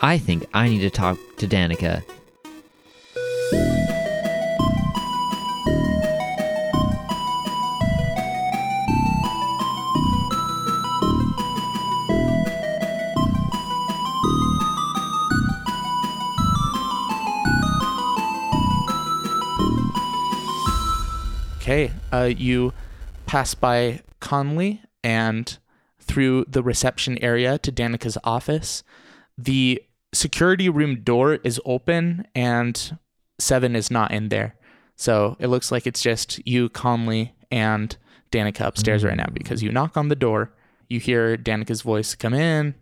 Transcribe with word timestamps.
I 0.00 0.16
think 0.16 0.46
I 0.54 0.68
need 0.68 0.80
to 0.80 0.90
talk 0.90 1.18
to 1.38 1.48
Danica. 1.48 2.04
Okay, 21.56 21.92
uh, 22.12 22.22
you 22.24 22.72
pass 23.26 23.54
by 23.54 24.00
Conley 24.20 24.80
and 25.04 25.58
through 26.00 26.46
the 26.48 26.62
reception 26.62 27.18
area 27.18 27.58
to 27.58 27.70
Danica's 27.70 28.16
office. 28.24 28.82
The 29.36 29.82
security 30.12 30.68
room 30.68 31.02
door 31.02 31.34
is 31.44 31.60
open 31.64 32.26
and 32.34 32.98
Seven 33.40 33.76
is 33.76 33.90
not 33.90 34.10
in 34.10 34.28
there. 34.30 34.56
So 34.96 35.36
it 35.38 35.46
looks 35.46 35.70
like 35.70 35.86
it's 35.86 36.02
just 36.02 36.44
you, 36.46 36.68
Conley, 36.68 37.34
and 37.50 37.96
Danica 38.32 38.66
upstairs 38.66 39.04
right 39.04 39.16
now 39.16 39.28
because 39.32 39.62
you 39.62 39.70
knock 39.70 39.96
on 39.96 40.08
the 40.08 40.16
door. 40.16 40.52
You 40.88 40.98
hear 40.98 41.36
Danica's 41.36 41.82
voice 41.82 42.14
come 42.14 42.34
in. 42.34 42.74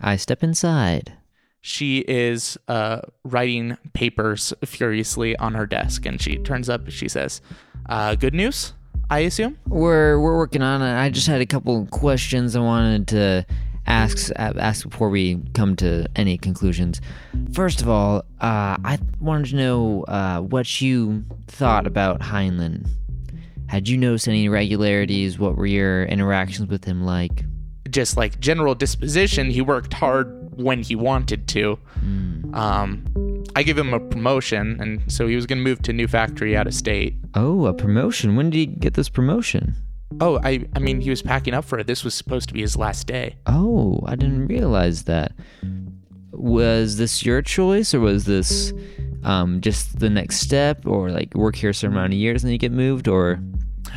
I 0.00 0.16
step 0.16 0.42
inside. 0.42 1.12
She 1.60 1.98
is 2.08 2.56
uh, 2.68 3.02
writing 3.24 3.76
papers 3.92 4.54
furiously 4.64 5.36
on 5.36 5.52
her 5.52 5.66
desk 5.66 6.06
and 6.06 6.20
she 6.20 6.38
turns 6.38 6.70
up. 6.70 6.88
She 6.88 7.08
says, 7.08 7.42
uh, 7.90 8.14
Good 8.14 8.32
news, 8.32 8.72
I 9.10 9.20
assume? 9.20 9.58
We're 9.66 10.18
we're 10.18 10.38
working 10.38 10.62
on 10.62 10.80
it. 10.80 10.98
I 10.98 11.10
just 11.10 11.26
had 11.26 11.42
a 11.42 11.46
couple 11.46 11.84
questions 11.86 12.56
I 12.56 12.60
wanted 12.60 13.08
to 13.08 13.46
ask 13.86 14.30
ask 14.36 14.88
before 14.88 15.08
we 15.08 15.40
come 15.54 15.76
to 15.76 16.06
any 16.16 16.38
conclusions. 16.38 17.00
First 17.52 17.82
of 17.82 17.88
all, 17.88 18.18
uh, 18.40 18.76
I 18.84 18.98
wanted 19.20 19.50
to 19.50 19.56
know 19.56 20.04
uh, 20.04 20.40
what 20.40 20.80
you 20.80 21.24
thought 21.46 21.86
about 21.86 22.20
Heinlein. 22.20 22.86
Had 23.66 23.88
you 23.88 23.96
noticed 23.96 24.28
any 24.28 24.46
irregularities? 24.46 25.38
What 25.38 25.56
were 25.56 25.66
your 25.66 26.04
interactions 26.04 26.68
with 26.68 26.84
him 26.84 27.04
like? 27.04 27.44
Just 27.88 28.16
like 28.16 28.40
general 28.40 28.74
disposition, 28.74 29.50
he 29.50 29.60
worked 29.60 29.92
hard 29.92 30.36
when 30.56 30.82
he 30.82 30.94
wanted 30.96 31.48
to. 31.48 31.78
Um, 32.52 33.04
I 33.56 33.62
gave 33.62 33.78
him 33.78 33.94
a 33.94 34.00
promotion, 34.00 34.80
and 34.80 35.10
so 35.10 35.26
he 35.26 35.36
was 35.36 35.46
going 35.46 35.58
to 35.58 35.64
move 35.64 35.82
to 35.82 35.90
a 35.90 35.94
new 35.94 36.06
factory 36.08 36.56
out 36.56 36.66
of 36.66 36.74
state. 36.74 37.14
Oh, 37.34 37.66
a 37.66 37.72
promotion. 37.72 38.36
When 38.36 38.50
did 38.50 38.58
he 38.58 38.66
get 38.66 38.94
this 38.94 39.08
promotion? 39.08 39.74
Oh, 40.20 40.40
I, 40.42 40.66
I 40.74 40.78
mean, 40.80 41.00
he 41.00 41.10
was 41.10 41.22
packing 41.22 41.54
up 41.54 41.64
for 41.64 41.78
it. 41.78 41.86
This 41.86 42.02
was 42.04 42.14
supposed 42.14 42.48
to 42.48 42.54
be 42.54 42.60
his 42.60 42.76
last 42.76 43.06
day. 43.06 43.36
Oh, 43.46 44.00
I 44.06 44.16
didn't 44.16 44.48
realize 44.48 45.04
that. 45.04 45.32
Was 46.32 46.96
this 46.96 47.24
your 47.24 47.42
choice, 47.42 47.92
or 47.92 48.00
was 48.00 48.24
this 48.24 48.72
um, 49.24 49.60
just 49.60 49.98
the 49.98 50.10
next 50.10 50.40
step, 50.40 50.86
or 50.86 51.10
like 51.10 51.34
work 51.34 51.56
here 51.56 51.70
a 51.70 51.74
certain 51.74 51.96
amount 51.96 52.12
of 52.12 52.18
years 52.18 52.42
and 52.42 52.52
you 52.52 52.58
get 52.58 52.72
moved, 52.72 53.08
or? 53.08 53.40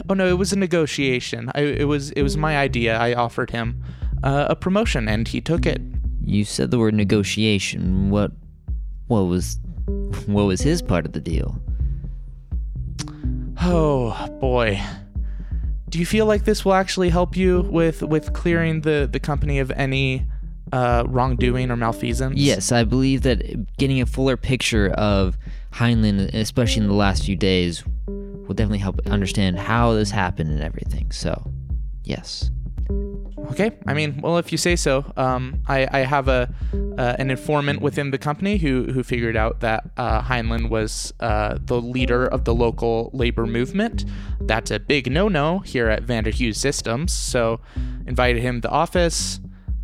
Oh 0.09 0.13
no, 0.13 0.27
it 0.27 0.37
was 0.37 0.51
a 0.51 0.57
negotiation. 0.57 1.51
I, 1.55 1.61
it 1.61 1.87
was 1.87 2.11
it 2.11 2.21
was 2.21 2.35
my 2.35 2.57
idea. 2.57 2.97
I 2.97 3.13
offered 3.13 3.51
him 3.51 3.83
uh, 4.23 4.47
a 4.49 4.55
promotion, 4.55 5.07
and 5.07 5.27
he 5.27 5.41
took 5.41 5.65
it. 5.65 5.81
You 6.25 6.45
said 6.45 6.71
the 6.71 6.79
word 6.79 6.93
negotiation. 6.93 8.09
What, 8.09 8.31
what 9.07 9.23
was, 9.23 9.59
what 10.25 10.43
was 10.43 10.61
his 10.61 10.81
part 10.81 11.05
of 11.05 11.11
the 11.11 11.19
deal? 11.19 11.61
Oh 13.61 14.27
boy. 14.39 14.81
Do 15.93 15.99
you 15.99 16.07
feel 16.07 16.25
like 16.25 16.43
this 16.43 16.65
will 16.65 16.73
actually 16.73 17.09
help 17.09 17.37
you 17.37 17.61
with 17.69 18.01
with 18.01 18.33
clearing 18.33 18.81
the 18.81 19.07
the 19.11 19.19
company 19.19 19.59
of 19.59 19.69
any 19.69 20.25
uh, 20.71 21.03
wrongdoing 21.07 21.69
or 21.69 21.75
malfeasance? 21.75 22.35
Yes, 22.35 22.71
I 22.71 22.83
believe 22.83 23.21
that 23.21 23.77
getting 23.77 24.01
a 24.01 24.07
fuller 24.07 24.35
picture 24.35 24.89
of 24.89 25.37
Heinlein, 25.71 26.33
especially 26.33 26.81
in 26.81 26.87
the 26.87 26.95
last 26.95 27.25
few 27.25 27.35
days, 27.35 27.83
will 28.07 28.55
definitely 28.55 28.79
help 28.79 29.01
understand 29.05 29.59
how 29.59 29.93
this 29.93 30.09
happened 30.09 30.49
and 30.49 30.63
everything. 30.63 31.11
So, 31.11 31.51
yes. 32.03 32.49
Okay. 33.51 33.71
I 33.85 33.93
mean, 33.93 34.19
well, 34.21 34.37
if 34.37 34.51
you 34.51 34.57
say 34.57 34.75
so. 34.75 35.11
Um, 35.17 35.61
I, 35.67 35.87
I 35.91 35.99
have 35.99 36.27
a 36.27 36.53
uh, 36.97 37.15
an 37.19 37.29
informant 37.29 37.81
within 37.81 38.11
the 38.11 38.17
company 38.17 38.57
who 38.57 38.85
who 38.85 39.03
figured 39.03 39.35
out 39.35 39.59
that 39.59 39.89
uh, 39.97 40.21
Heinlein 40.21 40.69
was 40.69 41.13
uh, 41.19 41.57
the 41.61 41.79
leader 41.81 42.25
of 42.25 42.45
the 42.45 42.53
local 42.53 43.09
labor 43.13 43.45
movement. 43.45 44.05
That's 44.41 44.71
a 44.71 44.79
big 44.79 45.11
no-no 45.11 45.59
here 45.59 45.89
at 45.89 46.03
Vanderhue 46.03 46.53
Systems. 46.53 47.13
So, 47.13 47.59
invited 48.07 48.41
him 48.41 48.61
to 48.61 48.69
office. 48.69 49.39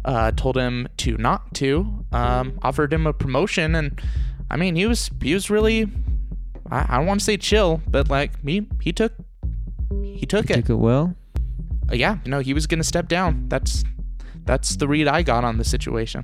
Uh, 0.06 0.32
told 0.32 0.56
him 0.56 0.88
to 0.98 1.18
not 1.18 1.54
to. 1.56 2.06
Um, 2.12 2.58
offered 2.62 2.94
him 2.94 3.06
a 3.06 3.14
promotion, 3.14 3.76
and 3.76 4.02
I 4.50 4.58
mean, 4.58 4.76
he 4.76 4.86
was 4.86 5.10
he 5.22 5.34
was 5.34 5.50
really. 5.50 5.88
I, 6.72 6.86
I 6.88 6.98
don't 6.98 7.06
want 7.06 7.20
to 7.20 7.26
say 7.26 7.38
chill, 7.38 7.82
but 7.88 8.10
like 8.10 8.32
he 8.46 8.68
he 8.82 8.94
took 8.94 9.14
he 10.04 10.26
took 10.26 10.50
it. 10.50 10.56
Took 10.56 10.70
it 10.70 10.76
well. 10.76 11.16
Uh, 11.92 11.96
yeah, 11.96 12.18
no, 12.26 12.40
he 12.40 12.54
was 12.54 12.68
gonna 12.68 12.84
step 12.84 13.08
down. 13.08 13.46
That's 13.48 13.84
that's 14.46 14.76
the 14.76 14.88
read 14.88 15.08
I 15.08 15.24
got 15.24 15.44
on 15.44 15.58
the 15.58 15.64
situation. 15.64 16.24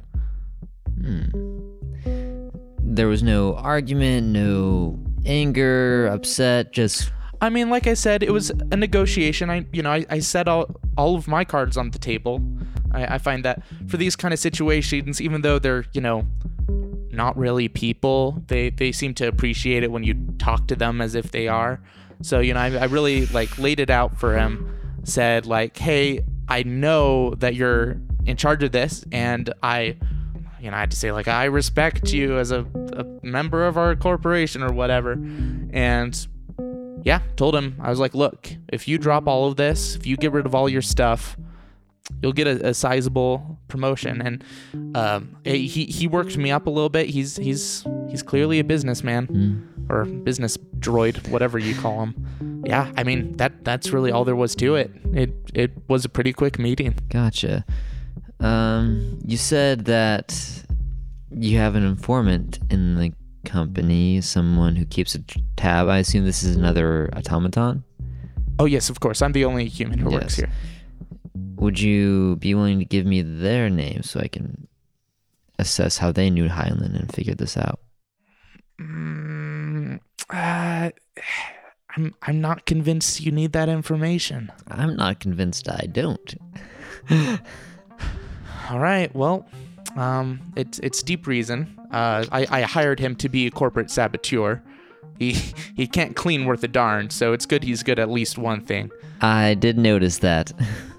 There 2.80 3.08
was 3.08 3.24
no 3.24 3.56
argument, 3.56 4.28
no 4.28 5.00
anger, 5.26 6.08
upset, 6.08 6.72
just 6.72 7.12
I 7.42 7.50
mean, 7.50 7.70
like 7.70 7.88
I 7.88 7.94
said, 7.94 8.24
it 8.24 8.32
was 8.32 8.50
a 8.50 8.78
negotiation. 8.78 9.50
I, 9.50 9.66
you 9.72 9.84
know, 9.84 9.92
I, 9.92 10.06
I 10.10 10.20
set 10.20 10.48
all 10.48 10.76
all 10.98 11.16
of 11.16 11.28
my 11.28 11.44
cards 11.44 11.78
on 11.78 11.92
the 11.92 12.00
table. 12.00 12.42
I, 12.92 13.16
I 13.16 13.18
find 13.18 13.44
that 13.46 13.62
for 13.88 13.98
these 13.98 14.16
kind 14.16 14.34
of 14.34 14.40
situations, 14.40 15.22
even 15.22 15.42
though 15.42 15.60
they're, 15.60 15.86
you 15.94 16.02
know, 16.02 16.26
not 17.12 17.38
really 17.38 17.68
people, 17.68 18.44
they 18.48 18.70
they 18.70 18.92
seem 18.92 19.14
to 19.16 19.28
appreciate 19.28 19.84
it 19.84 19.92
when 19.92 20.04
you 20.04 20.16
talk 20.40 20.68
to 20.68 20.76
them 20.76 21.02
as 21.02 21.16
if 21.16 21.32
they 21.32 21.48
are. 21.48 21.82
So, 22.22 22.40
you 22.40 22.54
know, 22.54 22.62
I, 22.62 22.72
I 22.76 22.86
really 22.86 23.26
like 23.28 23.58
laid 23.58 23.80
it 23.80 23.90
out 23.90 24.18
for 24.18 24.38
him. 24.38 24.72
Said 25.06 25.46
like, 25.46 25.78
hey, 25.78 26.26
I 26.48 26.64
know 26.64 27.34
that 27.36 27.56
you're 27.56 28.02
in 28.26 28.38
charge 28.38 28.64
of 28.64 28.72
this, 28.72 29.06
and 29.12 29.54
I 29.64 29.96
you 30.60 30.72
know, 30.72 30.78
I 30.78 30.80
had 30.80 30.92
to 30.92 30.98
say 30.98 31.12
like 31.12 31.28
I 31.28 31.46
respect 31.46 32.12
you 32.12 32.38
as 32.38 32.52
a, 32.52 32.66
a 32.94 33.06
member 33.26 33.66
of 33.66 33.78
our 33.78 33.96
corporation 33.96 34.64
or 34.64 34.74
whatever. 34.74 35.12
And 35.12 36.28
yeah, 37.04 37.22
told 37.36 37.56
him 37.56 37.80
I 37.80 37.92
was 37.92 38.00
like, 38.00 38.16
look, 38.16 38.52
if 38.70 38.88
you 38.88 38.98
drop 38.98 39.28
all 39.28 39.48
of 39.48 39.58
this, 39.58 39.96
if 39.96 40.08
you 40.08 40.18
get 40.18 40.32
rid 40.32 40.48
of 40.48 40.56
all 40.56 40.68
your 40.68 40.82
stuff, 40.82 41.38
you'll 42.22 42.34
get 42.34 42.48
a, 42.48 42.70
a 42.70 42.74
sizable 42.74 43.60
promotion. 43.68 44.22
And 44.22 44.44
um, 44.96 45.38
he 45.44 45.68
he 45.68 46.08
worked 46.08 46.38
me 46.38 46.52
up 46.52 46.68
a 46.68 46.70
little 46.70 46.90
bit. 46.90 47.08
He's 47.10 47.38
he's 47.38 47.86
he's 48.10 48.24
clearly 48.24 48.60
a 48.60 48.64
businessman 48.64 49.68
or 49.90 50.06
business 50.06 50.58
droid, 50.80 51.28
whatever 51.30 51.60
you 51.60 51.76
call 51.76 52.02
him. 52.04 52.64
Yeah, 52.66 52.92
I 52.98 53.04
mean 53.04 53.34
that 53.38 53.64
that's 53.64 53.92
really 53.92 54.12
all 54.12 54.26
there 54.26 54.36
was 54.36 54.56
to 54.56 54.76
it. 54.76 54.92
It 55.14 55.34
it 55.54 55.72
was 55.88 56.06
a 56.06 56.10
pretty 56.10 56.34
quick 56.34 56.60
meeting. 56.60 56.96
Gotcha. 57.10 57.66
Um, 58.40 59.20
you 59.24 59.38
said 59.38 59.86
that 59.86 60.64
you 61.32 61.58
have 61.58 61.76
an 61.76 61.84
informant 61.84 62.60
in 62.70 62.96
the 62.96 63.14
company, 63.46 64.22
someone 64.22 64.76
who 64.76 64.86
keeps 64.86 65.16
a 65.16 65.20
tab. 65.56 65.88
I 65.88 66.00
assume 66.00 66.26
this 66.26 66.44
is 66.44 66.56
another 66.56 67.10
automaton. 67.16 67.84
Oh 68.58 68.66
yes, 68.66 68.90
of 68.90 69.00
course. 69.00 69.22
I'm 69.22 69.34
the 69.34 69.46
only 69.46 69.68
human 69.68 70.00
who 70.00 70.10
works 70.10 70.36
here. 70.36 70.50
Would 71.58 71.80
you 71.80 72.36
be 72.38 72.54
willing 72.54 72.80
to 72.80 72.86
give 72.86 73.06
me 73.06 73.22
their 73.22 73.70
name 73.70 74.04
so 74.04 74.20
I 74.20 74.28
can 74.28 74.68
assess 75.58 75.98
how 75.98 76.12
they 76.12 76.30
knew 76.30 76.50
Heinlein 76.50 77.00
and 77.00 77.14
figured 77.14 77.38
this 77.38 77.58
out? 77.58 77.80
Mm, 78.80 80.00
uh, 80.30 80.92
I'm 81.98 82.14
I'm 82.22 82.42
not 82.42 82.66
convinced 82.66 83.22
you 83.22 83.32
need 83.32 83.54
that 83.54 83.70
information. 83.70 84.52
I'm 84.68 84.98
not 84.98 85.22
convinced 85.22 85.70
I 85.70 85.88
don't. 85.90 86.36
All 88.70 88.80
right, 88.80 89.14
well, 89.16 89.48
um, 89.96 90.42
it's 90.58 90.80
it's 90.80 91.02
deep 91.02 91.26
reason. 91.26 91.80
Uh, 91.92 92.26
I 92.34 92.48
I 92.50 92.62
hired 92.64 93.00
him 93.00 93.16
to 93.18 93.30
be 93.30 93.48
a 93.48 93.52
corporate 93.52 93.90
saboteur. 93.90 94.62
He 95.20 95.32
he 95.76 95.88
can't 95.88 96.18
clean 96.18 96.44
worth 96.44 96.64
a 96.66 96.68
darn, 96.68 97.12
so 97.12 97.32
it's 97.32 97.46
good 97.46 97.64
he's 97.64 97.82
good 97.82 98.00
at 98.00 98.10
least 98.10 98.38
one 98.38 98.60
thing. 98.60 98.92
I 99.22 99.54
did 99.54 99.78
notice 99.78 100.18
that. 100.20 100.52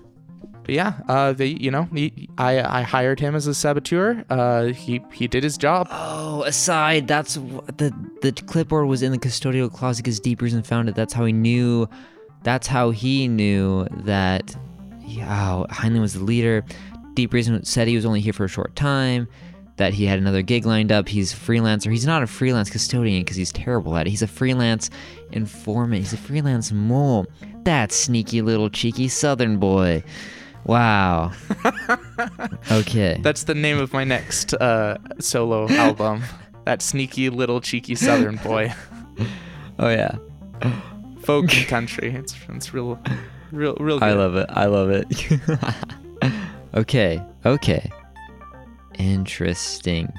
But 0.66 0.74
yeah, 0.74 0.94
uh, 1.06 1.32
they 1.32 1.46
you 1.46 1.70
know 1.70 1.84
he, 1.94 2.28
I 2.38 2.80
I 2.80 2.82
hired 2.82 3.20
him 3.20 3.36
as 3.36 3.46
a 3.46 3.54
saboteur. 3.54 4.24
Uh, 4.28 4.64
he 4.64 5.00
he 5.12 5.28
did 5.28 5.44
his 5.44 5.56
job. 5.56 5.86
Oh, 5.92 6.42
aside, 6.42 7.06
that's 7.06 7.34
the 7.34 7.94
the 8.20 8.32
clipboard 8.32 8.88
was 8.88 9.00
in 9.00 9.12
the 9.12 9.18
custodial 9.18 9.72
closet 9.72 10.02
because 10.02 10.18
Deep 10.18 10.42
Reason 10.42 10.64
found 10.64 10.88
it. 10.88 10.96
That's 10.96 11.12
how 11.12 11.24
he 11.24 11.32
knew. 11.32 11.88
That's 12.42 12.66
how 12.66 12.90
he 12.90 13.28
knew 13.28 13.86
that. 14.06 14.56
Yeah, 15.02 15.54
oh, 15.54 15.66
Heinlein 15.72 16.00
was 16.00 16.14
the 16.14 16.24
leader. 16.24 16.64
Deep 17.14 17.32
Reason 17.32 17.64
said 17.64 17.86
he 17.86 17.94
was 17.94 18.04
only 18.04 18.20
here 18.20 18.32
for 18.32 18.44
a 18.44 18.48
short 18.48 18.74
time. 18.74 19.28
That 19.76 19.94
he 19.94 20.04
had 20.04 20.18
another 20.18 20.42
gig 20.42 20.66
lined 20.66 20.90
up. 20.90 21.08
He's 21.08 21.32
a 21.32 21.36
freelancer. 21.36 21.92
He's 21.92 22.06
not 22.06 22.24
a 22.24 22.26
freelance 22.26 22.70
custodian 22.70 23.22
because 23.22 23.36
he's 23.36 23.52
terrible 23.52 23.96
at 23.96 24.08
it. 24.08 24.10
He's 24.10 24.22
a 24.22 24.26
freelance 24.26 24.90
informant. 25.30 26.02
He's 26.02 26.12
a 26.12 26.16
freelance 26.16 26.72
mole. 26.72 27.26
That 27.62 27.92
sneaky 27.92 28.42
little 28.42 28.68
cheeky 28.68 29.06
Southern 29.06 29.58
boy. 29.58 30.02
Wow. 30.66 31.30
okay. 32.72 33.20
That's 33.22 33.44
the 33.44 33.54
name 33.54 33.78
of 33.78 33.92
my 33.92 34.02
next 34.02 34.52
uh, 34.54 34.98
solo 35.20 35.68
album. 35.70 36.24
That 36.64 36.82
sneaky 36.82 37.30
little 37.30 37.60
cheeky 37.60 37.94
Southern 37.94 38.36
boy, 38.36 38.72
Oh 39.78 39.88
yeah. 39.88 40.16
folk 41.22 41.54
and 41.56 41.66
country. 41.68 42.12
It's 42.12 42.34
it's 42.48 42.74
real, 42.74 42.98
real, 43.52 43.76
real. 43.78 44.00
Good. 44.00 44.08
I 44.08 44.12
love 44.14 44.34
it. 44.34 44.46
I 44.50 44.66
love 44.66 44.90
it. 44.90 45.06
okay. 46.74 47.22
Okay. 47.44 47.88
Interesting. 48.98 50.12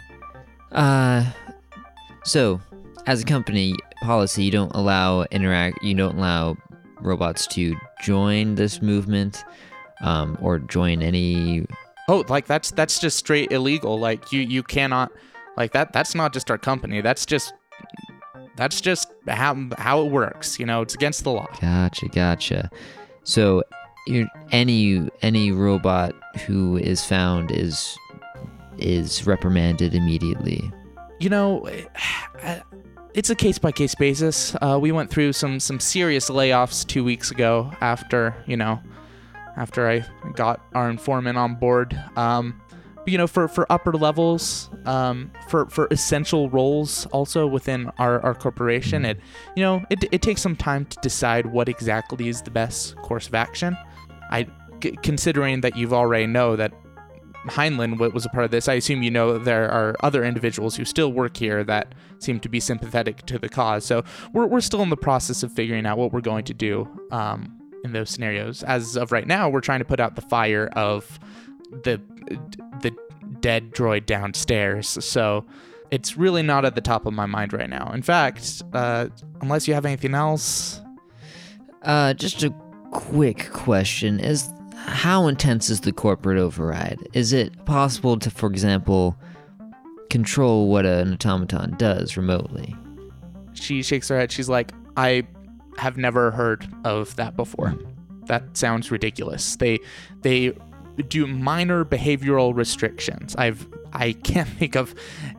Uh 0.71 1.25
so 2.23 2.61
as 3.05 3.21
a 3.21 3.25
company 3.25 3.75
policy 4.01 4.43
you 4.43 4.51
don't 4.51 4.73
allow 4.75 5.23
interact 5.31 5.81
you 5.81 5.93
don't 5.93 6.17
allow 6.17 6.55
robots 7.01 7.47
to 7.47 7.75
join 8.01 8.55
this 8.55 8.81
movement 8.81 9.43
um 10.01 10.38
or 10.41 10.59
join 10.59 11.01
any 11.01 11.65
Oh, 12.09 12.23
like 12.29 12.47
that's 12.47 12.71
that's 12.71 12.99
just 12.99 13.17
straight 13.17 13.51
illegal. 13.51 13.99
Like 13.99 14.31
you 14.31 14.41
you 14.41 14.63
cannot 14.63 15.11
like 15.57 15.73
that. 15.73 15.91
That's 15.91 16.15
not 16.15 16.31
just 16.31 16.49
our 16.49 16.57
company. 16.57 17.01
That's 17.01 17.25
just 17.25 17.53
that's 18.55 18.79
just 18.79 19.11
how 19.27 19.67
how 19.77 20.05
it 20.05 20.11
works. 20.11 20.57
You 20.57 20.65
know, 20.65 20.81
it's 20.81 20.95
against 20.95 21.25
the 21.25 21.31
law. 21.31 21.47
Gotcha, 21.61 22.07
gotcha. 22.07 22.71
So, 23.23 23.63
any 24.51 25.09
any 25.21 25.51
robot 25.51 26.15
who 26.45 26.77
is 26.77 27.03
found 27.03 27.51
is 27.51 27.97
is 28.77 29.27
reprimanded 29.27 29.93
immediately. 29.93 30.71
You 31.19 31.29
know, 31.29 31.67
it's 33.13 33.29
a 33.29 33.35
case 33.35 33.59
by 33.59 33.73
case 33.73 33.95
basis. 33.95 34.55
Uh, 34.61 34.77
we 34.81 34.93
went 34.93 35.09
through 35.09 35.33
some 35.33 35.59
some 35.59 35.81
serious 35.81 36.29
layoffs 36.29 36.88
two 36.88 37.03
weeks 37.03 37.31
ago 37.31 37.69
after 37.81 38.33
you 38.45 38.55
know 38.55 38.79
after 39.57 39.89
I 39.89 40.06
got 40.33 40.62
our 40.74 40.89
informant 40.89 41.38
on 41.38 41.56
board. 41.56 42.00
Um, 42.15 42.62
you 43.06 43.18
know, 43.18 43.27
for, 43.27 43.48
for 43.48 43.71
upper 43.71 43.94
levels, 43.94 44.69
um, 44.86 45.31
for, 45.48 45.65
for 45.69 45.88
essential 45.92 46.50
roles 46.50 47.06
also 47.07 47.48
within 47.48 47.89
our, 47.98 48.19
our 48.19 48.36
corporation, 48.36 49.06
it 49.06 49.19
you 49.56 49.63
know 49.63 49.83
it, 49.89 50.04
it 50.12 50.21
takes 50.21 50.42
some 50.42 50.56
time 50.56 50.86
to 50.86 51.00
decide 51.01 51.45
what 51.45 51.69
exactly 51.69 52.27
is 52.27 52.42
the 52.42 52.51
best 52.51 52.95
course 52.98 53.27
of 53.27 53.33
action. 53.33 53.77
I 54.30 54.48
c- 54.83 54.98
considering 55.04 55.62
that 55.62 55.77
you've 55.77 55.94
already 55.94 56.27
know 56.27 56.57
that 56.57 56.74
Heinlein 57.45 57.98
was 58.13 58.25
a 58.25 58.30
part 58.30 58.44
of 58.44 58.51
this. 58.51 58.68
I 58.68 58.74
assume 58.74 59.03
you 59.03 59.12
know 59.12 59.38
there 59.38 59.71
are 59.71 59.95
other 60.01 60.25
individuals 60.25 60.75
who 60.75 60.83
still 60.83 61.13
work 61.13 61.38
here 61.38 61.63
that 61.63 61.95
seem 62.19 62.42
to 62.42 62.50
be 62.50 62.60
sympathetic 62.60 63.25
to 63.27 63.39
the 63.39 63.48
cause. 63.48 63.86
So 63.86 64.03
we're, 64.33 64.48
we're 64.48 64.60
still 64.60 64.81
in 64.81 64.89
the 64.89 64.98
process 64.98 65.44
of 65.44 65.53
figuring 65.53 65.86
out 65.86 65.98
what 65.98 66.12
we're 66.12 66.19
going 66.19 66.44
to 66.45 66.53
do 66.53 66.89
um, 67.12 67.57
in 67.88 67.94
those 67.94 68.10
scenarios. 68.10 68.63
As 68.63 68.95
of 68.95 69.12
right 69.12 69.25
now, 69.28 69.50
we're 69.50 69.62
trying 69.62 69.80
to 69.80 69.86
put 69.86 70.00
out 70.00 70.16
the 70.16 70.22
fire 70.22 70.68
of 70.74 71.19
the 71.84 72.00
the 72.81 72.92
dead 73.42 73.72
droid 73.72 74.06
downstairs. 74.06 75.04
So 75.04 75.45
it's 75.92 76.18
really 76.18 76.44
not 76.44 76.66
at 76.66 76.75
the 76.75 76.81
top 76.81 77.06
of 77.06 77.13
my 77.13 77.25
mind 77.25 77.54
right 77.54 77.69
now. 77.69 77.92
In 77.94 78.01
fact, 78.01 78.62
uh, 78.74 79.07
unless 79.42 79.68
you 79.68 79.74
have 79.74 79.86
anything 79.86 80.13
else, 80.13 80.81
Uh, 81.84 82.13
just 82.13 82.44
a 82.44 82.54
quick 82.92 83.50
question: 83.51 84.19
Is 84.19 84.50
how 84.75 85.28
intense 85.28 85.69
is 85.69 85.81
the 85.81 85.92
corporate 85.92 86.38
override? 86.38 87.00
Is 87.13 87.34
it 87.34 87.66
possible 87.66 88.18
to, 88.19 88.30
for 88.30 88.50
example, 88.50 89.16
control 90.10 90.68
what 90.69 90.86
an 90.86 91.13
automaton 91.13 91.75
does 91.78 92.18
remotely? 92.18 92.75
she 93.54 93.81
shakes 93.81 94.07
her 94.10 94.18
head. 94.19 94.31
She's 94.31 94.48
like, 94.50 94.72
I 94.98 95.24
have 95.77 95.97
never 95.97 96.31
heard 96.31 96.68
of 96.83 97.15
that 97.15 97.35
before. 97.35 97.77
That 98.25 98.57
sounds 98.57 98.91
ridiculous. 98.91 99.56
They 99.56 99.79
they 100.21 100.53
do 101.07 101.27
minor 101.27 101.85
behavioral 101.85 102.56
restrictions. 102.56 103.35
I've 103.38 103.68
I 103.94 104.13
can't 104.13 104.50
think 104.59 104.75
of 104.75 104.94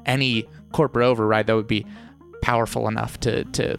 any 0.07 0.49
corporate 0.73 1.07
override 1.07 1.47
that 1.47 1.57
would 1.57 1.67
be 1.67 1.87
powerful 2.43 2.89
enough 2.89 3.19
to 3.21 3.45
to 3.45 3.79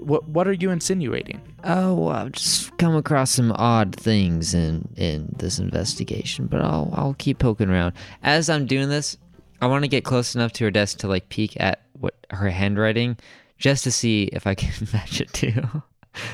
what 0.00 0.26
what 0.28 0.46
are 0.48 0.52
you 0.52 0.70
insinuating? 0.70 1.40
Oh, 1.64 2.08
I've 2.08 2.32
just 2.32 2.76
come 2.78 2.94
across 2.94 3.32
some 3.32 3.52
odd 3.52 3.94
things 3.94 4.54
in 4.54 4.88
in 4.96 5.34
this 5.38 5.58
investigation, 5.58 6.46
but 6.46 6.60
I'll 6.60 6.92
I'll 6.94 7.14
keep 7.18 7.38
poking 7.38 7.70
around. 7.70 7.94
As 8.22 8.48
I'm 8.48 8.66
doing 8.66 8.88
this, 8.88 9.16
I 9.60 9.66
want 9.66 9.84
to 9.84 9.88
get 9.88 10.04
close 10.04 10.34
enough 10.34 10.52
to 10.54 10.64
her 10.64 10.70
desk 10.70 10.98
to 10.98 11.08
like 11.08 11.28
peek 11.28 11.60
at 11.60 11.82
what 11.98 12.14
her 12.30 12.50
handwriting, 12.50 13.16
just 13.58 13.84
to 13.84 13.90
see 13.90 14.24
if 14.32 14.46
I 14.46 14.54
can 14.54 14.88
match 14.92 15.20
it 15.20 15.32
to 15.34 15.50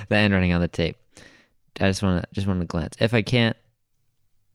the 0.09 0.17
handwriting 0.17 0.53
on 0.53 0.61
the 0.61 0.69
tape. 0.69 0.97
I 1.81 1.89
just 1.89 2.03
want 2.03 2.23
to 2.23 2.29
just 2.35 2.47
want 2.47 2.61
to 2.61 2.67
glance. 2.67 2.97
If 3.01 3.15
I 3.15 3.23
can't, 3.23 3.57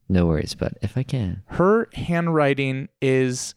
no 0.08 0.26
worries. 0.26 0.54
But 0.54 0.74
if 0.82 0.96
I 0.96 1.02
can, 1.02 1.42
her 1.46 1.88
handwriting 1.94 2.88
is 3.02 3.54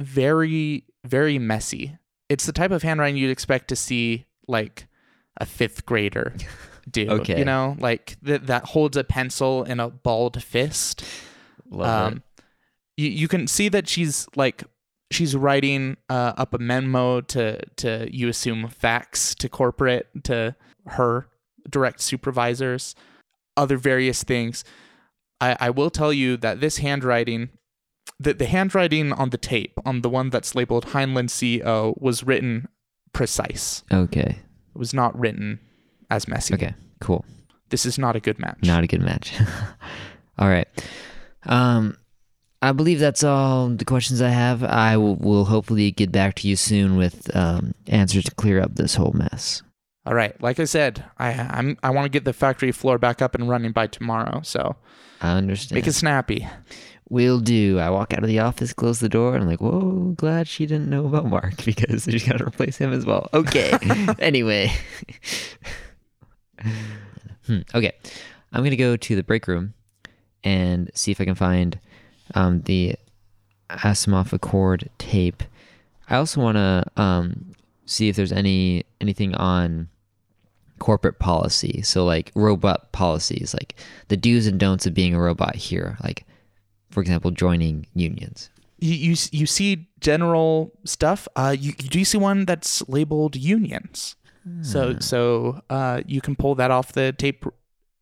very 0.00 0.84
very 1.04 1.38
messy 1.38 1.96
it's 2.28 2.46
the 2.46 2.52
type 2.52 2.70
of 2.70 2.82
handwriting 2.82 3.16
you'd 3.16 3.30
expect 3.30 3.68
to 3.68 3.76
see 3.76 4.24
like 4.48 4.86
a 5.40 5.44
fifth 5.46 5.84
grader 5.84 6.34
do 6.90 7.08
Okay. 7.10 7.38
you 7.38 7.44
know 7.44 7.76
like 7.78 8.16
th- 8.24 8.40
that 8.42 8.64
holds 8.64 8.96
a 8.96 9.04
pencil 9.04 9.62
in 9.64 9.78
a 9.78 9.90
balled 9.90 10.42
fist 10.42 11.04
love 11.70 12.12
it. 12.12 12.14
um 12.16 12.22
you, 12.96 13.08
you 13.10 13.28
can 13.28 13.46
see 13.46 13.68
that 13.68 13.86
she's 13.88 14.26
like 14.34 14.64
she's 15.14 15.36
writing 15.36 15.96
uh, 16.08 16.32
up 16.36 16.54
a 16.54 16.58
memo 16.58 17.20
to 17.20 17.60
to 17.76 18.08
you 18.10 18.28
assume 18.28 18.66
fax 18.68 19.34
to 19.36 19.48
corporate 19.48 20.06
to 20.24 20.54
her 20.86 21.26
direct 21.68 22.00
supervisors 22.00 22.94
other 23.56 23.76
various 23.76 24.24
things 24.24 24.64
i 25.40 25.56
i 25.60 25.70
will 25.70 25.90
tell 25.90 26.12
you 26.12 26.36
that 26.36 26.60
this 26.60 26.78
handwriting 26.78 27.50
the, 28.18 28.34
the 28.34 28.46
handwriting 28.46 29.12
on 29.12 29.30
the 29.30 29.38
tape 29.38 29.78
on 29.84 30.00
the 30.02 30.08
one 30.08 30.30
that's 30.30 30.54
labeled 30.54 30.86
heinlein 30.86 31.28
ceo 31.28 31.94
was 32.00 32.24
written 32.24 32.66
precise 33.12 33.84
Okay. 33.92 34.38
it 34.74 34.78
was 34.78 34.92
not 34.94 35.16
written 35.18 35.60
as 36.10 36.26
messy 36.26 36.54
Okay. 36.54 36.74
Cool. 37.00 37.24
this 37.70 37.84
is 37.86 37.98
not 37.98 38.16
a 38.16 38.20
good 38.20 38.38
match 38.38 38.58
Not 38.62 38.82
a 38.84 38.86
good 38.86 39.02
match. 39.02 39.32
all 40.38 40.48
right. 40.48 40.68
Um, 41.44 41.96
I 42.62 42.70
believe 42.72 43.00
that's 43.00 43.24
all 43.24 43.68
the 43.68 43.84
questions 43.84 44.22
I 44.22 44.28
have. 44.28 44.62
I 44.62 44.96
will, 44.96 45.16
will 45.16 45.44
hopefully 45.44 45.90
get 45.90 46.12
back 46.12 46.36
to 46.36 46.48
you 46.48 46.54
soon 46.56 46.96
with 46.96 47.34
um, 47.36 47.74
answers 47.88 48.24
to 48.24 48.34
clear 48.36 48.60
up 48.60 48.76
this 48.76 48.94
whole 48.94 49.12
mess. 49.12 49.62
all 50.06 50.14
right 50.14 50.34
like 50.42 50.58
i 50.58 50.64
said 50.64 51.04
i 51.18 51.30
i'm 51.56 51.76
i 51.82 51.90
want 51.90 52.04
to 52.04 52.08
get 52.08 52.24
the 52.24 52.32
factory 52.32 52.72
floor 52.72 52.98
back 52.98 53.22
up 53.22 53.34
and 53.36 53.48
running 53.48 53.70
by 53.72 53.86
tomorrow 53.86 54.40
so 54.42 54.74
I 55.20 55.30
understand. 55.36 55.76
make 55.76 55.86
it 55.86 55.92
snappy 55.92 56.46
Will 57.08 57.40
do. 57.40 57.78
I 57.78 57.90
walk 57.90 58.14
out 58.14 58.22
of 58.22 58.28
the 58.28 58.38
office, 58.38 58.72
close 58.72 58.98
the 58.98 59.08
door, 59.08 59.34
and 59.34 59.42
I'm 59.42 59.48
like, 59.50 59.60
whoa, 59.60 60.14
glad 60.16 60.48
she 60.48 60.64
didn't 60.64 60.88
know 60.88 61.04
about 61.04 61.26
Mark 61.26 61.62
because 61.64 62.04
she's 62.04 62.26
got 62.26 62.38
to 62.38 62.46
replace 62.46 62.78
him 62.78 62.90
as 62.90 63.04
well. 63.04 63.28
Okay. 63.34 63.70
anyway. 64.18 64.72
Hmm, 67.46 67.60
Okay. 67.74 67.92
I'm 68.52 68.60
going 68.60 68.70
to 68.70 68.76
go 68.76 68.96
to 68.96 69.16
the 69.16 69.22
break 69.22 69.46
room 69.48 69.74
and 70.44 70.90
see 70.94 71.10
if 71.10 71.20
I 71.20 71.24
can 71.24 71.34
find 71.34 71.78
um, 72.34 72.62
the 72.62 72.96
Asimov 73.70 74.32
Accord 74.32 74.88
tape. 74.98 75.42
I 76.08 76.16
also 76.16 76.40
want 76.40 76.56
to 76.56 76.84
um, 76.96 77.52
see 77.86 78.08
if 78.08 78.16
there's 78.16 78.32
any 78.32 78.84
anything 79.00 79.34
on 79.34 79.88
corporate 80.78 81.18
policy. 81.18 81.80
So 81.82 82.04
like 82.04 82.32
robot 82.34 82.92
policies, 82.92 83.54
like 83.54 83.76
the 84.08 84.16
do's 84.16 84.46
and 84.46 84.58
don'ts 84.58 84.86
of 84.86 84.94
being 84.94 85.14
a 85.14 85.20
robot 85.20 85.56
here. 85.56 85.96
Like 86.02 86.24
for 86.90 87.00
example, 87.00 87.30
joining 87.30 87.86
unions. 87.94 88.50
you 88.78 88.94
you, 88.94 89.16
you 89.30 89.46
see 89.46 89.88
general 90.00 90.72
stuff. 90.84 91.28
Uh, 91.36 91.54
you 91.58 91.72
do 91.72 91.98
you 91.98 92.04
see 92.04 92.18
one 92.18 92.44
that's 92.44 92.86
labeled 92.88 93.36
unions? 93.36 94.16
So 94.62 94.98
so 94.98 95.62
uh, 95.70 96.02
you 96.04 96.20
can 96.20 96.34
pull 96.34 96.56
that 96.56 96.72
off 96.72 96.92
the 96.92 97.12
tape 97.12 97.46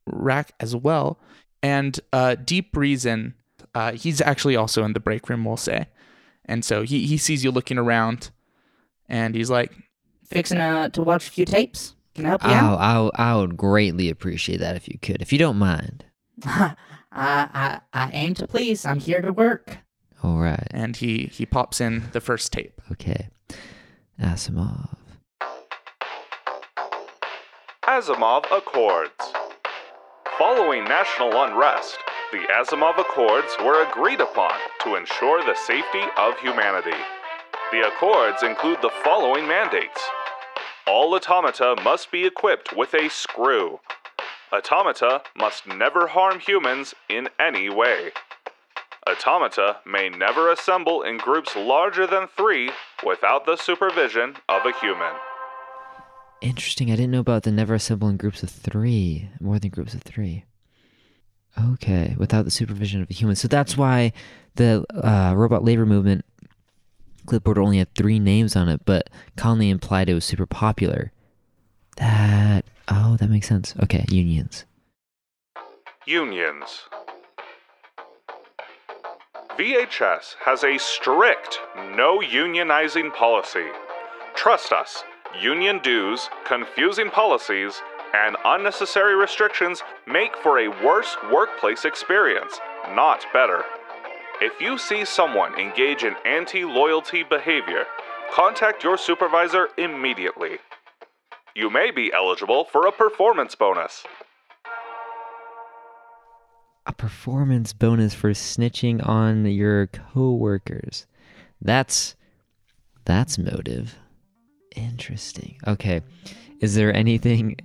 rack 0.06 0.52
as 0.58 0.74
well. 0.74 1.20
And 1.62 2.00
uh, 2.14 2.36
Deep 2.36 2.74
Reason, 2.74 3.34
uh, 3.74 3.92
he's 3.92 4.20
actually 4.20 4.56
also 4.56 4.84
in 4.84 4.92
the 4.92 5.00
break 5.00 5.28
room, 5.28 5.44
we'll 5.44 5.56
say. 5.56 5.86
And 6.44 6.64
so 6.64 6.82
he 6.82 7.06
he 7.06 7.16
sees 7.16 7.44
you 7.44 7.50
looking 7.50 7.78
around, 7.78 8.30
and 9.08 9.34
he's 9.34 9.50
like, 9.50 9.72
Fixing 10.24 10.58
uh, 10.58 10.88
to 10.90 11.02
watch 11.02 11.28
a 11.28 11.30
few 11.30 11.44
tapes. 11.44 11.94
Can 12.14 12.26
I 12.26 12.28
help 12.30 12.42
you 12.44 12.50
Oh, 12.50 12.54
out? 12.54 13.12
I, 13.16 13.32
I 13.32 13.36
would 13.36 13.56
greatly 13.56 14.08
appreciate 14.10 14.58
that 14.58 14.74
if 14.76 14.88
you 14.88 14.98
could, 15.00 15.22
if 15.22 15.32
you 15.32 15.38
don't 15.38 15.58
mind. 15.58 16.04
I, 16.44 16.74
I, 17.12 17.80
I 17.92 18.10
aim 18.12 18.34
to 18.34 18.46
please. 18.48 18.84
I'm 18.84 18.98
here 19.00 19.20
to 19.20 19.32
work. 19.32 19.78
All 20.22 20.38
right. 20.38 20.66
and 20.72 20.96
he 20.96 21.26
he 21.32 21.46
pops 21.46 21.80
in 21.80 22.08
the 22.12 22.20
first 22.20 22.52
tape. 22.52 22.80
Okay. 22.92 23.28
Asimov. 24.20 24.96
Asimov 27.86 28.44
Accords. 28.56 29.10
Following 30.38 30.84
national 30.84 31.30
unrest, 31.42 31.98
the 32.32 32.46
Asimov 32.52 32.96
Accords 32.98 33.48
were 33.64 33.82
agreed 33.88 34.20
upon 34.20 34.52
to 34.84 34.94
ensure 34.94 35.42
the 35.42 35.56
safety 35.66 36.02
of 36.16 36.38
humanity. 36.38 36.96
The 37.72 37.88
Accords 37.88 38.44
include 38.44 38.80
the 38.82 38.92
following 39.02 39.48
mandates 39.48 40.00
All 40.86 41.12
automata 41.14 41.74
must 41.82 42.12
be 42.12 42.24
equipped 42.24 42.76
with 42.76 42.94
a 42.94 43.08
screw. 43.08 43.80
Automata 44.52 45.22
must 45.36 45.66
never 45.66 46.06
harm 46.06 46.38
humans 46.38 46.94
in 47.08 47.28
any 47.40 47.68
way. 47.68 48.12
Automata 49.08 49.78
may 49.84 50.08
never 50.08 50.52
assemble 50.52 51.02
in 51.02 51.16
groups 51.16 51.56
larger 51.56 52.06
than 52.06 52.28
three 52.36 52.70
without 53.04 53.44
the 53.44 53.56
supervision 53.56 54.36
of 54.48 54.64
a 54.66 54.78
human. 54.80 55.14
Interesting. 56.40 56.92
I 56.92 56.96
didn't 56.96 57.10
know 57.10 57.20
about 57.20 57.42
the 57.42 57.50
never 57.50 57.74
assemble 57.74 58.08
in 58.08 58.16
groups 58.16 58.42
of 58.44 58.50
three, 58.50 59.30
more 59.40 59.58
than 59.58 59.70
groups 59.70 59.94
of 59.94 60.02
three. 60.02 60.44
Okay, 61.74 62.14
without 62.18 62.44
the 62.44 62.50
supervision 62.50 63.02
of 63.02 63.10
a 63.10 63.14
human. 63.14 63.36
So 63.36 63.48
that's 63.48 63.76
why 63.76 64.12
the 64.56 64.84
uh, 64.94 65.34
robot 65.36 65.64
labor 65.64 65.86
movement 65.86 66.24
clipboard 67.26 67.58
only 67.58 67.78
had 67.78 67.94
three 67.94 68.18
names 68.18 68.56
on 68.56 68.68
it, 68.68 68.82
but 68.84 69.10
Conley 69.36 69.70
implied 69.70 70.08
it 70.08 70.14
was 70.14 70.24
super 70.24 70.46
popular. 70.46 71.12
That 71.96 72.64
oh, 72.88 73.16
that 73.18 73.30
makes 73.30 73.48
sense. 73.48 73.74
Okay, 73.82 74.04
unions. 74.08 74.64
Unions. 76.06 76.82
VHS 79.58 80.36
has 80.44 80.64
a 80.64 80.78
strict 80.78 81.58
no 81.94 82.20
unionizing 82.20 83.14
policy. 83.14 83.66
Trust 84.34 84.72
us, 84.72 85.04
union 85.40 85.80
dues, 85.82 86.30
confusing 86.46 87.10
policies, 87.10 87.82
and 88.14 88.36
unnecessary 88.44 89.14
restrictions 89.14 89.82
make 90.06 90.36
for 90.36 90.58
a 90.58 90.68
worse 90.84 91.16
workplace 91.32 91.84
experience, 91.84 92.58
not 92.94 93.24
better. 93.32 93.64
If 94.40 94.60
you 94.60 94.78
see 94.78 95.04
someone 95.04 95.58
engage 95.58 96.02
in 96.02 96.14
anti 96.24 96.64
loyalty 96.64 97.22
behavior, 97.22 97.84
contact 98.32 98.82
your 98.82 98.96
supervisor 98.96 99.68
immediately. 99.76 100.58
You 101.54 101.68
may 101.68 101.90
be 101.90 102.12
eligible 102.12 102.64
for 102.64 102.86
a 102.86 102.92
performance 102.92 103.54
bonus. 103.54 104.04
A 106.86 106.92
performance 106.92 107.72
bonus 107.72 108.14
for 108.14 108.30
snitching 108.30 109.06
on 109.06 109.44
your 109.46 109.88
coworkers. 109.88 111.06
That's 111.60 112.16
that's 113.04 113.38
motive. 113.38 113.96
Interesting. 114.74 115.58
Okay. 115.66 116.02
Is 116.60 116.74
there 116.74 116.94
anything 116.94 117.56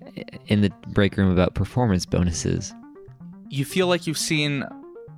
in 0.47 0.61
the 0.61 0.71
break 0.87 1.17
room 1.17 1.31
about 1.31 1.53
performance 1.53 2.05
bonuses? 2.05 2.73
You 3.49 3.65
feel 3.65 3.87
like 3.87 4.07
you've 4.07 4.17
seen 4.17 4.65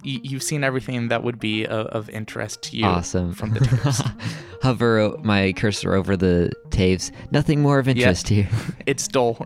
you, 0.04 0.20
you've 0.24 0.44
seen 0.44 0.64
everything 0.64 1.08
that 1.10 1.24
would 1.24 1.40
be 1.40 1.66
of, 1.66 1.88
of 1.88 2.10
interest 2.10 2.62
to 2.64 2.78
you 2.78 2.86
awesome. 2.86 3.34
from 3.34 3.54
the. 3.54 4.14
Hover 4.64 5.16
my 5.24 5.54
cursor 5.54 5.94
over 5.94 6.18
the 6.18 6.52
taves. 6.70 7.12
Nothing 7.32 7.62
more 7.62 7.78
of 7.78 7.88
interest 7.88 8.28
here. 8.28 8.50
it's 8.86 9.08
dull. 9.08 9.46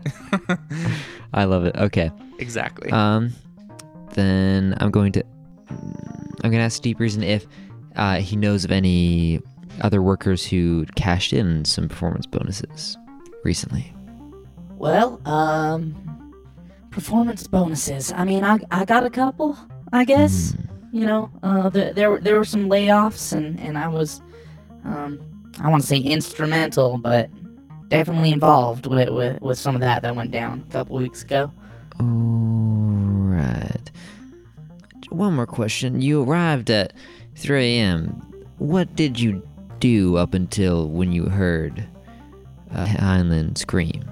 I 1.34 1.44
love 1.44 1.64
it. 1.64 1.76
Okay. 1.76 2.10
exactly. 2.38 2.90
Um, 2.90 3.32
then 4.14 4.74
I'm 4.80 4.90
going 4.90 5.12
to 5.12 5.24
I'm 5.68 6.50
going 6.50 6.52
to 6.52 6.60
ask 6.60 6.82
Deep 6.82 6.98
Reason 6.98 7.22
if 7.22 7.46
uh, 7.96 8.16
he 8.16 8.36
knows 8.36 8.64
of 8.64 8.72
any 8.72 9.40
other 9.80 10.02
workers 10.02 10.44
who 10.44 10.86
cashed 10.96 11.32
in 11.32 11.64
some 11.64 11.88
performance 11.88 12.26
bonuses 12.26 12.96
recently. 13.44 13.92
Well, 14.82 15.20
um, 15.26 15.94
performance 16.90 17.46
bonuses. 17.46 18.12
I 18.16 18.24
mean, 18.24 18.42
I 18.42 18.58
I 18.72 18.84
got 18.84 19.06
a 19.06 19.10
couple, 19.10 19.56
I 19.92 20.04
guess. 20.04 20.56
You 20.90 21.06
know, 21.06 21.30
uh, 21.44 21.68
the, 21.68 21.92
there 21.94 22.10
were 22.10 22.20
there 22.20 22.36
were 22.36 22.44
some 22.44 22.68
layoffs, 22.68 23.32
and 23.32 23.60
and 23.60 23.78
I 23.78 23.86
was, 23.86 24.20
um, 24.84 25.20
I 25.60 25.68
want 25.68 25.82
to 25.82 25.86
say 25.86 25.98
instrumental, 25.98 26.98
but 26.98 27.30
definitely 27.90 28.32
involved 28.32 28.86
with, 28.86 29.08
with 29.10 29.40
with 29.40 29.56
some 29.56 29.76
of 29.76 29.80
that 29.82 30.02
that 30.02 30.16
went 30.16 30.32
down 30.32 30.64
a 30.68 30.72
couple 30.72 30.96
weeks 30.96 31.22
ago. 31.22 31.52
All 32.00 32.06
right. 32.08 33.88
One 35.10 35.34
more 35.34 35.46
question. 35.46 36.00
You 36.02 36.24
arrived 36.24 36.70
at 36.70 36.92
3 37.36 37.78
a.m. 37.78 38.08
What 38.58 38.96
did 38.96 39.20
you 39.20 39.46
do 39.78 40.16
up 40.16 40.34
until 40.34 40.88
when 40.88 41.12
you 41.12 41.26
heard 41.26 41.86
uh, 42.74 42.86
Heinlein 42.86 43.56
scream? 43.56 44.02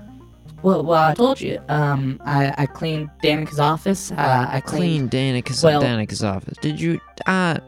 Well, 0.63 0.83
well, 0.85 1.03
I 1.03 1.15
told 1.15 1.41
you. 1.41 1.59
Um, 1.69 2.21
I 2.25 2.55
I 2.59 2.67
cleaned 2.67 3.11
Danica's 3.23 3.59
office. 3.59 4.11
Uh, 4.13 4.47
I 4.51 4.61
Clean 4.61 4.81
cleaned. 4.81 5.11
Danica's, 5.11 5.63
well- 5.63 5.81
Danica's 5.81 6.23
office. 6.25 6.57
Did 6.61 6.81
you? 6.81 7.01
I 7.27 7.61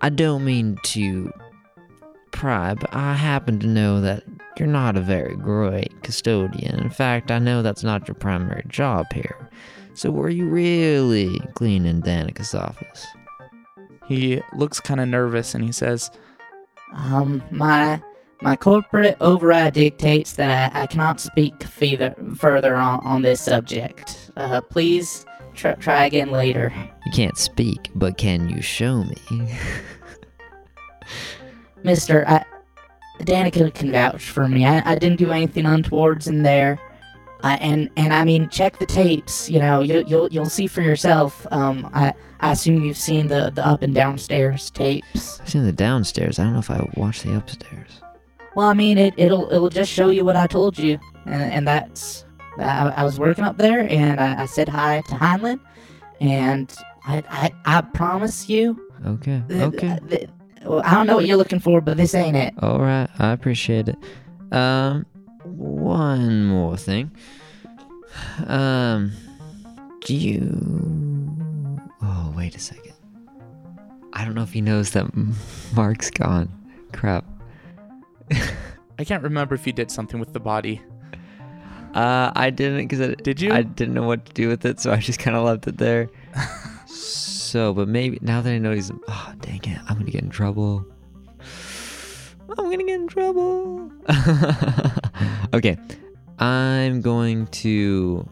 I 0.00 0.08
don't 0.08 0.44
mean 0.44 0.76
to 0.84 1.32
pry, 2.32 2.74
but 2.74 2.92
I 2.94 3.14
happen 3.14 3.58
to 3.60 3.66
know 3.66 4.00
that 4.00 4.24
you're 4.58 4.68
not 4.68 4.96
a 4.96 5.00
very 5.00 5.36
great 5.36 5.92
custodian. 6.02 6.78
In 6.80 6.90
fact, 6.90 7.30
I 7.30 7.38
know 7.38 7.62
that's 7.62 7.84
not 7.84 8.08
your 8.08 8.14
primary 8.16 8.64
job 8.68 9.12
here. 9.12 9.48
So 9.94 10.10
were 10.10 10.28
you 10.30 10.46
really 10.46 11.38
cleaning 11.54 12.00
Danica's 12.00 12.54
office? 12.54 13.06
he 14.08 14.42
looks 14.54 14.80
kind 14.80 15.00
of 15.00 15.08
nervous 15.08 15.54
and 15.54 15.64
he 15.64 15.70
says, 15.72 16.10
Um, 16.92 17.42
my 17.50 18.02
my 18.42 18.56
corporate 18.56 19.16
override 19.20 19.74
dictates 19.74 20.32
that 20.32 20.74
I, 20.74 20.82
I 20.82 20.86
cannot 20.86 21.20
speak 21.20 21.62
further 21.62 22.14
further 22.36 22.74
on, 22.74 23.00
on 23.00 23.22
this 23.22 23.40
subject. 23.40 24.30
Uh, 24.36 24.60
please 24.60 25.24
try, 25.54 25.74
try 25.74 26.04
again 26.06 26.30
later. 26.30 26.72
You 27.06 27.12
can't 27.12 27.36
speak, 27.36 27.90
but 27.94 28.18
can 28.18 28.48
you 28.48 28.60
show 28.60 29.04
me? 29.04 29.16
Mister, 31.84 32.24
I, 32.28 32.44
Danica 33.20 33.72
can 33.74 33.92
vouch 33.92 34.30
for 34.30 34.48
me. 34.48 34.66
I, 34.66 34.92
I 34.92 34.94
didn't 34.96 35.18
do 35.18 35.30
anything 35.30 35.66
untowards 35.66 36.26
in 36.26 36.42
there. 36.42 36.80
Uh, 37.42 37.56
and 37.60 37.90
and 37.96 38.12
I 38.12 38.24
mean, 38.24 38.48
check 38.48 38.78
the 38.78 38.86
tapes. 38.86 39.50
You 39.50 39.58
know, 39.58 39.80
you, 39.80 40.04
you'll 40.06 40.28
you'll 40.28 40.46
see 40.46 40.66
for 40.66 40.80
yourself. 40.80 41.46
Um, 41.50 41.90
I 41.92 42.14
I 42.40 42.52
assume 42.52 42.84
you've 42.84 42.96
seen 42.96 43.28
the 43.28 43.50
the 43.50 43.66
up 43.66 43.82
and 43.82 43.94
downstairs 43.94 44.70
tapes. 44.70 45.40
I've 45.40 45.48
seen 45.48 45.64
the 45.64 45.72
downstairs. 45.72 46.38
I 46.38 46.44
don't 46.44 46.52
know 46.52 46.60
if 46.60 46.70
I 46.70 46.88
watched 46.94 47.24
the 47.24 47.36
upstairs. 47.36 48.01
Well, 48.54 48.68
I 48.68 48.74
mean, 48.74 48.98
it 48.98 49.14
it'll 49.16 49.50
it'll 49.52 49.70
just 49.70 49.90
show 49.90 50.10
you 50.10 50.24
what 50.24 50.36
I 50.36 50.46
told 50.46 50.78
you, 50.78 50.98
and 51.26 51.42
and 51.42 51.66
that's 51.68 52.24
I, 52.58 52.88
I 52.96 53.04
was 53.04 53.18
working 53.18 53.44
up 53.44 53.56
there, 53.56 53.80
and 53.90 54.20
I, 54.20 54.42
I 54.42 54.46
said 54.46 54.68
hi 54.68 55.00
to 55.08 55.14
Heinlein, 55.14 55.58
and 56.20 56.74
I 57.06 57.22
I, 57.28 57.52
I 57.78 57.80
promise 57.80 58.48
you. 58.48 58.78
Okay. 59.06 59.42
th- 59.48 59.62
Okay. 59.74 59.98
th- 60.08 60.28
well, 60.64 60.82
I 60.84 60.94
don't 60.94 61.06
know 61.08 61.16
what 61.16 61.26
you're 61.26 61.36
looking 61.38 61.58
for, 61.58 61.80
but 61.80 61.96
this 61.96 62.14
ain't 62.14 62.36
it. 62.36 62.54
All 62.62 62.78
right, 62.78 63.08
I 63.18 63.32
appreciate 63.32 63.88
it. 63.88 63.96
Um, 64.52 65.06
one 65.44 66.44
more 66.46 66.76
thing. 66.76 67.10
Um, 68.46 69.12
do 70.04 70.14
you? 70.14 71.78
Oh, 72.02 72.32
wait 72.36 72.54
a 72.54 72.60
second. 72.60 72.92
I 74.12 74.24
don't 74.24 74.34
know 74.34 74.42
if 74.42 74.52
he 74.52 74.60
knows 74.60 74.90
that 74.90 75.06
Mark's 75.74 76.10
gone. 76.10 76.48
Crap. 76.92 77.24
I 78.98 79.04
can't 79.04 79.22
remember 79.22 79.54
if 79.54 79.66
you 79.66 79.72
did 79.72 79.90
something 79.90 80.20
with 80.20 80.32
the 80.32 80.40
body. 80.40 80.80
Uh, 81.94 82.32
I 82.34 82.50
didn't 82.50 82.88
because 82.88 83.00
I 83.00 83.14
Did 83.14 83.40
you? 83.40 83.52
I 83.52 83.62
didn't 83.62 83.94
know 83.94 84.04
what 84.06 84.24
to 84.26 84.32
do 84.32 84.48
with 84.48 84.64
it, 84.64 84.80
so 84.80 84.92
I 84.92 84.96
just 84.96 85.18
kind 85.18 85.36
of 85.36 85.44
left 85.44 85.66
it 85.66 85.76
there. 85.76 86.08
so, 86.86 87.74
but 87.74 87.86
maybe 87.86 88.18
now 88.22 88.40
that 88.40 88.50
I 88.50 88.58
know 88.58 88.72
he's, 88.72 88.90
oh 89.08 89.32
dang 89.40 89.60
it, 89.64 89.78
I'm 89.88 89.98
gonna 89.98 90.10
get 90.10 90.22
in 90.22 90.30
trouble. 90.30 90.86
I'm 92.58 92.70
gonna 92.70 92.84
get 92.84 93.00
in 93.00 93.08
trouble. 93.08 93.90
okay, 95.54 95.76
I'm 96.38 97.02
going 97.02 97.46
to 97.48 98.28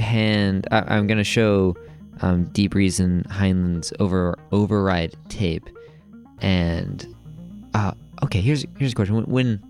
hand. 0.00 0.66
I, 0.72 0.96
I'm 0.96 1.06
gonna 1.06 1.22
show 1.22 1.76
um, 2.22 2.44
Deep 2.46 2.74
Reason 2.74 3.24
Heinlein's 3.30 3.92
over 4.00 4.36
override 4.50 5.14
tape, 5.28 5.68
and 6.40 7.06
uh, 7.74 7.92
okay. 8.24 8.40
Here's 8.40 8.64
here's 8.78 8.92
a 8.92 8.94
question. 8.94 9.14
When 9.16 9.24
when, 9.26 9.62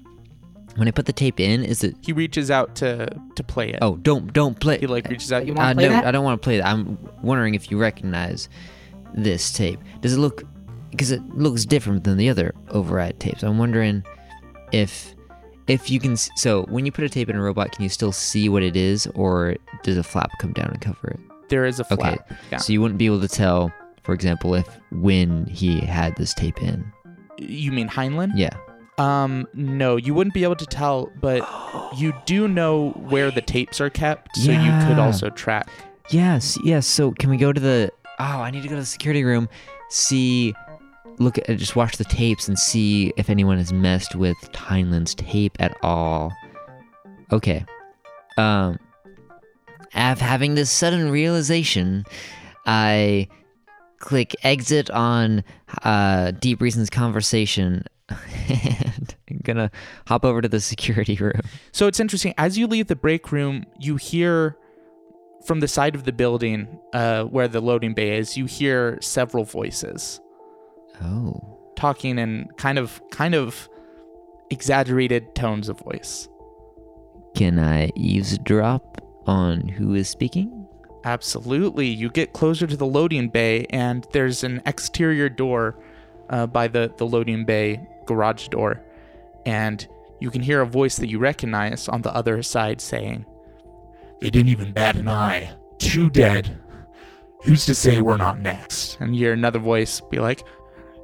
when 0.77 0.89
I 0.89 0.91
put 0.91 1.07
the 1.07 1.13
tape 1.13 1.41
in, 1.41 1.65
is 1.65 1.83
it? 1.85 1.97
He 2.03 2.13
reaches 2.13 2.51
out 2.51 2.75
to 2.77 3.09
to 3.37 3.43
play 3.45 3.71
it. 3.71 3.79
Oh, 3.83 3.97
don't 3.97 4.33
don't 4.33 4.59
play. 4.59 4.79
He 4.79 4.87
like 4.87 5.09
reaches 5.09 5.33
out. 5.33 5.47
You 5.47 5.53
Uh, 5.55 5.57
want 5.57 5.71
to 5.71 5.75
play 5.83 5.89
no, 5.89 5.95
that? 5.95 6.07
I 6.07 6.11
don't 6.11 6.25
want 6.25 6.41
to 6.41 6.45
play 6.45 6.57
that. 6.59 6.67
I'm 6.67 6.99
wondering 7.23 7.55
if 7.55 7.71
you 7.71 7.79
recognize 7.79 8.49
this 9.15 9.53
tape. 9.53 9.81
Does 10.01 10.15
it 10.15 10.19
look? 10.19 10.45
Because 10.91 11.11
it 11.11 11.23
looks 11.37 11.65
different 11.65 12.05
than 12.05 12.17
the 12.17 12.29
other 12.29 12.55
override 12.71 13.21
tapes. 13.21 13.43
I'm 13.43 13.59
wondering 13.59 14.05
if 14.73 15.15
if 15.67 15.91
you 15.91 16.01
can. 16.01 16.17
So 16.17 16.63
when 16.65 16.85
you 16.87 16.93
put 16.93 17.05
a 17.05 17.09
tape 17.09 17.29
in 17.31 17.37
a 17.37 17.43
robot, 17.43 17.73
can 17.73 17.83
you 17.83 17.89
still 17.89 18.13
see 18.13 18.49
what 18.49 18.63
it 18.63 18.77
is, 18.77 19.07
or 19.15 19.57
does 19.83 19.97
a 19.97 20.03
flap 20.03 20.31
come 20.41 20.53
down 20.53 20.71
and 20.71 20.81
cover 20.81 21.09
it? 21.09 21.21
There 21.49 21.65
is 21.65 21.81
a 21.81 21.85
Okay, 21.85 21.97
flap. 21.97 22.33
Yeah. 22.51 22.59
So 22.59 22.73
you 22.73 22.81
wouldn't 22.81 22.99
be 22.99 23.07
able 23.07 23.21
to 23.21 23.29
tell, 23.29 23.73
for 24.05 24.15
example, 24.15 24.55
if 24.55 24.67
when 24.93 25.47
he 25.47 25.81
had 25.81 26.17
this 26.17 26.33
tape 26.35 26.61
in. 26.63 26.85
You 27.41 27.73
mean 27.73 27.89
Heinlein? 27.89 28.33
Yeah. 28.37 28.51
Um, 28.99 29.49
no, 29.55 29.97
you 29.97 30.13
wouldn't 30.13 30.35
be 30.35 30.45
able 30.45 30.57
to 30.57 30.67
tell, 30.67 31.11
but 31.21 31.49
you 31.97 32.13
do 32.27 32.47
know 32.47 32.91
where 32.91 33.31
the 33.31 33.41
tapes 33.41 33.81
are 33.81 33.89
kept, 33.89 34.37
so 34.37 34.51
you 34.51 34.71
could 34.87 34.99
also 34.99 35.31
track. 35.31 35.69
Yes, 36.11 36.59
yes. 36.65 36.87
So 36.87 37.13
can 37.13 37.31
we 37.31 37.37
go 37.39 37.53
to 37.53 37.61
the? 37.61 37.91
Oh, 38.19 38.25
I 38.25 38.51
need 38.51 38.63
to 38.63 38.69
go 38.69 38.75
to 38.75 38.81
the 38.83 38.87
security 38.87 39.25
room. 39.25 39.49
See, 39.89 40.55
look 41.19 41.39
at 41.39 41.47
just 41.57 41.77
watch 41.77 41.97
the 41.97 42.05
tapes 42.05 42.47
and 42.47 42.59
see 42.59 43.13
if 43.17 43.31
anyone 43.31 43.57
has 43.57 43.73
messed 43.73 44.15
with 44.15 44.37
Heinlein's 44.53 45.15
tape 45.15 45.57
at 45.61 45.77
all. 45.83 46.31
Okay. 47.33 47.65
Um. 48.37 48.79
af- 49.95 50.21
having 50.21 50.57
this 50.57 50.71
sudden 50.71 51.11
realization, 51.11 52.05
I 52.67 53.29
click 54.01 54.35
exit 54.43 54.91
on 54.91 55.45
uh, 55.85 56.33
Deep 56.33 56.61
Reason's 56.61 56.91
conversation, 56.91 57.85
and 58.49 59.15
I'm 59.31 59.41
gonna 59.45 59.71
hop 60.09 60.25
over 60.25 60.41
to 60.43 60.49
the 60.49 60.61
security 60.61 61.15
room. 61.17 61.41
So 61.73 61.87
it's 61.87 62.01
interesting. 62.01 62.35
As 62.37 62.59
you 62.59 62.67
leave 62.67 62.89
the 62.89 62.97
break 62.97 63.31
room, 63.31 63.65
you 63.79 63.97
hear 63.97 64.57
from 65.47 65.61
the 65.61 65.69
side 65.69 65.95
of 65.95 66.05
the 66.05 66.13
building 66.13 66.81
uh, 66.93 67.25
where 67.25 67.49
the 67.49 67.61
loading 67.61 67.95
bay 67.95 68.19
is, 68.19 68.37
you 68.37 68.45
hear 68.47 68.99
several 69.01 69.45
voices 69.45 70.21
Oh, 71.03 71.59
talking 71.77 72.19
in 72.19 72.49
kind 72.59 72.79
of 72.79 73.01
kind 73.11 73.35
of 73.35 73.69
exaggerated 74.51 75.35
tones 75.35 75.69
of 75.71 75.79
voice. 75.79 76.29
can 77.37 77.59
I 77.59 77.91
eavesdrop 77.97 79.01
on 79.27 79.69
who 79.69 79.95
is 79.95 80.09
speaking? 80.09 80.60
Absolutely. 81.05 81.87
You 81.87 82.11
get 82.11 82.33
closer 82.33 82.67
to 82.67 82.77
the 82.77 82.87
loading 82.87 83.29
bay, 83.29 83.67
and 83.71 84.07
there's 84.13 84.45
an 84.45 84.63
exterior 84.67 85.29
door 85.29 85.77
uh, 86.29 86.47
by 86.47 86.69
the, 86.69 86.93
the 86.99 87.07
loading 87.07 87.45
bay 87.45 87.81
garage 88.07 88.49
door. 88.49 88.83
And 89.47 89.87
you 90.21 90.31
can 90.31 90.43
hear 90.43 90.61
a 90.61 90.67
voice 90.67 90.97
that 90.97 91.09
you 91.09 91.19
recognize 91.19 91.89
on 91.89 92.03
the 92.03 92.15
other 92.15 92.43
side 92.43 92.81
saying, 92.81 93.25
They 94.21 94.31
didn't 94.31 94.51
even 94.51 94.73
bat 94.73 94.97
an 94.97 95.09
eye. 95.09 95.55
Two 95.79 96.11
dead. 96.11 96.59
Who's 97.43 97.65
to 97.65 97.75
say 97.75 98.03
we're 98.03 98.19
not 98.19 98.39
next? 98.39 98.99
and 99.01 99.17
you 99.17 99.25
hear 99.25 99.33
another 99.33 99.59
voice 99.59 100.01
be 100.03 100.19
like, 100.19 100.43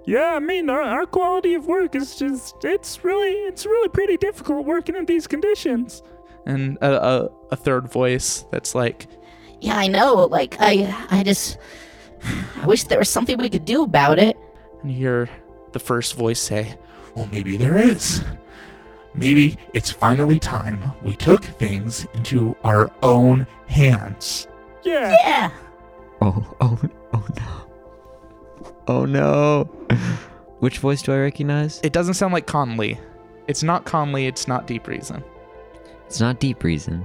Yeah, 0.04 0.34
I 0.34 0.38
mean, 0.38 0.68
our, 0.68 0.82
our 0.82 1.06
quality 1.06 1.54
of 1.54 1.66
work 1.66 1.94
is 1.94 2.16
just, 2.16 2.62
it's 2.62 3.02
really, 3.02 3.30
it's 3.30 3.64
really 3.64 3.88
pretty 3.88 4.18
difficult 4.18 4.66
working 4.66 4.94
in 4.96 5.06
these 5.06 5.26
conditions. 5.26 6.02
and 6.44 6.76
a, 6.82 7.02
a, 7.06 7.30
a 7.52 7.56
third 7.56 7.90
voice 7.90 8.44
that's 8.52 8.74
like, 8.74 9.06
Yeah, 9.60 9.76
I 9.76 9.86
know. 9.88 10.26
Like, 10.26 10.56
I, 10.60 10.94
I 11.10 11.22
just, 11.22 11.58
I 12.60 12.66
wish 12.66 12.84
there 12.84 12.98
was 12.98 13.08
something 13.08 13.38
we 13.38 13.48
could 13.48 13.64
do 13.64 13.82
about 13.82 14.18
it. 14.18 14.36
and 14.82 14.90
you 14.92 14.98
hear 14.98 15.28
the 15.72 15.78
first 15.78 16.14
voice 16.14 16.40
say, 16.40 16.76
Well, 17.14 17.28
maybe 17.32 17.56
there 17.56 17.76
is. 17.78 18.22
Maybe 19.14 19.56
it's 19.72 19.90
finally 19.90 20.38
time 20.38 20.92
we 21.02 21.16
took 21.16 21.42
things 21.42 22.06
into 22.14 22.54
our 22.64 22.90
own 23.02 23.46
hands. 23.66 24.46
Yeah. 24.84 25.10
Yeah. 25.24 25.50
Oh, 26.20 26.56
oh, 26.60 26.78
oh 27.14 27.26
no. 27.36 27.66
Oh 28.88 29.04
no. 29.04 29.64
Which 30.60 30.78
voice 30.78 31.00
do 31.02 31.12
I 31.12 31.18
recognize? 31.18 31.80
It 31.82 31.92
doesn't 31.92 32.14
sound 32.14 32.32
like 32.34 32.46
Conley. 32.46 32.98
It's 33.48 33.62
not 33.62 33.84
Conley, 33.84 34.26
it's 34.26 34.46
not 34.48 34.66
Deep 34.66 34.86
Reason. 34.86 35.22
It's 36.06 36.20
not 36.20 36.38
Deep 36.40 36.62
Reason. 36.62 37.02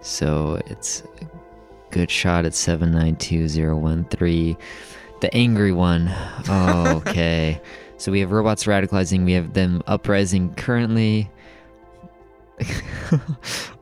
So 0.00 0.60
it's 0.66 1.02
a 1.20 1.24
good 1.90 2.10
shot 2.10 2.44
at 2.44 2.54
792013. 2.54 4.56
The 5.20 5.34
angry 5.34 5.72
one. 5.72 6.08
Oh, 6.48 7.02
okay. 7.06 7.60
so 7.96 8.12
we 8.12 8.20
have 8.20 8.30
robots 8.30 8.64
radicalizing, 8.64 9.24
we 9.24 9.32
have 9.32 9.54
them 9.54 9.82
uprising 9.86 10.54
currently. 10.54 11.30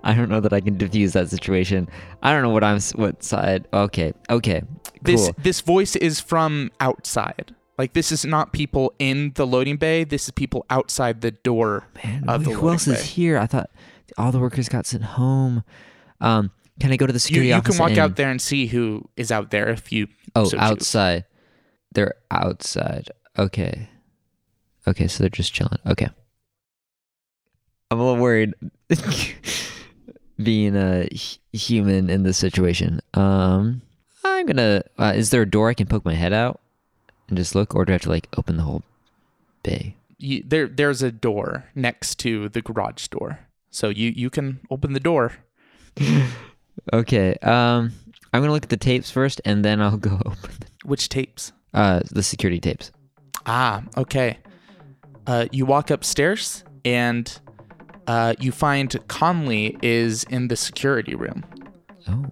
I 0.05 0.15
don't 0.15 0.29
know 0.29 0.41
that 0.41 0.53
I 0.53 0.61
can 0.61 0.77
diffuse 0.77 1.13
that 1.15 1.31
situation. 1.31 1.89
I 2.23 2.33
don't 2.33 2.43
know 2.43 2.51
what 2.51 2.65
I'm 2.65 2.81
what 2.95 3.23
side. 3.23 3.67
Okay. 3.73 4.13
Okay. 4.29 4.63
This 5.03 5.25
Cool. 5.25 5.35
this 5.39 5.61
voice 5.61 5.97
is 5.97 6.21
from 6.21 6.71
outside. 6.81 7.55
Like 7.79 7.93
this 7.93 8.13
is 8.13 8.25
not 8.25 8.53
people 8.53 8.95
in 8.99 9.33
the 9.35 9.47
loading 9.47 9.77
bay. 9.77 10.05
This 10.05 10.25
is 10.25 10.31
people 10.31 10.65
outside 10.71 11.21
the 11.21 11.31
door. 11.31 11.87
Man, 12.05 12.29
of 12.29 12.45
the 12.45 12.51
who 12.51 12.61
who 12.61 12.69
else 12.71 12.87
loading 12.87 13.03
is 13.03 13.11
here? 13.11 13.39
I 13.39 13.47
thought 13.47 13.71
all 14.17 14.33
the 14.33 14.39
workers 14.39 14.69
got 14.69 14.87
sent 14.87 15.05
home. 15.05 15.63
Um, 16.21 16.51
can 16.81 16.93
I 16.93 16.97
go 16.97 17.07
to 17.07 17.13
the 17.13 17.17
You, 17.17 17.21
security 17.21 17.49
you 17.49 17.55
office? 17.55 17.77
can 17.77 17.81
walk 17.81 17.91
and- 17.91 17.99
out 17.99 18.17
there 18.17 18.31
and 18.31 18.41
see 18.41 18.67
who 18.67 19.09
is 19.17 19.31
out 19.33 19.51
there 19.51 19.69
if 19.71 19.91
you. 19.93 20.09
Oh, 20.35 20.45
so 20.45 20.51
choose. 20.53 20.61
outside. 20.61 21.25
They're 21.93 22.15
outside. 22.31 23.11
Okay. 23.39 23.89
Okay, 24.87 25.07
so 25.09 25.23
they're 25.23 25.31
just 25.31 25.53
chilling. 25.53 25.79
Okay. 25.87 26.09
I'm 27.91 27.99
a 28.01 28.05
little 28.05 28.21
worried 28.21 28.55
being 30.43 30.77
a 30.77 31.09
human 31.53 32.11
in 32.11 32.23
this 32.25 32.37
situation. 32.39 33.01
Um, 33.15 33.83
I'm 34.25 34.47
gonna. 34.47 34.83
Uh, 34.99 35.13
is 35.17 35.31
there 35.31 35.43
a 35.43 35.51
door 35.51 35.69
I 35.71 35.75
can 35.75 35.87
poke 35.87 36.05
my 36.05 36.15
head 36.15 36.33
out 36.33 36.61
and 37.29 37.37
just 37.39 37.55
look, 37.55 37.75
or 37.75 37.85
do 37.85 37.93
I 37.93 37.95
have 37.95 38.03
to 38.03 38.11
like 38.11 38.29
open 38.37 38.57
the 38.57 38.65
whole 38.65 38.83
bay? 39.63 39.97
You, 40.19 40.43
there 40.47 40.67
there's 40.67 41.03
a 41.03 41.13
door 41.13 41.67
next 41.75 42.17
to 42.21 42.49
the 42.49 42.61
garage 42.63 43.07
door, 43.09 43.41
so 43.71 43.89
you 43.89 44.13
you 44.15 44.31
can 44.31 44.61
open 44.71 44.93
the 44.93 45.01
door. 45.01 45.33
Okay. 46.93 47.35
Um, 47.43 47.93
I'm 48.33 48.43
gonna 48.43 48.53
look 48.53 48.65
at 48.65 48.71
the 48.71 48.77
tapes 48.77 49.11
first, 49.11 49.41
and 49.45 49.65
then 49.65 49.81
I'll 49.81 49.97
go 50.11 50.21
open 50.25 50.51
the, 50.61 50.67
Which 50.85 51.09
tapes? 51.09 51.53
uh 51.75 52.01
the 52.11 52.23
security 52.23 52.61
tapes. 52.61 52.91
Ah, 53.47 53.83
okay. 53.97 54.39
Uh, 55.27 55.47
you 55.53 55.67
walk 55.67 55.91
upstairs 55.91 56.65
and 56.85 57.41
uh, 58.07 58.35
you 58.39 58.53
find 58.53 58.97
Conley 59.09 59.77
is 59.83 60.25
in 60.25 60.49
the 60.49 60.57
security 60.57 61.15
room. 61.15 61.45
Oh. 62.09 62.27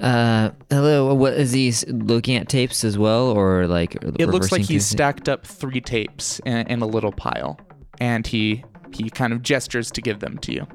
Uh, 0.00 0.50
hello. 0.70 1.12
What 1.14 1.34
is 1.34 1.52
he 1.52 1.72
looking 1.88 2.36
at 2.36 2.48
tapes 2.48 2.84
as 2.84 2.96
well, 2.96 3.30
or 3.30 3.66
like? 3.66 3.96
It 4.18 4.28
looks 4.28 4.50
like 4.52 4.62
he's 4.62 4.86
stacked 4.86 5.28
up 5.28 5.46
three 5.46 5.80
tapes 5.80 6.40
in, 6.46 6.66
in 6.68 6.82
a 6.82 6.86
little 6.86 7.12
pile, 7.12 7.58
and 8.00 8.26
he 8.26 8.64
he 8.92 9.10
kind 9.10 9.32
of 9.32 9.42
gestures 9.42 9.90
to 9.90 10.00
give 10.00 10.20
them 10.20 10.38
to 10.38 10.52
you. 10.52 10.66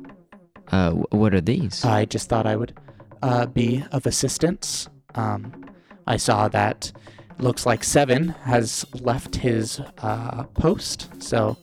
Uh, 0.72 0.92
what 0.92 1.34
are 1.34 1.42
these? 1.42 1.84
I 1.86 2.06
just 2.06 2.30
thought 2.30 2.46
I 2.46 2.56
would 2.56 2.78
uh, 3.22 3.46
be 3.46 3.84
of 3.92 4.06
assistance. 4.06 4.90
Um, 5.16 5.66
I 6.06 6.18
saw 6.18 6.48
that 6.50 6.92
looks 7.40 7.66
like 7.66 7.84
Seven 7.84 8.30
has 8.30 8.86
left 9.02 9.36
his 9.36 9.80
uh, 10.00 10.44
post, 10.56 11.10
so 11.22 11.58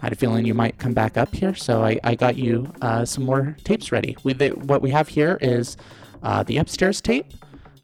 I 0.00 0.06
had 0.06 0.12
a 0.12 0.16
feeling 0.16 0.46
you 0.46 0.54
might 0.54 0.78
come 0.78 0.94
back 0.94 1.16
up 1.16 1.34
here. 1.34 1.54
So 1.54 1.84
I, 1.84 1.98
I 2.04 2.14
got 2.14 2.36
you 2.36 2.72
uh, 2.82 3.04
some 3.04 3.24
more 3.24 3.56
tapes 3.64 3.92
ready. 3.92 4.16
We, 4.22 4.32
the, 4.32 4.50
what 4.50 4.82
we 4.82 4.90
have 4.90 5.08
here 5.08 5.38
is 5.40 5.76
uh, 6.22 6.42
the 6.42 6.58
upstairs 6.58 7.00
tape 7.00 7.26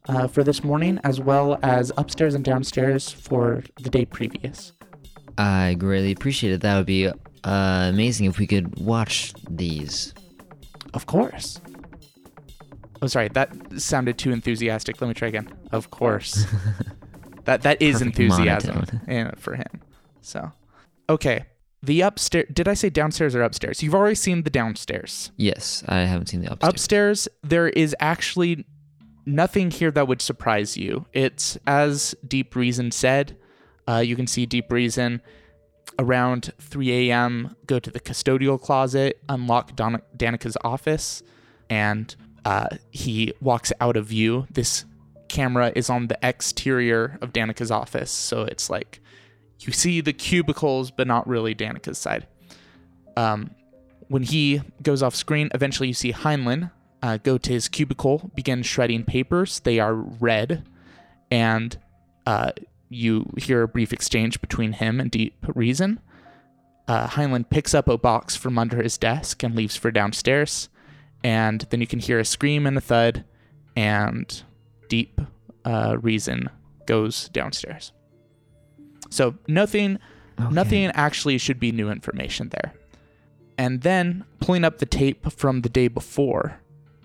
uh, 0.08 0.28
for 0.28 0.44
this 0.44 0.62
morning, 0.62 1.00
as 1.04 1.20
well 1.20 1.58
as 1.62 1.92
upstairs 1.96 2.34
and 2.34 2.44
downstairs 2.44 3.10
for 3.10 3.62
the 3.80 3.90
day 3.90 4.04
previous. 4.04 4.72
I 5.37 5.74
greatly 5.74 6.12
appreciate 6.12 6.52
it. 6.52 6.60
That 6.60 6.76
would 6.76 6.87
be 6.87 7.08
uh, 7.08 7.12
amazing 7.44 8.26
if 8.26 8.38
we 8.38 8.46
could 8.46 8.78
watch 8.78 9.34
these. 9.50 10.14
Of 10.94 11.07
course. 11.07 11.61
Oh, 13.02 13.07
sorry, 13.07 13.28
that 13.28 13.50
sounded 13.76 14.16
too 14.16 14.33
enthusiastic. 14.33 15.00
Let 15.00 15.09
me 15.09 15.14
try 15.14 15.28
again. 15.28 15.48
Of 15.72 15.90
course. 15.90 16.46
that 17.44 17.62
that 17.62 17.83
is 17.83 17.98
Perfect 17.98 18.18
enthusiasm 18.18 18.74
monotone. 18.76 19.00
eh, 19.09 19.30
for 19.37 19.57
him. 19.57 19.80
So, 20.22 20.52
okay. 21.09 21.44
The 21.83 22.00
upstairs. 22.00 22.46
Did 22.50 22.66
I 22.66 22.72
say 22.74 22.88
downstairs 22.88 23.35
or 23.35 23.42
upstairs? 23.42 23.83
You've 23.83 23.94
already 23.94 24.14
seen 24.14 24.44
the 24.44 24.50
downstairs. 24.50 25.33
Yes, 25.37 25.85
I 25.87 25.98
haven't 25.98 26.28
seen 26.28 26.40
the 26.40 26.50
upstairs. 26.50 26.70
Upstairs, 26.72 27.28
there 27.42 27.68
is 27.68 27.94
actually 28.00 28.64
nothing 29.26 29.70
here 29.70 29.90
that 29.90 30.09
would 30.09 30.22
surprise 30.22 30.78
you. 30.78 31.04
It's 31.12 31.59
as 31.66 32.14
Deep 32.26 32.57
Reason 32.57 32.90
said. 32.90 33.37
Uh, 33.87 33.98
you 33.98 34.16
can 34.16 34.26
see 34.26 34.46
Deep 34.46 34.72
Reason 34.72 35.20
around 35.98 36.52
3 36.58 37.10
a.m. 37.10 37.56
go 37.66 37.78
to 37.78 37.90
the 37.90 38.00
custodial 38.00 38.60
closet, 38.60 39.22
unlock 39.28 39.76
Don- 39.76 40.02
Danica's 40.16 40.56
office, 40.64 41.22
and 41.70 42.14
uh, 42.44 42.68
he 42.90 43.32
walks 43.40 43.72
out 43.80 43.96
of 43.96 44.06
view. 44.06 44.46
This 44.50 44.84
camera 45.28 45.72
is 45.74 45.88
on 45.90 46.08
the 46.08 46.18
exterior 46.22 47.18
of 47.20 47.32
Danica's 47.32 47.70
office, 47.70 48.10
so 48.10 48.42
it's 48.42 48.68
like 48.68 49.00
you 49.60 49.72
see 49.72 50.00
the 50.00 50.12
cubicles, 50.12 50.90
but 50.90 51.06
not 51.06 51.26
really 51.26 51.54
Danica's 51.54 51.98
side. 51.98 52.26
Um, 53.16 53.50
when 54.08 54.22
he 54.22 54.60
goes 54.82 55.02
off 55.02 55.14
screen, 55.14 55.48
eventually 55.54 55.88
you 55.88 55.94
see 55.94 56.12
Heinlein 56.12 56.70
uh, 57.02 57.18
go 57.18 57.38
to 57.38 57.52
his 57.52 57.68
cubicle, 57.68 58.30
begin 58.34 58.62
shredding 58.62 59.04
papers. 59.04 59.60
They 59.60 59.78
are 59.78 59.94
red, 59.94 60.66
and 61.30 61.78
uh, 62.26 62.52
you 62.94 63.30
hear 63.37 63.62
a 63.62 63.68
brief 63.68 63.92
exchange 63.92 64.40
between 64.40 64.72
him 64.72 65.00
and 65.00 65.11
Deep 65.11 65.35
Reason. 65.54 66.00
Uh, 66.87 67.09
Heinlein 67.09 67.48
picks 67.48 67.74
up 67.74 67.88
a 67.88 67.98
box 67.98 68.37
from 68.37 68.59
under 68.59 68.83
his 68.83 68.98
desk 68.98 69.42
and 69.42 69.54
leaves 69.54 69.76
for 69.76 69.90
downstairs. 69.90 70.68
And 71.22 71.62
then 71.70 71.80
you 71.80 71.87
can 71.87 71.98
hear 71.98 72.18
a 72.18 72.24
scream 72.24 72.66
and 72.66 72.76
a 72.76 72.83
thud, 72.83 73.24
and 73.74 74.42
Deep 74.88 75.20
uh, 75.64 75.96
Reason 76.00 76.50
goes 76.87 77.30
downstairs. 77.30 77.92
So 79.09 79.37
nothing, 79.48 79.98
nothing 80.50 80.87
actually 80.94 81.38
should 81.38 81.59
be 81.59 81.72
new 81.72 81.90
information 81.90 82.50
there. 82.50 82.74
And 83.57 83.80
then 83.80 84.24
pulling 84.40 84.64
up 84.64 84.78
the 84.78 84.87
tape 84.87 85.33
from 85.33 85.62
the 85.62 85.68
day 85.68 85.88
before, 85.88 86.61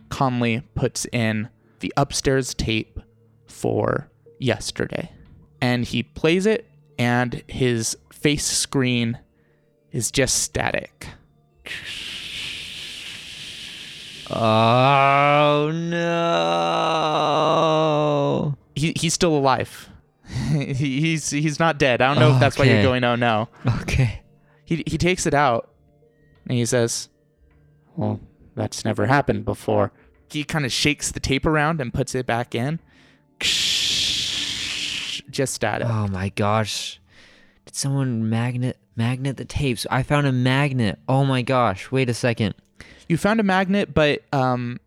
Conley 0.09 0.63
puts 0.75 1.05
in 1.13 1.49
the 1.79 1.93
upstairs 1.95 2.53
tape 2.53 2.99
for 3.47 4.09
yesterday. 4.39 5.11
And 5.61 5.85
he 5.85 6.03
plays 6.03 6.45
it, 6.45 6.69
and 6.97 7.43
his 7.47 7.97
face 8.11 8.45
screen 8.45 9.17
is 9.91 10.11
just 10.11 10.43
static. 10.43 11.07
Oh 14.31 15.71
no. 15.73 16.05
He 18.75 18.93
he's 18.95 19.13
still 19.13 19.35
alive. 19.35 19.89
he's 20.51 21.31
he's 21.31 21.59
not 21.59 21.79
dead. 21.79 22.01
I 22.01 22.13
don't 22.13 22.19
know 22.19 22.33
if 22.35 22.39
that's 22.39 22.57
why 22.57 22.65
you're 22.65 22.83
going. 22.83 23.03
Oh 23.03 23.15
no. 23.15 23.49
Okay. 23.81 24.21
He 24.65 24.83
he 24.85 24.99
takes 24.99 25.25
it 25.25 25.33
out, 25.33 25.71
and 26.47 26.57
he 26.57 26.65
says, 26.65 27.09
"Well, 27.95 28.19
that's 28.55 28.85
never 28.85 29.07
happened 29.07 29.45
before." 29.45 29.91
He 30.29 30.43
kind 30.43 30.63
of 30.63 30.71
shakes 30.71 31.11
the 31.11 31.19
tape 31.19 31.47
around 31.47 31.81
and 31.81 31.91
puts 31.91 32.13
it 32.13 32.27
back 32.27 32.53
in. 32.53 32.79
Just 35.39 35.53
static. 35.53 35.87
Oh 35.87 36.05
my 36.09 36.27
gosh. 36.35 36.99
Did 37.65 37.73
someone 37.73 38.29
magnet 38.29 38.77
magnet 38.97 39.37
the 39.37 39.45
tapes? 39.45 39.87
I 39.89 40.03
found 40.03 40.27
a 40.27 40.33
magnet. 40.33 40.99
Oh 41.07 41.23
my 41.23 41.43
gosh. 41.43 41.89
Wait 41.91 42.09
a 42.09 42.13
second. 42.13 42.55
You 43.07 43.15
found 43.15 43.39
a 43.39 43.43
magnet, 43.43 43.93
but 43.93 44.21
um, 44.33 44.81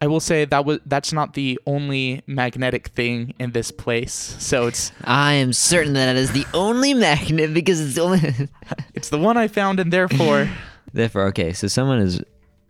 I 0.00 0.06
will 0.06 0.20
say 0.20 0.44
that 0.44 0.64
was 0.64 0.78
that's 0.86 1.12
not 1.12 1.34
the 1.34 1.58
only 1.66 2.22
magnetic 2.28 2.86
thing 2.90 3.34
in 3.40 3.50
this 3.50 3.72
place. 3.72 4.36
So 4.38 4.68
it's 4.68 4.92
I 5.02 5.32
am 5.32 5.52
certain 5.52 5.94
that 5.94 6.14
it 6.14 6.16
is 6.16 6.30
the 6.30 6.46
only 6.54 6.94
magnet 6.94 7.52
because 7.52 7.80
it's 7.80 7.96
the 7.96 8.02
only 8.02 8.20
it's 8.94 9.08
the 9.08 9.18
one 9.18 9.36
I 9.36 9.48
found, 9.48 9.80
and 9.80 9.92
therefore 9.92 10.48
Therefore, 10.92 11.24
okay, 11.24 11.52
so 11.52 11.66
someone 11.66 11.98
has 11.98 12.22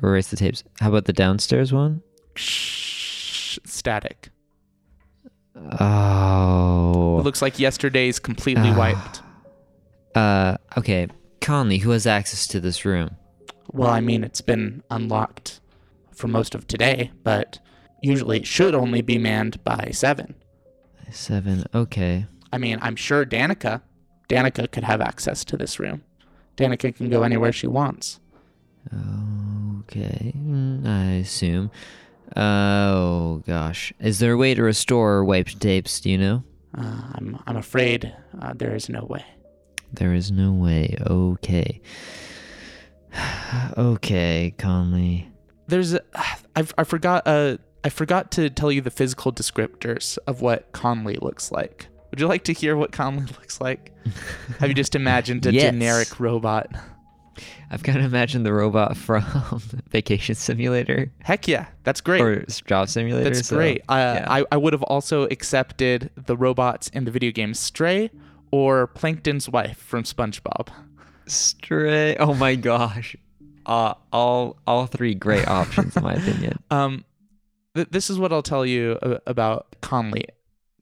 erased 0.02 0.30
the 0.30 0.36
tapes. 0.38 0.64
How 0.80 0.88
about 0.88 1.04
the 1.04 1.12
downstairs 1.12 1.74
one? 1.74 2.00
Shh, 2.36 3.58
static. 3.66 4.30
Oh. 5.80 7.18
It 7.20 7.24
looks 7.24 7.42
like 7.42 7.58
yesterday's 7.58 8.18
completely 8.18 8.70
Ah. 8.70 8.76
wiped. 8.78 9.22
Uh, 10.14 10.56
okay. 10.76 11.08
Conley, 11.40 11.78
who 11.78 11.90
has 11.90 12.06
access 12.06 12.46
to 12.48 12.60
this 12.60 12.84
room? 12.84 13.10
Well, 13.72 13.90
I 13.90 14.00
mean, 14.00 14.24
it's 14.24 14.40
been 14.40 14.82
unlocked 14.90 15.60
for 16.12 16.26
most 16.28 16.54
of 16.54 16.66
today, 16.66 17.10
but 17.22 17.58
usually 18.02 18.38
it 18.38 18.46
should 18.46 18.74
only 18.74 19.02
be 19.02 19.18
manned 19.18 19.62
by 19.64 19.90
seven. 19.92 20.34
Seven. 21.10 21.64
Okay. 21.74 22.26
I 22.52 22.58
mean, 22.58 22.78
I'm 22.82 22.96
sure 22.96 23.24
Danica, 23.26 23.82
Danica 24.28 24.70
could 24.70 24.84
have 24.84 25.00
access 25.00 25.44
to 25.44 25.56
this 25.56 25.78
room. 25.78 26.02
Danica 26.56 26.94
can 26.94 27.08
go 27.10 27.22
anywhere 27.22 27.52
she 27.52 27.66
wants. 27.66 28.20
Okay. 29.80 30.32
mm, 30.36 30.86
I 30.86 31.12
assume. 31.20 31.70
Oh 32.36 33.42
gosh. 33.46 33.92
Is 34.00 34.18
there 34.18 34.32
a 34.32 34.36
way 34.36 34.54
to 34.54 34.62
restore 34.62 35.24
wiped 35.24 35.60
tapes? 35.60 36.00
Do 36.00 36.10
you 36.10 36.18
know? 36.18 36.44
Uh, 36.76 37.02
I'm, 37.14 37.38
I'm 37.46 37.56
afraid 37.56 38.14
uh, 38.40 38.52
there 38.54 38.74
is 38.74 38.88
no 38.88 39.04
way. 39.04 39.24
There 39.92 40.12
is 40.14 40.30
no 40.30 40.52
way. 40.52 40.96
Okay. 41.06 41.80
okay, 43.78 44.54
Conley. 44.58 45.30
There's, 45.66 45.94
a, 45.94 46.00
I've, 46.56 46.74
I 46.76 46.84
forgot, 46.84 47.22
uh, 47.26 47.56
I 47.84 47.88
forgot 47.88 48.30
to 48.32 48.50
tell 48.50 48.70
you 48.72 48.80
the 48.80 48.90
physical 48.90 49.32
descriptors 49.32 50.18
of 50.26 50.40
what 50.42 50.72
Conley 50.72 51.16
looks 51.16 51.50
like. 51.50 51.88
Would 52.10 52.20
you 52.20 52.26
like 52.26 52.44
to 52.44 52.52
hear 52.52 52.76
what 52.76 52.92
Conley 52.92 53.24
looks 53.40 53.60
like? 53.60 53.92
have 54.60 54.68
you 54.68 54.74
just 54.74 54.94
imagined 54.94 55.46
a 55.46 55.52
Yes. 55.52 55.64
generic 55.72 56.20
robot? 56.20 56.68
I've 57.70 57.82
kind 57.82 57.98
of 57.98 58.04
imagined 58.04 58.44
the 58.46 58.52
robot 58.52 58.96
from 58.96 59.22
Vacation 59.90 60.34
Simulator 60.34 61.10
Heck 61.20 61.48
yeah, 61.48 61.66
that's 61.84 62.00
great. 62.00 62.20
or 62.20 62.44
Job 62.66 62.88
Simulator. 62.88 63.30
That's 63.30 63.48
so, 63.48 63.56
great. 63.56 63.82
Uh, 63.88 63.94
yeah. 64.20 64.26
I, 64.28 64.44
I 64.52 64.56
would 64.56 64.72
have 64.72 64.82
also 64.84 65.24
accepted 65.24 66.10
the 66.16 66.36
robots 66.36 66.88
in 66.88 67.04
the 67.04 67.10
video 67.10 67.30
game 67.30 67.54
Stray 67.54 68.10
or 68.50 68.86
Plankton's 68.86 69.48
wife 69.48 69.78
from 69.78 70.04
SpongeBob. 70.04 70.68
Stray. 71.26 72.16
Oh 72.16 72.34
my 72.34 72.54
gosh. 72.54 73.16
Uh, 73.66 73.94
all 74.12 74.56
all 74.66 74.86
three 74.86 75.14
great 75.14 75.46
options 75.48 75.96
in 75.96 76.02
my 76.02 76.14
opinion. 76.14 76.58
Um, 76.70 77.04
th- 77.74 77.88
this 77.90 78.08
is 78.08 78.18
what 78.18 78.32
I'll 78.32 78.42
tell 78.42 78.64
you 78.64 78.98
about 79.26 79.76
Conley. 79.82 80.24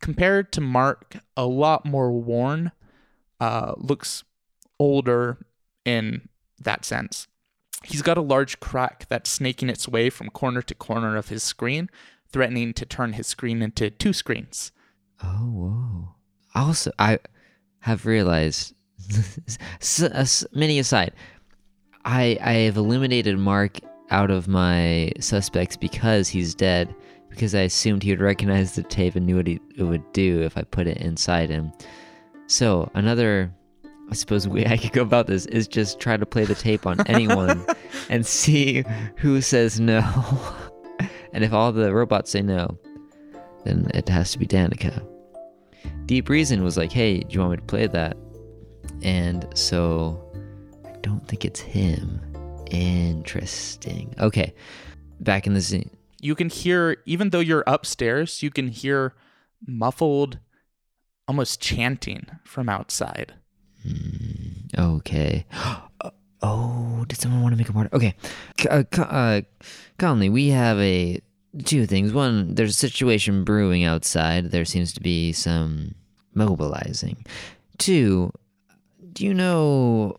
Compared 0.01 0.53
to 0.53 0.61
Mark, 0.61 1.17
a 1.37 1.47
lot 1.47 1.85
more 1.85 2.13
worn, 2.13 2.71
uh, 3.41 3.75
looks 3.77 4.25
older 4.79 5.39
in 5.85 6.29
that 6.61 6.85
sense. 6.85 7.27
He's 7.85 8.03
got 8.03 8.19
a 8.19 8.23
large 8.23 8.59
crack 8.61 9.07
that's 9.09 9.31
snaking 9.31 9.69
its 9.69 9.87
way 9.87 10.11
from 10.11 10.31
corner 10.31 10.63
to 10.63 10.75
corner 10.75 11.17
of 11.17 11.29
his 11.29 11.43
screen, 11.43 11.89
threatening 12.33 12.73
to 12.75 12.87
turn 12.87 13.13
his 13.13 13.27
screen 13.27 13.63
into 13.63 13.91
two 13.91 14.13
screens. 14.13 14.73
Oh 15.23 15.51
whoa. 15.51 16.15
Also, 16.55 16.91
I 16.99 17.19
have 17.81 18.07
realized. 18.07 18.75
many 20.53 20.79
aside. 20.79 21.13
I 22.05 22.39
I 22.43 22.53
have 22.53 22.77
eliminated 22.77 23.39
Mark 23.39 23.79
out 24.11 24.31
of 24.31 24.49
my 24.49 25.13
suspects 25.21 25.77
because 25.77 26.29
he's 26.29 26.55
dead. 26.55 26.95
Because 27.29 27.55
I 27.55 27.63
assumed 27.63 28.03
he 28.03 28.11
would 28.11 28.21
recognize 28.21 28.75
the 28.75 28.83
tape 28.83 29.15
and 29.15 29.27
knew 29.27 29.37
what 29.37 29.47
he, 29.47 29.61
it 29.77 29.83
would 29.83 30.13
do 30.13 30.41
if 30.43 30.57
I 30.57 30.63
put 30.63 30.87
it 30.87 30.99
inside 30.99 31.51
him. 31.51 31.71
So 32.47 32.91
another, 32.95 33.53
I 34.11 34.15
suppose, 34.15 34.47
way 34.47 34.67
I 34.67 34.77
could 34.77 34.93
go 34.93 35.03
about 35.03 35.27
this 35.27 35.47
is 35.47 35.67
just 35.67 35.99
try 35.99 36.17
to 36.17 36.27
play 36.27 36.45
the 36.45 36.55
tape 36.55 36.87
on 36.87 37.05
anyone 37.07 37.67
and 38.09 38.25
see 38.25 38.85
who 39.17 39.41
says 39.41 39.81
no. 39.81 40.01
and 41.33 41.43
if 41.43 41.53
all 41.53 41.73
the 41.73 41.93
robots 41.93 42.31
say 42.31 42.43
no, 42.43 42.79
then 43.65 43.91
it 43.95 44.09
has 44.09 44.33
to 44.33 44.39
be 44.39 44.47
Danica. 44.47 45.05
Deep 46.07 46.29
Reason 46.29 46.63
was 46.63 46.77
like, 46.77 46.93
hey, 46.93 47.21
do 47.21 47.27
you 47.31 47.41
want 47.41 47.51
me 47.53 47.57
to 47.57 47.63
play 47.65 47.87
that? 47.89 48.17
And 49.03 49.47
so 49.55 50.23
I 50.85 50.97
don't 51.01 51.27
think 51.27 51.45
it's 51.45 51.61
him. 51.61 52.21
Interesting. 52.71 54.15
Okay. 54.21 54.55
Back 55.21 55.47
in 55.47 55.55
the 55.55 55.63
scene. 55.63 55.91
you 56.21 56.35
can 56.35 56.49
hear 56.49 56.97
even 57.07 57.31
though 57.31 57.41
you're 57.41 57.65
upstairs 57.67 58.43
you 58.43 58.51
can 58.51 58.69
hear 58.69 59.15
muffled 59.67 60.39
almost 61.29 61.61
chanting 61.61 62.27
from 62.45 62.69
outside 62.69 63.35
Okay. 64.77 65.47
Oh, 66.43 67.05
did 67.09 67.19
someone 67.19 67.43
want 67.43 67.55
to 67.55 67.57
make 67.57 67.71
a 67.71 67.73
part? 67.73 67.93
Okay. 67.95 68.15
Uh, 68.71 68.85
uh, 68.99 69.41
Conley, 69.99 70.29
we 70.29 70.49
have 70.49 70.79
a 70.79 71.21
two 71.65 71.87
things. 71.87 72.13
One, 72.13 72.55
there's 72.55 72.71
a 72.71 72.75
situation 72.75 73.43
brewing 73.43 73.85
outside. 73.85 74.51
There 74.51 74.67
seems 74.67 74.93
to 74.93 75.01
be 75.01 75.33
some 75.33 75.95
mobilizing. 76.35 77.25
Two, 77.79 78.33
do 79.15 79.25
you 79.25 79.33
know 79.33 80.19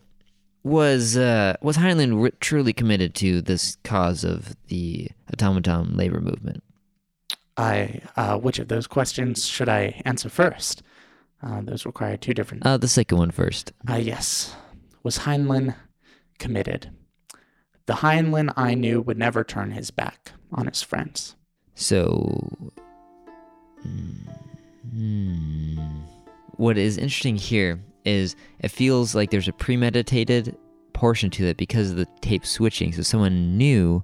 was 0.64 1.16
uh, 1.16 1.56
was 1.62 1.78
Heinlein 1.78 2.32
truly 2.40 2.74
committed 2.74 3.14
to 3.16 3.42
this 3.42 3.78
cause 3.84 4.24
of 4.24 4.56
the 4.68 5.10
automaton 5.32 5.96
labor 5.96 6.20
movement? 6.20 6.64
i 7.58 8.02
uh, 8.16 8.38
which 8.38 8.60
of 8.60 8.68
those 8.68 8.88
questions 8.88 9.48
should 9.48 9.68
i 9.68 10.00
answer 10.06 10.30
first 10.30 10.84
uh, 11.44 11.62
those 11.62 11.86
require 11.86 12.18
two 12.18 12.34
different 12.34 12.66
Uh, 12.66 12.78
the 12.78 12.88
second 12.88 13.18
one 13.18 13.32
first. 13.32 13.72
Ah, 13.88 13.98
yes. 13.98 14.56
Was 15.04 15.20
Heinlein 15.20 15.76
committed? 16.40 16.90
The 17.86 17.94
Heinlein 17.94 18.54
I 18.58 18.74
knew 18.76 19.02
would 19.02 19.18
never 19.18 19.44
turn 19.44 19.72
his 19.72 19.92
back 19.92 20.32
on 20.52 20.66
his 20.68 20.82
friends. 20.82 21.36
So, 21.76 22.70
hmm, 24.92 25.78
what 26.58 26.78
is 26.78 26.98
interesting 26.98 27.38
here 27.38 27.80
is 28.04 28.36
it 28.60 28.70
feels 28.70 29.14
like 29.14 29.32
there's 29.32 29.48
a 29.48 29.54
premeditated 29.54 30.58
portion 30.94 31.30
to 31.30 31.46
it 31.46 31.58
because 31.58 31.92
of 31.92 31.98
the 31.98 32.08
tape 32.22 32.46
switching. 32.46 32.92
So 32.92 33.04
someone 33.04 33.58
knew. 33.58 34.04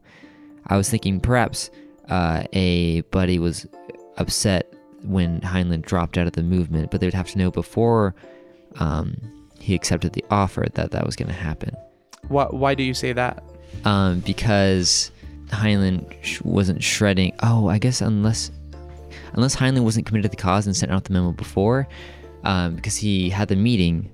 I 0.67 0.77
was 0.77 0.89
thinking 0.89 1.19
perhaps 1.19 1.69
uh, 2.09 2.43
a 2.53 3.01
buddy 3.11 3.39
was 3.39 3.65
upset 4.17 4.71
when 5.03 5.41
Heinlein 5.41 5.81
dropped 5.81 6.17
out 6.17 6.27
of 6.27 6.33
the 6.33 6.43
movement, 6.43 6.91
but 6.91 6.99
they 7.01 7.07
would 7.07 7.13
have 7.13 7.29
to 7.31 7.37
know 7.37 7.51
before 7.51 8.15
um, 8.79 9.15
he 9.59 9.75
accepted 9.75 10.13
the 10.13 10.23
offer 10.31 10.65
that 10.73 10.91
that 10.91 11.05
was 11.05 11.15
going 11.15 11.27
to 11.27 11.33
happen 11.33 11.75
Why, 12.27 12.45
why 12.45 12.73
do 12.75 12.83
you 12.83 12.93
say 12.93 13.13
that? 13.13 13.43
um, 13.85 14.19
because 14.21 15.11
Heinlein 15.47 16.05
sh- 16.23 16.41
wasn't 16.41 16.81
shredding. 16.83 17.33
Oh, 17.43 17.67
I 17.67 17.77
guess 17.77 18.01
unless 18.01 18.51
unless 19.33 19.55
Heinlein 19.55 19.83
wasn't 19.83 20.05
committed 20.05 20.31
to 20.31 20.35
the 20.35 20.41
cause 20.41 20.65
and 20.65 20.75
sent 20.75 20.91
out 20.91 21.03
the 21.05 21.13
memo 21.13 21.31
before, 21.31 21.87
um, 22.43 22.75
because 22.75 22.95
he 22.95 23.29
had 23.29 23.47
the 23.47 23.55
meeting. 23.55 24.11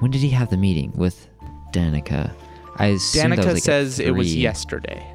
When 0.00 0.10
did 0.10 0.20
he 0.20 0.30
have 0.30 0.50
the 0.50 0.56
meeting 0.56 0.92
with 0.96 1.28
Danica? 1.72 2.32
I 2.76 2.86
assume 2.86 3.30
that 3.30 3.38
was 3.38 3.46
Danica 3.46 3.54
like 3.54 3.62
says 3.62 4.00
it 4.00 4.10
was 4.10 4.34
yesterday. 4.34 5.06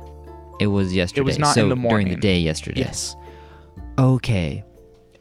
It 0.60 0.68
was 0.68 0.94
yesterday. 0.94 1.22
It 1.22 1.26
was 1.26 1.38
not 1.40 1.56
so 1.56 1.64
in 1.64 1.70
the 1.70 1.76
morning. 1.76 2.08
during 2.08 2.16
the 2.16 2.22
day 2.22 2.40
yesterday. 2.40 2.82
Yes. 2.82 3.16
Okay. 4.00 4.64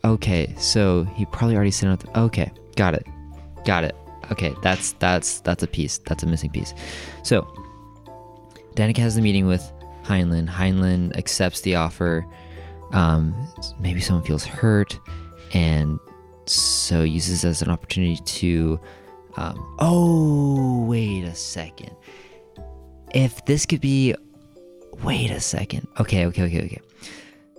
Okay. 0.05 0.55
So 0.59 1.05
he 1.15 1.27
probably 1.27 1.57
already 1.57 1.71
sent 1.71 1.93
out. 1.93 2.01
The, 2.01 2.21
okay. 2.21 2.51
Got 2.77 2.95
it. 2.95 3.07
Got 3.65 3.85
it. 3.85 3.95
Okay. 4.31 4.55
That's 4.62 4.93
that's 4.95 5.41
that's 5.41 5.62
a 5.62 5.67
piece. 5.67 5.99
That's 5.99 6.23
a 6.23 6.27
missing 6.27 6.51
piece. 6.51 6.75
So 7.23 7.43
Danica 8.75 8.99
has 8.99 9.15
the 9.15 9.23
meeting 9.23 9.47
with 9.47 9.73
Heinlein. 10.05 10.49
Heinlein 10.49 11.17
accepts 11.17 11.62
the 11.62 11.75
offer. 11.75 12.27
Um, 12.93 13.35
maybe 13.81 14.01
someone 14.01 14.25
feels 14.25 14.45
hurt, 14.45 14.99
and 15.53 15.99
so 16.47 17.03
uses 17.03 17.45
as 17.45 17.62
an 17.62 17.71
opportunity 17.71 18.17
to. 18.17 18.81
Um, 19.39 19.77
oh, 19.81 20.85
wait 20.87 21.25
a 21.25 21.35
second. 21.35 21.95
If 23.15 23.45
this 23.45 23.67
could 23.67 23.81
be 23.81 24.15
wait 25.03 25.31
a 25.31 25.41
second. 25.41 25.89
Okay, 26.01 26.27
okay, 26.27 26.45
okay, 26.45 26.65
okay. 26.65 26.81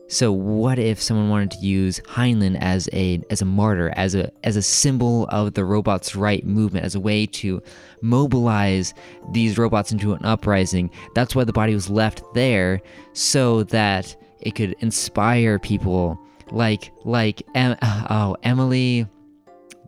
So 0.10 0.32
what 0.32 0.80
if 0.80 1.02
someone 1.02 1.30
wanted 1.30 1.52
to 1.52 1.58
use 1.58 2.00
Heinlein 2.08 2.58
as 2.62 2.88
a 2.94 3.22
as 3.30 3.42
a 3.42 3.46
martyr, 3.46 3.92
as 3.96 4.16
a 4.16 4.32
as 4.46 4.56
a 4.56 4.62
symbol 4.62 5.28
of 5.30 5.54
the 5.54 5.66
robots' 5.66 6.16
right 6.16 6.46
movement, 6.46 6.86
as 6.86 6.96
a 6.96 7.00
way 7.00 7.26
to 7.26 7.62
mobilize 8.02 8.94
these 9.34 9.58
robots 9.58 9.92
into 9.92 10.14
an 10.14 10.24
uprising? 10.24 10.90
That's 11.14 11.36
why 11.36 11.44
the 11.44 11.52
body 11.52 11.74
was 11.74 11.90
left 11.90 12.24
there, 12.34 12.82
so 13.14 13.64
that 13.64 14.16
it 14.40 14.56
could 14.56 14.76
inspire 14.80 15.60
people 15.60 16.18
like 16.52 16.92
like 17.04 17.42
em- 17.54 17.78
oh 17.82 18.38
Emily 18.44 19.08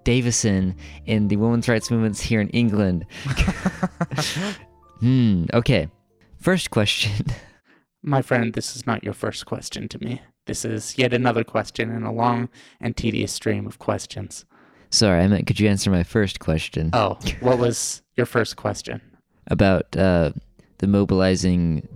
Davison 0.04 0.76
in 1.06 1.30
the 1.30 1.38
women's 1.38 1.70
rights 1.70 1.90
movements 1.90 2.20
here 2.20 2.42
in 2.42 2.50
England. 2.50 3.06
hmm. 5.00 5.46
Okay. 5.54 5.88
First 6.42 6.72
question. 6.72 7.26
My 8.02 8.22
friend, 8.22 8.54
this 8.54 8.76
is 8.76 8.88
not 8.88 9.04
your 9.04 9.14
first 9.14 9.46
question 9.46 9.88
to 9.90 10.00
me. 10.04 10.22
This 10.46 10.64
is 10.66 10.98
yet 10.98 11.14
another 11.14 11.44
question 11.44 11.92
in 11.92 12.04
a 12.04 12.12
long 12.14 12.50
and 12.80 12.96
tedious 12.96 13.32
stream 13.34 13.68
of 13.68 13.78
questions. 13.80 14.46
Sorry, 14.90 15.22
I 15.22 15.28
meant 15.28 15.46
could 15.46 15.60
you 15.60 15.70
answer 15.70 15.92
my 15.92 16.04
first 16.04 16.40
question 16.40 16.90
Oh, 16.94 17.20
what 17.42 17.60
was 17.60 18.02
your 18.16 18.26
first 18.26 18.56
question? 18.56 19.02
about 19.52 19.96
uh, 19.98 20.32
the 20.78 20.88
mobilizing 20.88 21.88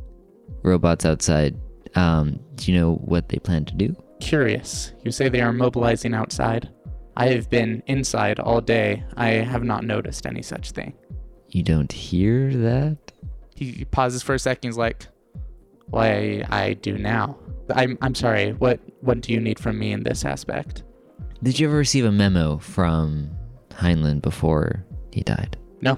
robots 0.63 1.05
outside? 1.05 1.55
Um, 1.95 2.39
do 2.55 2.71
you 2.71 2.79
know 2.79 2.95
what 2.95 3.29
they 3.29 3.37
plan 3.37 3.65
to 3.65 3.75
do? 3.75 3.95
Curious. 4.21 4.93
You 5.03 5.11
say 5.11 5.29
they 5.29 5.41
are 5.41 5.53
mobilizing 5.53 6.13
outside. 6.15 6.69
I 7.15 7.27
have 7.27 7.49
been 7.49 7.83
inside 7.85 8.39
all 8.39 8.59
day. 8.61 9.03
I 9.17 9.29
have 9.29 9.63
not 9.63 9.83
noticed 9.83 10.25
any 10.25 10.41
such 10.41 10.71
thing. 10.71 10.93
You 11.49 11.61
don't 11.61 11.91
hear 11.91 12.51
that? 12.55 12.97
He 13.55 13.71
he 13.71 13.85
pauses 13.85 14.23
for 14.23 14.33
a 14.33 14.39
second. 14.39 14.69
He's 14.69 14.77
like, 14.77 15.05
"Why 15.89 16.43
I 16.49 16.73
do 16.73 16.97
now." 16.97 17.37
I'm 17.73 17.97
I'm 18.01 18.15
sorry. 18.15 18.53
What 18.53 18.79
what 19.01 19.21
do 19.21 19.33
you 19.33 19.39
need 19.39 19.59
from 19.59 19.79
me 19.79 19.91
in 19.91 20.03
this 20.03 20.25
aspect? 20.25 20.83
Did 21.41 21.59
you 21.59 21.67
ever 21.67 21.77
receive 21.77 22.05
a 22.05 22.11
memo 22.11 22.57
from 22.57 23.29
Heinlein 23.71 24.21
before 24.21 24.85
he 25.11 25.21
died? 25.21 25.57
No. 25.81 25.97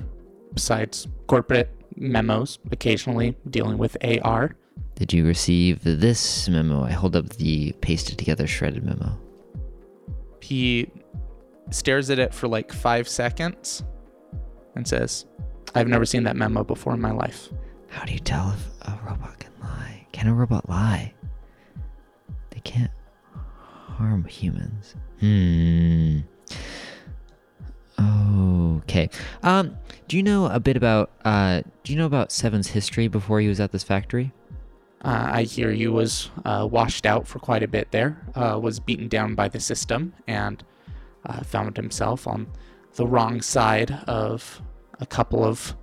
Besides 0.53 1.07
corporate 1.27 1.69
memos, 1.95 2.59
occasionally 2.71 3.35
dealing 3.49 3.77
with 3.77 3.97
AR. 4.03 4.55
Did 4.95 5.13
you 5.13 5.25
receive 5.25 5.83
this 5.83 6.47
memo? 6.49 6.83
I 6.83 6.91
hold 6.91 7.15
up 7.15 7.29
the 7.29 7.73
pasted 7.81 8.17
together 8.17 8.47
shredded 8.47 8.83
memo. 8.83 9.19
He 10.41 10.89
stares 11.71 12.09
at 12.09 12.19
it 12.19 12.33
for 12.33 12.47
like 12.47 12.71
five 12.71 13.07
seconds 13.07 13.83
and 14.75 14.87
says, 14.87 15.25
I've 15.73 15.87
never 15.87 16.05
seen 16.05 16.23
that 16.23 16.35
memo 16.35 16.63
before 16.63 16.93
in 16.93 17.01
my 17.01 17.11
life. 17.11 17.49
How 17.89 18.05
do 18.05 18.13
you 18.13 18.19
tell 18.19 18.51
if 18.51 18.87
a 18.87 18.99
robot 19.05 19.39
can 19.39 19.51
lie? 19.51 19.54
Can 20.15 20.27
a 20.27 20.33
robot 20.33 20.69
lie? 20.69 21.13
They 22.51 22.61
can't 22.61 22.89
harm 23.33 24.23
humans. 24.23 24.95
Hmm. 25.19 26.19
Okay. 28.77 29.09
Um, 29.43 29.75
do 30.07 30.15
you 30.15 30.23
know 30.23 30.45
a 30.45 30.61
bit 30.61 30.77
about 30.77 31.11
uh 31.25 31.63
do 31.83 31.91
you 31.91 31.99
know 31.99 32.05
about 32.05 32.31
Seven's 32.31 32.67
history 32.67 33.09
before 33.09 33.41
he 33.41 33.49
was 33.49 33.59
at 33.59 33.73
this 33.73 33.83
factory? 33.83 34.31
Uh, 35.03 35.31
I 35.33 35.43
hear 35.43 35.71
you 35.71 35.91
was 35.91 36.29
uh, 36.45 36.65
washed 36.71 37.05
out 37.05 37.27
for 37.27 37.39
quite 37.39 37.61
a 37.61 37.67
bit 37.67 37.91
there, 37.91 38.17
uh, 38.35 38.57
was 38.57 38.79
beaten 38.79 39.09
down 39.09 39.35
by 39.35 39.49
the 39.49 39.59
system, 39.59 40.13
and 40.27 40.63
uh, 41.25 41.43
found 41.43 41.75
himself 41.75 42.25
on 42.25 42.47
the 42.93 43.05
wrong 43.05 43.41
side 43.41 43.91
of 44.07 44.61
a 45.01 45.05
couple 45.05 45.43
of 45.43 45.75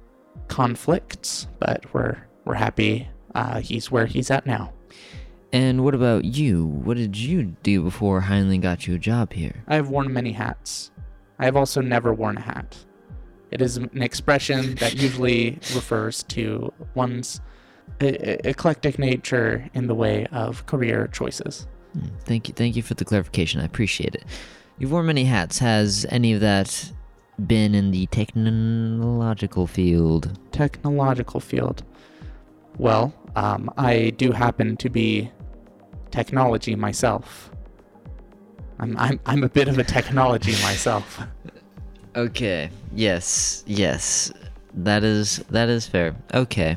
conflicts. 0.49 1.49
But 1.59 1.85
we're 1.93 2.17
we're 2.47 2.55
happy 2.55 3.09
uh, 3.35 3.61
he's 3.61 3.91
where 3.91 4.07
he's 4.07 4.31
at 4.31 4.47
now. 4.47 4.73
And 5.53 5.85
what 5.85 5.95
about 5.95 6.25
you? 6.25 6.65
What 6.67 6.97
did 6.97 7.17
you 7.17 7.43
do 7.63 7.83
before 7.83 8.23
Heinlein 8.23 8.63
got 8.63 8.87
you 8.87 8.95
a 8.95 8.99
job 8.99 9.33
here? 9.35 9.63
I 9.69 9.75
have 9.75 9.91
worn 9.91 10.13
many 10.13 10.33
hats. 10.33 10.91
I 11.39 11.45
have 11.45 11.57
also 11.57 11.81
never 11.81 12.15
worn 12.15 12.39
a 12.39 12.41
hat. 12.41 12.77
It 13.51 13.61
is 13.61 13.77
an 13.77 14.03
expression 14.03 14.77
that 14.77 14.95
usually 14.95 15.53
refers 15.75 16.23
to 16.25 16.73
one's 16.95 17.41
eclectic 18.01 18.99
nature 18.99 19.69
in 19.75 19.87
the 19.87 19.95
way 19.95 20.27
of 20.33 20.65
career 20.67 21.09
choices. 21.13 21.67
Hmm, 21.93 22.07
Thank 22.25 22.49
you, 22.49 22.55
thank 22.55 22.75
you 22.77 22.83
for 22.83 22.95
the 22.95 23.05
clarification. 23.05 23.61
I 23.61 23.65
appreciate 23.65 24.15
it. 24.15 24.25
You've 24.79 24.91
worn 24.93 25.07
many 25.07 25.25
hats. 25.25 25.59
Has 25.59 26.07
any 26.09 26.33
of 26.33 26.41
that 26.41 26.91
been 27.47 27.75
in 27.75 27.91
the 27.91 28.07
technological 28.07 29.67
field? 29.67 30.39
Technological 30.53 31.41
field. 31.41 31.83
Well, 32.79 33.13
um, 33.37 33.71
I 33.77 34.11
do 34.17 34.33
happen 34.33 34.77
to 34.79 34.91
be 34.91 35.31
technology 36.11 36.75
myself. 36.75 37.51
I'm, 38.79 38.97
I'm, 38.99 39.21
I'm 39.27 39.45
a 39.45 39.49
bit 39.49 39.69
of 39.69 39.79
a 39.79 39.85
technology 39.85 40.53
myself. 40.63 41.21
Okay. 42.15 42.71
Yes. 42.95 43.65
Yes. 43.67 44.33
That 44.75 45.03
is 45.03 45.39
that 45.51 45.69
is 45.69 45.87
fair. 45.87 46.15
Okay. 46.35 46.77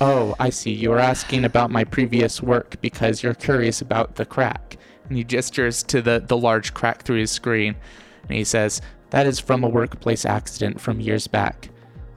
Oh, 0.00 0.36
I 0.38 0.50
see. 0.50 0.72
You 0.72 0.90
were 0.90 1.00
asking 1.00 1.44
about 1.44 1.70
my 1.70 1.82
previous 1.82 2.40
work 2.40 2.80
because 2.80 3.22
you're 3.22 3.34
curious 3.34 3.80
about 3.80 4.14
the 4.14 4.24
crack. 4.24 4.76
And 5.08 5.16
he 5.16 5.24
gestures 5.24 5.82
to 5.84 6.00
the, 6.00 6.22
the 6.24 6.36
large 6.36 6.74
crack 6.74 7.02
through 7.02 7.18
his 7.18 7.32
screen. 7.32 7.74
And 8.22 8.36
he 8.36 8.44
says, 8.44 8.80
That 9.10 9.26
is 9.26 9.40
from 9.40 9.64
a 9.64 9.68
workplace 9.68 10.24
accident 10.24 10.80
from 10.80 11.00
years 11.00 11.26
back. 11.26 11.70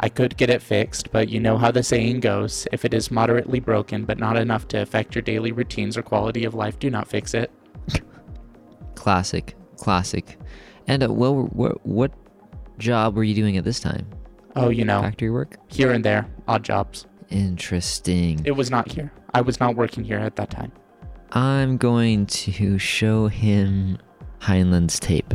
I 0.04 0.10
could 0.10 0.36
get 0.36 0.50
it 0.50 0.62
fixed, 0.64 1.12
but 1.12 1.30
you 1.30 1.40
know 1.40 1.58
how 1.58 1.70
the 1.72 1.84
saying 1.84 2.22
goes 2.22 2.68
if 2.72 2.84
it 2.86 2.94
is 2.94 3.12
moderately 3.12 3.60
broken 3.60 4.04
but 4.04 4.18
not 4.18 4.36
enough 4.36 4.68
to 4.70 4.82
affect 4.82 5.14
your 5.14 5.22
daily 5.22 5.52
routines 5.52 5.96
or 5.96 6.02
quality 6.02 6.44
of 6.44 6.56
life, 6.56 6.80
do 6.80 6.90
not 6.90 7.08
fix 7.08 7.34
it. 7.36 7.52
Classic. 8.96 9.56
Classic. 9.78 10.38
And 10.88 11.04
uh, 11.04 11.14
well, 11.14 11.44
what 11.54 11.86
what 11.86 12.12
job 12.78 13.16
were 13.16 13.24
you 13.24 13.36
doing 13.36 13.58
at 13.58 13.64
this 13.64 13.80
time? 13.80 14.08
Oh, 14.56 14.70
you 14.70 14.84
know, 14.84 15.02
Factory 15.02 15.30
work. 15.30 15.56
here 15.70 15.92
and 15.92 16.04
there, 16.04 16.28
odd 16.48 16.64
jobs. 16.64 17.06
Interesting. 17.30 18.42
It 18.44 18.52
was 18.52 18.70
not 18.70 18.92
here. 18.92 19.12
I 19.34 19.42
was 19.42 19.60
not 19.60 19.76
working 19.76 20.04
here 20.04 20.18
at 20.18 20.36
that 20.36 20.50
time. 20.50 20.72
I'm 21.32 21.78
going 21.78 22.26
to 22.26 22.78
show 22.78 23.28
him 23.28 23.98
Heinlein's 24.40 25.00
tape 25.00 25.34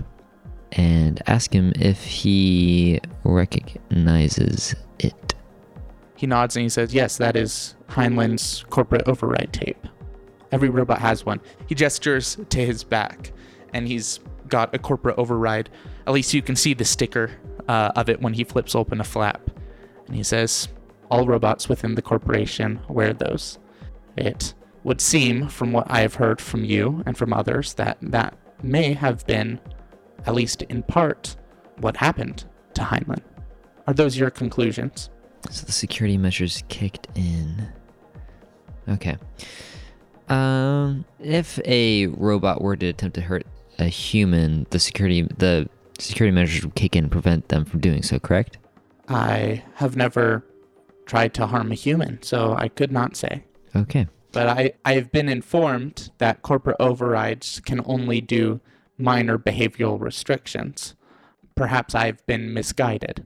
and 0.73 1.23
ask 1.27 1.53
him 1.53 1.73
if 1.77 2.05
he 2.05 3.01
recognizes 3.25 4.75
it. 4.99 5.35
He 6.17 6.27
nods 6.27 6.57
and 6.57 6.63
he 6.63 6.69
says, 6.69 6.95
Yes, 6.95 7.19
that 7.19 7.37
is 7.37 7.75
Heinlein's 7.89 8.65
corporate 8.71 9.07
override 9.07 9.53
tape. 9.53 9.87
Every 10.53 10.69
robot 10.69 11.01
has 11.01 11.27
one. 11.27 11.41
He 11.67 11.75
gestures 11.75 12.39
to 12.49 12.65
his 12.65 12.85
back, 12.85 13.33
and 13.75 13.87
he's 13.87 14.21
got 14.49 14.75
a 14.75 14.79
corporate 14.79 15.19
override. 15.19 15.69
At 16.07 16.15
least 16.15 16.33
you 16.33 16.43
can 16.43 16.57
see 16.57 16.73
the 16.73 16.85
sticker 16.85 17.31
uh, 17.69 17.93
of 17.97 18.09
it 18.09 18.21
when 18.21 18.35
he 18.35 18.45
flips 18.45 18.75
open 18.75 19.01
a 19.01 19.05
flap. 19.05 19.51
And 20.07 20.17
he 20.17 20.23
says, 20.23 20.69
All 21.11 21.27
robots 21.27 21.69
within 21.69 21.95
the 21.95 22.03
corporation 22.03 22.81
wear 22.89 23.13
those. 23.13 23.59
It 24.17 24.55
would 24.85 25.01
seem, 25.01 25.49
from 25.49 25.73
what 25.73 25.91
I 25.91 26.01
have 26.01 26.15
heard 26.15 26.41
from 26.41 26.65
you 26.65 27.03
and 27.07 27.19
from 27.19 27.33
others, 27.33 27.75
that 27.75 27.99
that 28.01 28.39
may 28.63 28.93
have 28.95 29.27
been, 29.27 29.61
at 30.27 30.35
least 30.35 30.62
in 30.62 30.83
part, 30.83 31.37
what 31.79 31.97
happened 31.97 32.45
to 32.75 32.83
Heinlein. 32.83 33.23
Are 33.87 33.95
those 33.95 34.17
your 34.17 34.31
conclusions? 34.31 35.11
So 35.51 35.67
the 35.67 35.73
security 35.73 36.19
measures 36.19 36.65
kicked 36.69 37.07
in. 37.15 37.69
Okay. 38.89 39.17
Um, 40.29 41.05
if 41.21 41.61
a 41.65 42.07
robot 42.09 42.61
were 42.61 42.77
to 42.77 42.87
attempt 42.89 43.15
to 43.15 43.21
hurt 43.21 43.47
a 43.79 43.85
human, 43.85 44.67
the 44.71 44.79
security 44.79 45.23
the 45.23 45.69
security 45.99 46.35
measures 46.35 46.65
would 46.65 46.75
kick 46.75 46.97
in 46.97 47.05
and 47.05 47.12
prevent 47.12 47.49
them 47.49 47.65
from 47.65 47.81
doing 47.81 48.03
so. 48.03 48.19
Correct? 48.19 48.59
I 49.09 49.62
have 49.75 49.97
never 49.97 50.45
tried 51.07 51.33
to 51.35 51.47
harm 51.47 51.71
a 51.71 51.77
human, 51.77 52.21
so 52.23 52.55
I 52.55 52.69
could 52.69 52.91
not 52.91 53.17
say. 53.17 53.45
Okay. 53.77 54.09
But 54.33 54.49
I, 54.49 54.73
I 54.85 54.95
have 54.95 55.12
been 55.12 55.29
informed 55.29 56.11
that 56.19 56.43
corporate 56.43 56.77
overrides 56.81 57.61
can 57.61 57.81
only 57.85 58.21
do 58.21 58.61
minor 58.99 59.39
behavioral 59.39 60.01
restrictions. 60.01 60.95
Perhaps 61.55 61.95
I've 61.95 62.25
been 62.27 62.53
misguided. 62.53 63.25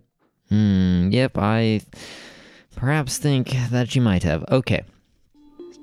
Hmm. 0.49 1.09
Yep. 1.11 1.33
I 1.37 1.81
perhaps 2.77 3.19
think 3.19 3.51
that 3.71 3.95
you 3.95 4.03
might 4.03 4.23
have. 4.23 4.45
Okay. 4.51 4.85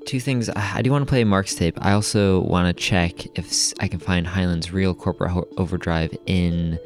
Two 0.05 0.19
things. 0.19 0.49
I 0.55 0.81
do 0.81 0.91
want 0.91 1.05
to 1.05 1.09
play 1.09 1.23
Mark's 1.23 1.55
tape. 1.55 1.77
I 1.81 1.91
also 1.91 2.39
want 2.41 2.67
to 2.75 2.81
check 2.81 3.25
if 3.37 3.73
I 3.79 3.87
can 3.87 3.99
find 3.99 4.25
Heinlein's 4.25 4.71
real 4.71 4.93
corporate 4.93 5.31
ho- 5.31 5.47
overdrive 5.57 6.15
in 6.25 6.79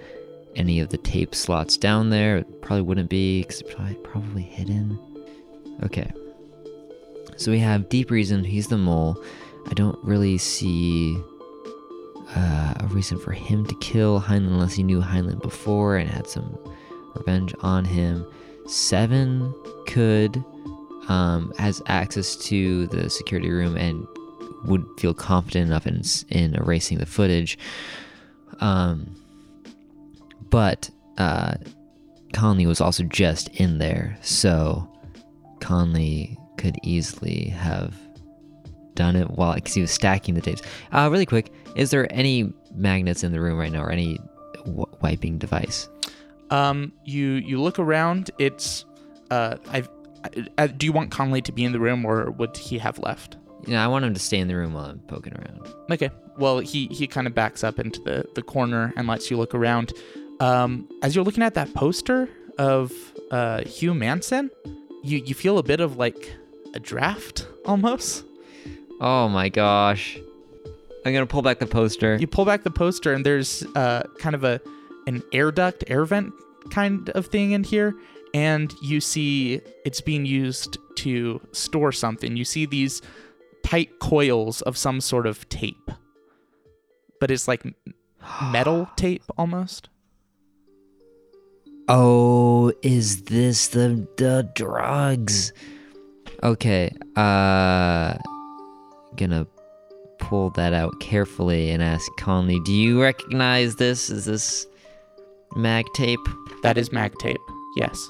any 0.56 0.80
of 0.80 0.90
the 0.90 0.98
tape 0.98 1.36
slots 1.36 1.78
down 1.78 2.10
there. 2.10 2.38
It 2.38 2.62
probably 2.62 2.82
wouldn't 2.82 3.10
be 3.10 3.42
because 3.42 3.62
it's 3.62 3.74
probably, 3.74 3.96
probably 3.96 4.42
hidden. 4.42 5.00
Okay. 5.84 6.12
So 7.38 7.52
we 7.52 7.60
have 7.60 7.90
Deep 7.90 8.10
Reason. 8.10 8.44
He's 8.44 8.68
the 8.68 8.78
mole. 8.78 9.24
I 9.70 9.74
don't 9.74 9.98
really 10.04 10.38
see 10.40 11.16
uh, 12.36 12.74
a 12.80 12.88
reason 12.88 13.17
for 13.17 13.32
him 13.32 13.65
to 13.65 13.76
kill 13.76 14.22
Heinlein 14.22 14.48
unless 14.48 14.74
he 14.74 14.84
knew 14.84 15.02
Heinlein 15.02 15.41
before 15.41 15.98
and 15.98 16.10
had 16.10 16.28
some 16.28 16.58
revenge 17.15 17.54
on 17.62 17.86
him. 17.86 18.26
Seven 18.67 19.54
could 19.88 20.44
um, 21.08 21.54
has 21.58 21.82
access 21.88 22.36
to 22.38 22.88
the 22.88 23.10
security 23.10 23.50
room 23.50 23.76
and 23.76 24.08
would 24.65 24.86
feel 24.98 25.13
confident 25.13 25.67
enough 25.67 25.88
in 25.88 26.04
in 26.30 26.56
erasing 26.56 27.00
the 27.00 27.06
footage. 27.06 27.58
Um, 28.60 29.15
but 30.50 30.89
uh, 31.17 31.56
Conley 32.34 32.65
was 32.65 32.80
also 32.80 33.04
just 33.04 33.50
in 33.60 33.80
there, 33.80 34.17
so 34.22 34.88
Conley 35.60 36.38
could 36.58 36.78
easily 36.84 37.46
have 37.46 37.96
done 39.02 39.16
it 39.16 39.28
while 39.32 39.56
because 39.56 39.74
he 39.74 39.82
was 39.82 39.90
stacking 39.92 40.36
the 40.36 40.42
tapes. 40.42 40.62
Uh, 40.92 41.10
really 41.12 41.26
quick, 41.26 41.52
is 41.76 41.90
there 41.90 42.06
any 42.14 42.54
magnets 42.76 43.24
in 43.24 43.32
the 43.32 43.42
room 43.42 43.58
right 43.58 43.72
now, 43.72 43.82
or 43.82 43.90
any 43.90 44.20
w- 44.66 44.86
wiping 45.02 45.40
device? 45.40 45.90
Um, 46.52 46.94
you 47.04 47.28
you 47.50 47.60
look 47.60 47.80
around. 47.80 48.30
It's 48.38 48.86
uh, 49.32 49.58
I've. 49.70 49.90
Uh, 50.60 50.68
do 50.68 50.86
you 50.86 50.92
want 50.92 51.10
Conley 51.10 51.42
to 51.42 51.52
be 51.52 51.64
in 51.64 51.72
the 51.72 51.80
room, 51.80 52.06
or 52.06 52.30
would 52.32 52.56
he 52.56 52.78
have 52.78 53.00
left? 53.00 53.38
You 53.66 53.74
know, 53.74 53.84
I 53.84 53.88
want 53.88 54.06
him 54.06 54.14
to 54.14 54.20
stay 54.20 54.38
in 54.38 54.48
the 54.48 54.56
room 54.56 54.74
while 54.74 54.86
I'm 54.86 55.00
poking 55.08 55.34
around. 55.34 55.68
Okay. 55.90 56.12
Well, 56.38 56.60
he 56.60 56.88
he 56.88 57.08
kind 57.08 57.26
of 57.26 57.34
backs 57.34 57.64
up 57.64 57.80
into 57.80 58.00
the 58.02 58.26
the 58.36 58.44
corner 58.44 58.94
and 58.96 59.08
lets 59.08 59.32
you 59.32 59.38
look 59.38 59.56
around. 59.56 59.94
Um, 60.40 60.88
as 61.02 61.16
you're 61.16 61.26
looking 61.26 61.44
at 61.44 61.56
that 61.56 61.74
poster 61.74 62.30
of 62.60 62.92
uh, 63.32 63.62
Hugh 63.64 63.96
Manson, 63.96 64.52
you 65.04 65.18
you 65.26 65.34
feel 65.34 65.58
a 65.58 65.64
bit 65.64 65.80
of 65.80 65.98
like 65.98 66.32
a 66.76 66.80
draft 66.80 67.48
almost. 67.66 68.26
Oh 69.02 69.28
my 69.28 69.50
gosh. 69.50 70.20
I'm 71.04 71.12
gonna 71.12 71.26
pull 71.26 71.42
back 71.42 71.58
the 71.58 71.66
poster. 71.66 72.18
You 72.20 72.28
pull 72.28 72.46
back 72.46 72.64
the 72.64 72.70
poster 72.70 73.14
and 73.14 73.26
there's 73.26 73.64
uh, 73.76 74.04
kind 74.20 74.36
of 74.36 74.44
a 74.44 74.62
an 75.08 75.24
air 75.34 75.52
duct, 75.52 75.84
air 75.88 76.06
vent 76.06 76.32
kind 76.70 77.10
of 77.10 77.26
thing 77.26 77.52
in 77.54 77.64
here, 77.64 77.96
and 78.36 78.72
you 78.84 79.02
see 79.02 79.60
it's 79.84 80.02
being 80.02 80.28
used 80.28 80.78
to 80.98 81.42
store 81.52 81.92
something. 81.92 82.38
You 82.38 82.46
see 82.46 82.68
these 82.68 83.02
tight 83.64 83.98
coils 84.00 84.62
of 84.62 84.78
some 84.78 85.02
sort 85.02 85.26
of 85.26 85.50
tape, 85.50 85.90
but 87.20 87.32
it's 87.32 87.48
like 87.48 87.64
metal 88.52 88.88
tape 88.96 89.24
almost. 89.36 89.90
Oh, 91.88 92.72
is 92.84 93.24
this 93.24 93.70
the 93.70 94.08
the 94.18 94.48
drugs? 94.54 95.54
Okay, 96.44 96.96
uh 97.16 98.14
gonna 99.15 99.47
pull 100.19 100.52
that 100.52 100.74
out 100.74 101.00
carefully 101.00 101.71
and 101.71 101.82
ask 101.82 102.10
Conley, 102.17 102.60
do 102.62 102.74
you 102.74 103.02
recognize 103.02 103.76
this? 103.76 104.10
Is 104.10 104.26
this 104.26 104.67
mag 105.56 105.86
tape? 105.93 106.19
That 106.63 106.78
is 106.78 106.91
mag 106.91 107.13
tape. 107.19 107.41
Yes. 107.76 108.10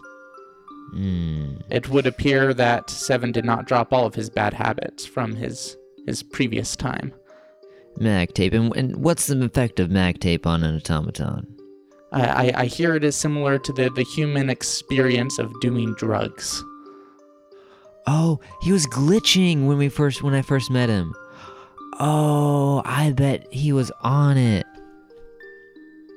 Hmm. 0.92 1.56
It 1.70 1.90
would 1.90 2.06
appear 2.06 2.54
that 2.54 2.90
Seven 2.90 3.32
did 3.32 3.46
not 3.46 3.66
drop 3.66 3.94
all 3.94 4.06
of 4.06 4.16
his 4.16 4.30
bad 4.30 4.54
habits 4.54 5.06
from 5.06 5.36
his 5.36 5.78
his 6.06 6.22
previous 6.22 6.76
time. 6.76 7.14
Mag 7.98 8.34
tape. 8.34 8.54
And, 8.54 8.76
and 8.76 8.96
what's 8.98 9.28
the 9.28 9.44
effect 9.44 9.80
of 9.80 9.90
mag 9.90 10.20
tape 10.20 10.46
on 10.46 10.64
an 10.64 10.76
automaton? 10.76 11.48
I, 12.12 12.26
I, 12.26 12.62
I 12.62 12.66
hear 12.66 12.96
it 12.96 13.04
is 13.04 13.16
similar 13.16 13.58
to 13.60 13.74
the, 13.74 13.90
the 13.90 14.04
human 14.04 14.50
experience 14.50 15.40
of 15.40 15.54
doing 15.62 15.94
drugs. 15.96 16.64
Oh, 18.08 18.40
he 18.62 18.72
was 18.72 18.86
glitching 18.88 19.68
when 19.68 19.78
we 19.78 19.90
first 19.90 20.24
when 20.24 20.34
I 20.34 20.42
first 20.42 20.72
met 20.72 20.90
him. 20.90 21.14
Oh, 22.00 22.82
I 22.86 23.12
bet 23.12 23.48
he 23.52 23.72
was 23.74 23.92
on 24.02 24.38
it. 24.38 24.66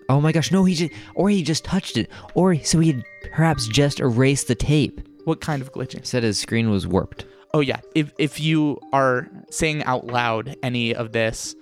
Oh 0.09 0.21
my 0.21 0.33
gosh, 0.33 0.51
no, 0.51 0.65
he 0.65 0.75
just 0.75 0.93
or 1.15 1.29
he 1.31 1.43
just 1.43 1.65
touched 1.65 1.97
it. 1.97 2.11
Or 2.35 2.57
so 2.57 2.81
he 2.81 2.93
had 2.93 3.05
perhaps 3.33 3.67
just 3.69 4.01
erased 4.01 4.49
the 4.49 4.55
tape. 4.55 5.01
What 5.25 5.41
kind 5.41 5.63
of 5.63 5.73
glitching? 5.73 6.05
Said 6.07 6.23
his 6.23 6.39
screen 6.39 6.71
was 6.71 6.87
warped. 6.87 7.25
Oh 7.53 7.61
yeah, 7.61 7.81
if 7.95 8.13
if 8.19 8.41
you 8.41 8.81
are 8.93 9.29
saying 9.51 9.85
out 9.85 10.07
loud 10.07 10.57
any 10.63 10.95
of 10.95 11.13
this, 11.13 11.55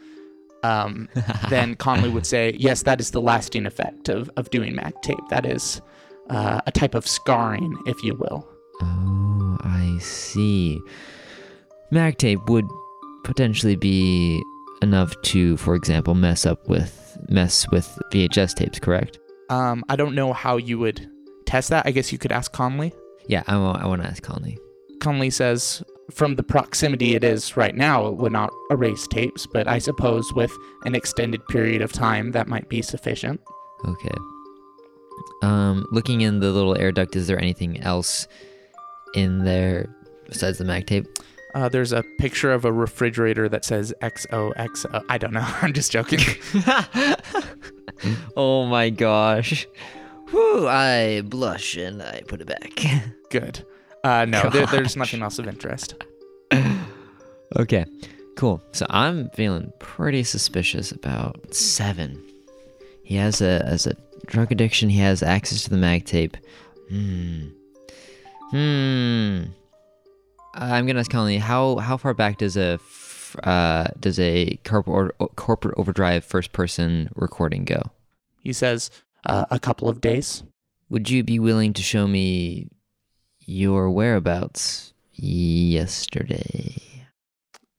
um, 0.62 1.08
then 1.50 1.74
Conley 1.76 2.08
would 2.08 2.26
say, 2.26 2.56
yes, 2.58 2.82
that 2.82 3.00
is 3.00 3.10
the 3.10 3.20
lasting 3.20 3.66
effect 3.66 4.08
of, 4.08 4.30
of 4.36 4.50
doing 4.50 4.74
mag 4.74 4.94
tape. 5.02 5.18
That 5.30 5.46
is 5.46 5.80
uh, 6.30 6.60
a 6.66 6.72
type 6.72 6.94
of 6.94 7.06
scarring, 7.06 7.76
if 7.86 8.02
you 8.02 8.14
will. 8.14 8.48
Oh, 8.82 9.58
I 9.62 9.98
see. 10.00 10.80
Mag 11.90 12.18
tape 12.18 12.48
would 12.48 12.66
potentially 13.24 13.76
be 13.76 14.42
enough 14.82 15.14
to, 15.22 15.56
for 15.56 15.74
example, 15.74 16.14
mess 16.14 16.44
up 16.44 16.68
with 16.68 16.98
mess 17.28 17.70
with 17.70 17.98
VHS 18.12 18.54
tapes, 18.54 18.78
correct? 18.78 19.18
Um, 19.50 19.84
I 19.88 19.96
don't 19.96 20.14
know 20.14 20.32
how 20.32 20.56
you 20.56 20.78
would 20.78 21.08
test 21.46 21.70
that. 21.70 21.86
I 21.86 21.90
guess 21.90 22.12
you 22.12 22.18
could 22.18 22.32
ask 22.32 22.52
Conley. 22.52 22.92
Yeah, 23.26 23.42
I 23.46 23.56
want 23.58 23.82
I 23.82 23.86
want 23.86 24.02
to 24.02 24.08
ask 24.08 24.22
Conley. 24.22 24.58
Conley 25.00 25.30
says, 25.30 25.82
from 26.10 26.36
the 26.36 26.42
proximity 26.42 27.14
it 27.14 27.24
is 27.24 27.56
right 27.56 27.74
now, 27.74 28.06
it 28.06 28.16
would 28.16 28.32
not 28.32 28.52
erase 28.70 29.06
tapes, 29.08 29.46
but 29.46 29.66
I 29.66 29.78
suppose 29.78 30.32
with 30.34 30.52
an 30.84 30.94
extended 30.94 31.44
period 31.48 31.82
of 31.82 31.92
time, 31.92 32.32
that 32.32 32.48
might 32.48 32.68
be 32.68 32.82
sufficient. 32.82 33.40
Okay. 33.84 34.14
Um, 35.42 35.86
looking 35.90 36.20
in 36.20 36.38
the 36.38 36.50
little 36.50 36.78
air 36.78 36.92
duct, 36.92 37.16
is 37.16 37.26
there 37.26 37.38
anything 37.38 37.80
else 37.80 38.28
in 39.14 39.44
there 39.44 39.88
besides 40.28 40.58
the 40.58 40.64
mag 40.64 40.86
tape? 40.86 41.06
Uh, 41.54 41.68
there's 41.68 41.92
a 41.92 42.02
picture 42.18 42.50
of 42.52 42.64
a 42.64 42.72
refrigerator 42.72 43.48
that 43.48 43.64
says 43.64 43.92
XOXO. 44.00 45.04
I 45.08 45.18
don't 45.18 45.32
know. 45.32 45.46
I'm 45.62 45.72
just 45.72 45.92
joking. 45.92 46.20
oh 48.36 48.66
my 48.66 48.90
gosh. 48.90 49.66
Whew, 50.30 50.66
I 50.66 51.20
blush 51.22 51.76
and 51.76 52.02
I 52.02 52.22
put 52.26 52.40
it 52.40 52.46
back. 52.46 52.80
Good. 53.30 53.64
Uh, 54.02 54.24
no, 54.24 54.48
there, 54.50 54.66
there's 54.66 54.96
nothing 54.96 55.22
else 55.22 55.38
of 55.38 55.46
interest. 55.46 55.94
okay, 57.58 57.84
cool. 58.36 58.62
So 58.72 58.86
I'm 58.88 59.28
feeling 59.30 59.70
pretty 59.78 60.24
suspicious 60.24 60.90
about 60.90 61.54
Seven. 61.54 62.20
He 63.04 63.16
has 63.16 63.42
a 63.42 63.62
as 63.66 63.86
a 63.86 63.94
drug 64.26 64.50
addiction. 64.52 64.88
He 64.88 64.98
has 65.00 65.22
access 65.22 65.64
to 65.64 65.70
the 65.70 65.76
mag 65.76 66.06
tape. 66.06 66.36
Hmm. 66.88 67.48
Hmm. 68.52 69.44
I'm 70.52 70.86
gonna 70.86 71.00
ask 71.00 71.10
Conley 71.10 71.38
how 71.38 71.76
how 71.76 71.96
far 71.96 72.12
back 72.12 72.36
does 72.36 72.58
a 72.58 72.74
f- 72.74 73.36
uh, 73.42 73.86
does 73.98 74.20
a 74.20 74.58
corporate 74.62 75.16
corporate 75.36 75.74
overdrive 75.78 76.22
first 76.22 76.52
person 76.52 77.08
recording 77.14 77.64
go? 77.64 77.80
He 78.40 78.52
says, 78.52 78.90
uh, 79.24 79.46
a 79.50 79.58
couple 79.58 79.88
of 79.88 80.02
days. 80.02 80.42
Would 80.90 81.08
you 81.08 81.24
be 81.24 81.38
willing 81.38 81.72
to 81.72 81.82
show 81.82 82.06
me 82.06 82.68
your 83.40 83.90
whereabouts 83.90 84.92
yesterday? 85.14 86.76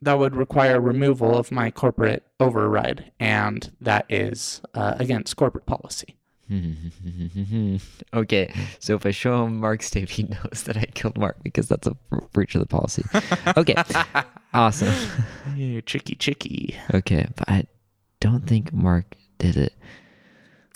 That 0.01 0.17
would 0.17 0.36
require 0.36 0.81
removal 0.81 1.38
of 1.38 1.51
my 1.51 1.69
corporate 1.69 2.23
override, 2.39 3.12
and 3.19 3.71
that 3.79 4.07
is 4.09 4.62
uh, 4.73 4.95
against 4.97 5.36
corporate 5.36 5.67
policy. 5.67 6.17
okay, 8.13 8.53
so 8.79 8.95
if 8.95 9.06
I 9.06 9.12
show 9.12 9.45
him 9.45 9.60
Mark's 9.60 9.89
tape, 9.89 10.10
he 10.10 10.23
knows 10.23 10.63
that 10.63 10.77
I 10.77 10.86
killed 10.93 11.17
Mark 11.17 11.38
because 11.43 11.67
that's 11.67 11.88
a 11.88 11.95
breach 12.34 12.56
of 12.56 12.62
the 12.62 12.67
policy. 12.67 13.03
Okay, 13.56 13.75
awesome. 14.53 14.93
You're 15.56 15.82
tricky, 15.82 16.15
tricky. 16.15 16.75
Okay, 16.93 17.27
but 17.36 17.49
I 17.49 17.67
don't 18.19 18.45
think 18.45 18.73
Mark 18.73 19.15
did 19.38 19.58
it. 19.58 19.73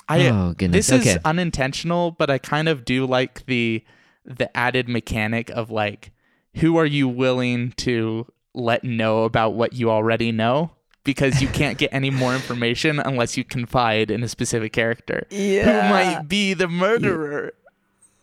I, 0.10 0.28
oh 0.28 0.54
goodness. 0.58 0.88
This 0.88 1.02
okay. 1.02 1.10
is 1.12 1.20
unintentional, 1.26 2.12
but 2.12 2.30
I 2.30 2.38
kind 2.38 2.70
of 2.70 2.86
do 2.86 3.06
like 3.06 3.46
the 3.46 3.84
the 4.24 4.56
added 4.56 4.88
mechanic 4.88 5.50
of 5.50 5.70
like, 5.70 6.12
who 6.56 6.78
are 6.78 6.86
you 6.86 7.08
willing 7.08 7.72
to 7.78 8.26
let 8.54 8.84
know 8.84 9.24
about 9.24 9.54
what 9.54 9.74
you 9.74 9.90
already 9.92 10.32
know? 10.32 10.72
Because 11.08 11.42
you 11.42 11.48
can't 11.48 11.78
get 11.78 11.94
any 11.94 12.10
more 12.10 12.36
information 12.36 13.00
unless 13.00 13.38
you 13.38 13.46
confide 13.46 14.12
in 14.12 14.24
a 14.24 14.28
specific 14.28 14.74
character. 14.74 15.26
Who 15.30 15.64
might 15.64 16.24
be 16.28 16.54
the 16.54 16.68
murderer? 16.68 17.54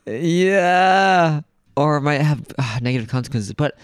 Yeah. 0.05 1.41
Or 1.77 1.99
might 2.01 2.21
have 2.21 2.45
uh, 2.59 2.79
negative 2.83 3.09
consequences. 3.09 3.55
But 3.55 3.79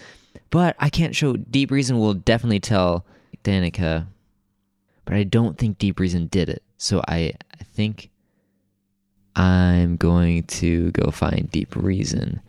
but 0.51 0.75
I 0.77 0.89
can't 0.89 1.15
show 1.15 1.35
Deep 1.35 1.71
Reason 1.71 1.97
will 1.97 2.13
definitely 2.13 2.59
tell 2.59 3.03
Danica. 3.43 4.05
But 5.05 5.15
I 5.15 5.23
don't 5.23 5.57
think 5.57 5.79
Deep 5.79 5.99
Reason 5.99 6.27
did 6.27 6.47
it. 6.47 6.61
So 6.77 7.01
I, 7.07 7.33
I 7.59 7.63
think 7.63 8.11
I'm 9.35 9.97
going 9.97 10.43
to 10.43 10.91
go 10.91 11.09
find 11.09 11.49
Deep 11.49 11.75
Reason 11.75 12.39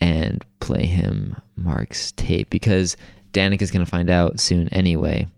and 0.00 0.42
play 0.60 0.86
him 0.86 1.36
Mark's 1.56 2.12
tape 2.12 2.48
because 2.48 2.96
Danica's 3.32 3.70
going 3.70 3.84
to 3.84 3.90
find 3.90 4.08
out 4.08 4.40
soon 4.40 4.68
anyway. 4.70 5.28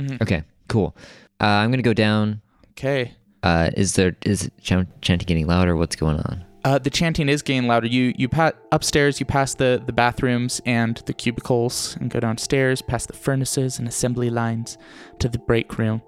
Mhm. 0.00 0.22
Okay, 0.22 0.42
cool. 0.68 0.96
Uh, 1.40 1.44
I'm 1.46 1.70
going 1.70 1.78
to 1.78 1.82
go 1.82 1.94
down. 1.94 2.40
Okay. 2.72 3.12
Uh, 3.42 3.70
is 3.76 3.94
there 3.94 4.16
is 4.24 4.50
chan- 4.60 4.88
chanting 5.00 5.26
getting 5.26 5.46
louder? 5.46 5.76
What's 5.76 5.96
going 5.96 6.16
on? 6.18 6.44
Uh, 6.62 6.78
the 6.78 6.90
chanting 6.90 7.28
is 7.30 7.40
getting 7.40 7.66
louder. 7.66 7.86
You 7.86 8.12
you 8.18 8.28
pat 8.28 8.54
upstairs. 8.70 9.18
You 9.18 9.24
pass 9.26 9.54
the 9.54 9.82
the 9.84 9.92
bathrooms 9.94 10.60
and 10.66 11.02
the 11.06 11.14
cubicles, 11.14 11.96
and 12.00 12.10
go 12.10 12.20
downstairs, 12.20 12.82
past 12.82 13.08
the 13.08 13.14
furnaces 13.14 13.78
and 13.78 13.88
assembly 13.88 14.28
lines, 14.28 14.76
to 15.20 15.28
the 15.28 15.38
break 15.38 15.78
room. 15.78 16.02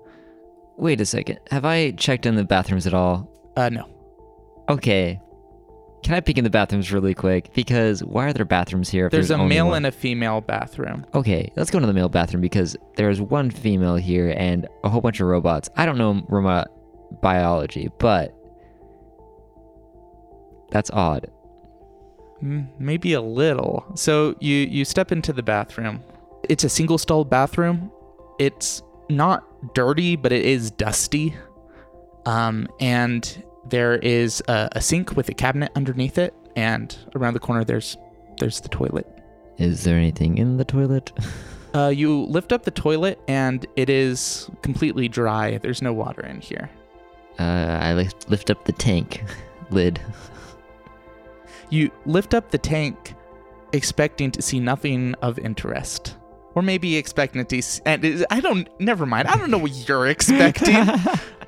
Wait 0.76 1.00
a 1.00 1.06
second. 1.06 1.38
Have 1.50 1.64
I 1.64 1.92
checked 1.92 2.26
in 2.26 2.34
the 2.34 2.44
bathrooms 2.44 2.86
at 2.86 2.92
all? 2.94 3.30
Uh, 3.56 3.70
no. 3.70 3.88
Okay. 4.68 5.20
Can 6.02 6.14
I 6.14 6.20
peek 6.20 6.36
in 6.36 6.42
the 6.44 6.50
bathrooms 6.50 6.90
really 6.92 7.14
quick? 7.14 7.52
Because 7.54 8.02
why 8.02 8.26
are 8.26 8.32
there 8.32 8.44
bathrooms 8.44 8.88
here? 8.90 9.06
If 9.06 9.12
There's 9.12 9.30
a 9.30 9.38
male 9.38 9.68
one? 9.68 9.78
and 9.78 9.86
a 9.86 9.92
female 9.92 10.40
bathroom. 10.40 11.06
Okay, 11.14 11.52
let's 11.54 11.70
go 11.70 11.78
into 11.78 11.86
the 11.86 11.92
male 11.92 12.08
bathroom 12.08 12.40
because 12.40 12.76
there's 12.96 13.20
one 13.20 13.50
female 13.50 13.94
here 13.96 14.34
and 14.36 14.66
a 14.82 14.88
whole 14.88 15.00
bunch 15.00 15.20
of 15.20 15.28
robots. 15.28 15.68
I 15.76 15.86
don't 15.86 15.98
know 15.98 16.24
robot 16.28 16.68
biology, 17.22 17.88
but 17.98 18.34
that's 20.70 20.90
odd. 20.90 21.30
Mm, 22.42 22.66
Maybe 22.80 23.12
a 23.12 23.20
little. 23.20 23.84
So 23.94 24.34
you 24.40 24.56
you 24.56 24.84
step 24.84 25.12
into 25.12 25.32
the 25.32 25.42
bathroom. 25.42 26.02
It's 26.48 26.64
a 26.64 26.68
single 26.68 26.98
stall 26.98 27.24
bathroom. 27.24 27.92
It's 28.40 28.82
not 29.08 29.74
dirty, 29.74 30.16
but 30.16 30.32
it 30.32 30.44
is 30.44 30.70
dusty. 30.72 31.34
Um, 32.26 32.66
and 32.80 33.44
there 33.68 33.96
is 33.96 34.42
a, 34.48 34.68
a 34.72 34.80
sink 34.80 35.16
with 35.16 35.28
a 35.28 35.34
cabinet 35.34 35.70
underneath 35.76 36.18
it, 36.18 36.34
and 36.56 36.96
around 37.14 37.34
the 37.34 37.40
corner 37.40 37.64
there's 37.64 37.96
there's 38.38 38.60
the 38.60 38.68
toilet. 38.68 39.06
Is 39.58 39.84
there 39.84 39.96
anything 39.96 40.38
in 40.38 40.56
the 40.56 40.64
toilet? 40.64 41.12
Uh, 41.74 41.88
you 41.88 42.24
lift 42.24 42.52
up 42.52 42.64
the 42.64 42.70
toilet, 42.70 43.18
and 43.28 43.64
it 43.76 43.88
is 43.88 44.50
completely 44.60 45.08
dry. 45.08 45.56
There's 45.56 45.80
no 45.80 45.90
water 45.94 46.20
in 46.20 46.38
here. 46.42 46.68
Uh, 47.38 47.44
I 47.80 47.94
lift, 47.94 48.28
lift 48.28 48.50
up 48.50 48.66
the 48.66 48.72
tank 48.72 49.24
lid. 49.70 49.98
You 51.70 51.90
lift 52.04 52.34
up 52.34 52.50
the 52.50 52.58
tank, 52.58 53.14
expecting 53.72 54.30
to 54.32 54.42
see 54.42 54.60
nothing 54.60 55.14
of 55.22 55.38
interest. 55.38 56.16
Or 56.54 56.60
maybe 56.60 56.96
expecting 56.96 57.42
to 57.46 57.62
see. 57.62 57.80
And 57.86 58.04
it- 58.04 58.26
I 58.30 58.40
don't. 58.42 58.68
Never 58.78 59.06
mind. 59.06 59.28
I 59.28 59.36
don't 59.38 59.50
know 59.50 59.56
what 59.56 59.72
you're 59.88 60.06
expecting. 60.08 60.76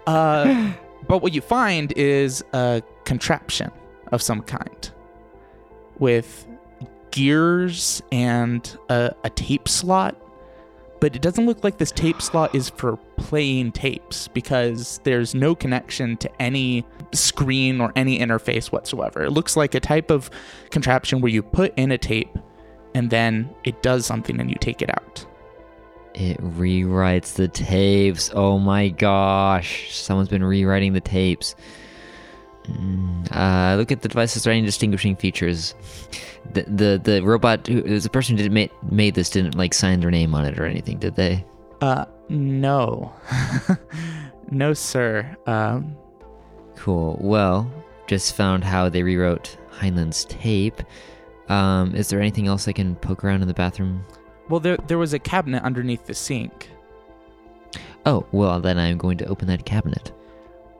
uh, 0.07 0.73
but 1.07 1.23
what 1.23 1.33
you 1.33 1.41
find 1.41 1.93
is 1.93 2.45
a 2.53 2.83
contraption 3.05 3.71
of 4.13 4.23
some 4.23 4.43
kind 4.43 4.91
with 5.99 6.47
gears 7.11 8.03
and 8.11 8.77
a, 8.89 9.15
a 9.25 9.31
tape 9.31 9.69
slot. 9.69 10.17
But 11.01 11.15
it 11.15 11.23
doesn't 11.23 11.45
look 11.45 11.63
like 11.63 11.77
this 11.77 11.93
tape 11.93 12.23
slot 12.23 12.55
is 12.55 12.71
for 12.71 12.97
playing 13.17 13.73
tapes 13.73 14.29
because 14.29 15.01
there's 15.05 15.35
no 15.35 15.55
connection 15.55 16.17
to 16.19 16.43
any 16.43 16.87
screen 17.13 17.81
or 17.81 17.93
any 17.95 18.19
interface 18.19 18.73
whatsoever. 18.73 19.23
It 19.25 19.31
looks 19.31 19.57
like 19.57 19.75
a 19.75 19.81
type 19.81 20.11
of 20.11 20.31
contraption 20.71 21.21
where 21.21 21.31
you 21.31 21.43
put 21.43 21.75
in 21.77 21.93
a 21.93 21.99
tape 21.99 22.39
and 22.95 23.11
then 23.11 23.55
it 23.65 23.83
does 23.83 24.07
something 24.07 24.41
and 24.41 24.49
you 24.49 24.57
take 24.61 24.81
it 24.81 24.91
out. 24.91 25.27
It 26.15 26.41
rewrites 26.41 27.35
the 27.35 27.49
tapes. 27.49 28.31
Oh 28.35 28.59
my 28.59 28.89
gosh. 28.89 29.93
Someone's 29.95 30.29
been 30.29 30.45
rewriting 30.45 30.93
the 30.93 31.01
tapes. 31.01 31.55
Mm, 32.69 33.27
Uh, 33.31 33.77
look 33.77 33.91
at 33.93 34.01
the 34.03 34.09
device's 34.09 34.47
any 34.47 34.63
distinguishing 34.63 35.17
features. 35.17 35.75
The 36.53 36.63
the, 36.63 37.01
the 37.03 37.21
robot, 37.23 37.67
who, 37.67 37.83
the 37.99 38.09
person 38.09 38.37
who 38.37 38.43
did 38.45 38.53
made, 38.53 38.71
made 38.91 39.15
this 39.15 39.29
didn't 39.31 39.57
like 39.57 39.75
sign 39.75 40.01
their 40.01 40.11
name 40.11 40.35
on 40.35 40.45
it 40.45 40.59
or 40.59 40.65
anything, 40.67 40.99
did 40.99 41.17
they? 41.17 41.45
Uh, 41.81 42.05
no. 42.29 43.13
no, 44.51 44.73
sir. 44.73 45.37
Um, 45.47 45.97
Cool. 46.77 47.19
Well, 47.21 47.71
just 48.07 48.35
found 48.37 48.63
how 48.65 48.89
they 48.89 49.03
rewrote 49.03 49.57
Heinlein's 49.71 50.25
tape. 50.27 50.83
Um, 51.49 51.95
is 51.95 52.09
there 52.09 52.21
anything 52.21 52.47
else 52.47 52.67
I 52.69 52.73
can 52.73 52.95
poke 52.97 53.25
around 53.25 53.43
in 53.43 53.49
the 53.49 53.55
bathroom? 53.55 54.05
Well, 54.49 54.61
there, 54.61 54.77
there 54.89 54.99
was 54.99 55.13
a 55.15 55.19
cabinet 55.19 55.63
underneath 55.63 56.07
the 56.07 56.15
sink. 56.15 56.71
Oh, 58.07 58.27
well, 58.33 58.61
then 58.61 58.79
I'm 58.79 58.99
going 58.99 59.19
to 59.19 59.27
open 59.27 59.49
that 59.49 59.65
cabinet. 59.65 60.13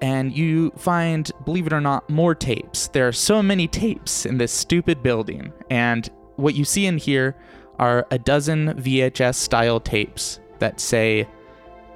and 0.03 0.37
you 0.37 0.71
find, 0.77 1.31
believe 1.47 1.67
it 1.67 1.73
or 1.73 1.81
not, 1.81 2.09
more 2.11 2.35
tapes. 2.35 2.89
There 2.89 3.09
are 3.09 3.13
so 3.13 3.43
many 3.43 3.67
tapes 3.67 4.27
in 4.27 4.37
this 4.39 4.53
stupid 4.53 5.03
building, 5.03 5.53
and 5.71 6.09
what 6.37 6.55
you 6.55 6.65
see 6.65 6.85
in 6.87 6.99
here 6.99 7.35
are 7.79 8.07
a 8.11 8.19
dozen 8.19 8.75
VHS 8.75 9.37
style 9.37 9.81
tapes 9.81 10.41
that 10.59 10.79
say 10.81 11.27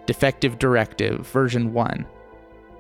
Defective 0.07 0.59
Directive 0.59 1.27
version 1.27 1.73
1, 1.75 2.07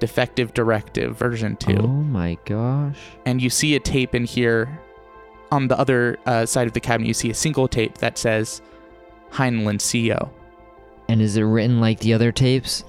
Defective 0.01 0.55
Directive 0.55 1.17
version 1.17 1.57
2. 1.57 1.77
Oh 1.77 1.87
my 1.87 2.39
gosh. 2.47 2.99
And 3.27 3.43
you 3.43 3.51
see 3.51 3.77
a 3.77 3.81
tape 3.81 4.15
in 4.15 4.25
here 4.25 4.81
on 5.51 5.69
the 5.69 5.79
other 5.79 6.19
uh, 6.27 6.47
side 6.47 6.67
of 6.67 6.73
the 6.73 6.81
cabinet, 6.81 7.07
you 7.07 7.15
see 7.15 7.31
a 7.31 7.35
single 7.35 7.69
tape 7.69 7.99
that 7.99 8.17
says 8.19 8.63
Heinlein 9.33 9.79
CO. 9.81 10.31
And 11.09 11.21
is 11.23 11.37
it 11.37 11.43
written 11.43 11.81
like 11.81 12.01
the 12.01 12.13
other 12.15 12.33
tapes? 12.33 12.85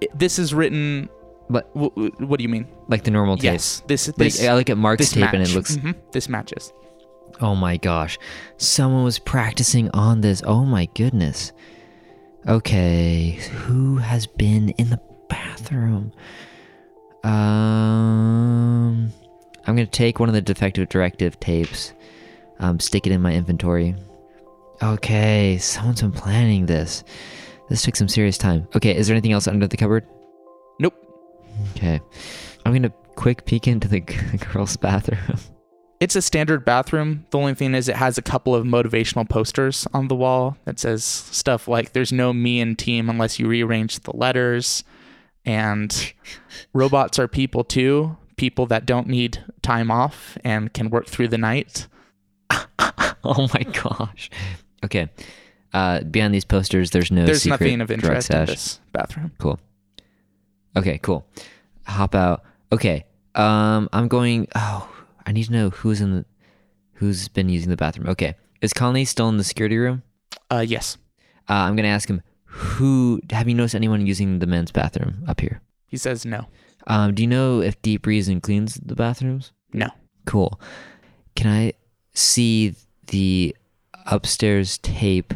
It- 0.00 0.10
This 0.18 0.38
is 0.38 0.52
written. 0.54 1.08
But- 1.48 1.72
w- 1.74 1.90
w- 1.96 2.12
what 2.28 2.38
do 2.38 2.42
you 2.44 2.48
mean? 2.48 2.66
Like 2.88 3.02
the 3.04 3.10
normal 3.10 3.36
tapes? 3.36 3.44
Yes, 3.44 3.82
this 3.86 4.08
Like, 4.08 4.16
this 4.16 4.44
I 4.46 4.54
look 4.54 4.70
at 4.70 4.78
Mark's 4.78 5.00
this 5.00 5.12
tape 5.12 5.24
and 5.32 5.36
it 5.42 5.46
match. 5.48 5.54
looks. 5.54 5.76
Mhm, 5.76 5.94
this 6.12 6.28
matches. 6.28 6.72
Oh 7.40 7.54
my 7.54 7.76
gosh. 7.76 8.18
Someone 8.58 9.02
was 9.04 9.18
practicing 9.18 9.90
on 9.94 10.20
this. 10.20 10.42
Oh 10.46 10.64
my 10.64 10.86
goodness. 10.94 11.52
Okay. 12.46 13.38
Who 13.66 13.96
has 13.96 14.26
been 14.26 14.68
in 14.70 14.90
the 14.90 15.00
bathroom? 15.28 16.12
Um. 17.24 19.12
I'm 19.66 19.76
going 19.76 19.86
to 19.86 19.90
take 19.90 20.18
one 20.18 20.28
of 20.28 20.34
the 20.34 20.40
defective 20.42 20.88
directive 20.88 21.38
tapes, 21.38 21.92
um, 22.60 22.80
stick 22.80 23.06
it 23.06 23.12
in 23.12 23.20
my 23.20 23.32
inventory. 23.34 23.94
Okay. 24.82 25.58
Someone's 25.58 26.00
been 26.02 26.12
planning 26.12 26.66
this. 26.66 27.04
This 27.68 27.82
took 27.82 27.96
some 27.96 28.08
serious 28.08 28.38
time. 28.38 28.66
Okay. 28.74 28.96
Is 28.96 29.06
there 29.06 29.14
anything 29.14 29.32
else 29.32 29.46
under 29.46 29.66
the 29.66 29.76
cupboard? 29.76 30.06
Nope. 30.78 30.94
Okay. 31.76 32.00
I'm 32.64 32.72
going 32.72 32.82
to 32.82 32.92
quick 33.16 33.44
peek 33.44 33.68
into 33.68 33.88
the 33.88 34.00
girls' 34.52 34.76
bathroom. 34.76 35.38
It's 36.00 36.16
a 36.16 36.22
standard 36.22 36.64
bathroom. 36.64 37.26
The 37.28 37.36
only 37.36 37.52
thing 37.52 37.74
is 37.74 37.86
it 37.86 37.96
has 37.96 38.16
a 38.16 38.22
couple 38.22 38.54
of 38.54 38.64
motivational 38.64 39.28
posters 39.28 39.86
on 39.92 40.08
the 40.08 40.14
wall 40.14 40.56
that 40.64 40.80
says 40.80 41.04
stuff 41.04 41.68
like 41.68 41.92
there's 41.92 42.10
no 42.10 42.32
me 42.32 42.58
and 42.58 42.78
team 42.78 43.10
unless 43.10 43.38
you 43.38 43.46
rearrange 43.46 44.00
the 44.00 44.16
letters 44.16 44.82
and 45.44 46.14
robots 46.72 47.18
are 47.18 47.28
people 47.28 47.64
too, 47.64 48.16
people 48.36 48.64
that 48.64 48.86
don't 48.86 49.08
need 49.08 49.44
time 49.60 49.90
off 49.90 50.38
and 50.42 50.72
can 50.72 50.88
work 50.88 51.06
through 51.06 51.28
the 51.28 51.36
night. 51.36 51.86
oh 52.50 53.48
my 53.52 53.62
gosh. 53.64 54.30
Okay. 54.84 55.08
Uh, 55.72 56.00
beyond 56.02 56.34
these 56.34 56.44
posters, 56.44 56.90
there's 56.90 57.10
no 57.12 57.24
there's 57.24 57.42
secret 57.42 57.60
nothing 57.60 57.80
of 57.80 57.90
interest 57.90 58.30
in 58.30 58.46
this 58.46 58.80
bathroom. 58.92 59.32
Cool. 59.38 59.60
Okay, 60.76 60.98
cool. 60.98 61.26
Hop 61.86 62.14
out. 62.14 62.42
Okay. 62.72 63.04
Um, 63.34 63.88
I'm 63.92 64.08
going. 64.08 64.48
Oh, 64.54 64.88
I 65.26 65.32
need 65.32 65.44
to 65.44 65.52
know 65.52 65.70
who's 65.70 66.00
in 66.00 66.14
the, 66.16 66.24
who's 66.94 67.28
been 67.28 67.48
using 67.48 67.70
the 67.70 67.76
bathroom. 67.76 68.08
Okay. 68.08 68.34
Is 68.60 68.72
Conley 68.72 69.04
still 69.04 69.28
in 69.28 69.36
the 69.36 69.44
security 69.44 69.78
room? 69.78 70.02
Uh 70.50 70.64
yes. 70.66 70.96
Uh, 71.48 71.54
I'm 71.54 71.76
gonna 71.76 71.88
ask 71.88 72.08
him. 72.08 72.22
Who 72.44 73.20
have 73.30 73.48
you 73.48 73.54
noticed 73.54 73.76
anyone 73.76 74.04
using 74.06 74.40
the 74.40 74.46
men's 74.46 74.72
bathroom 74.72 75.24
up 75.28 75.40
here? 75.40 75.60
He 75.86 75.96
says 75.96 76.24
no. 76.24 76.46
Um, 76.86 77.14
do 77.14 77.22
you 77.22 77.28
know 77.28 77.60
if 77.60 77.80
Deep 77.82 78.06
Reason 78.06 78.40
cleans 78.40 78.74
the 78.74 78.96
bathrooms? 78.96 79.52
No. 79.72 79.88
Cool. 80.26 80.60
Can 81.36 81.48
I 81.50 81.72
see 82.12 82.74
the 83.06 83.56
upstairs 84.10 84.78
tape 84.78 85.34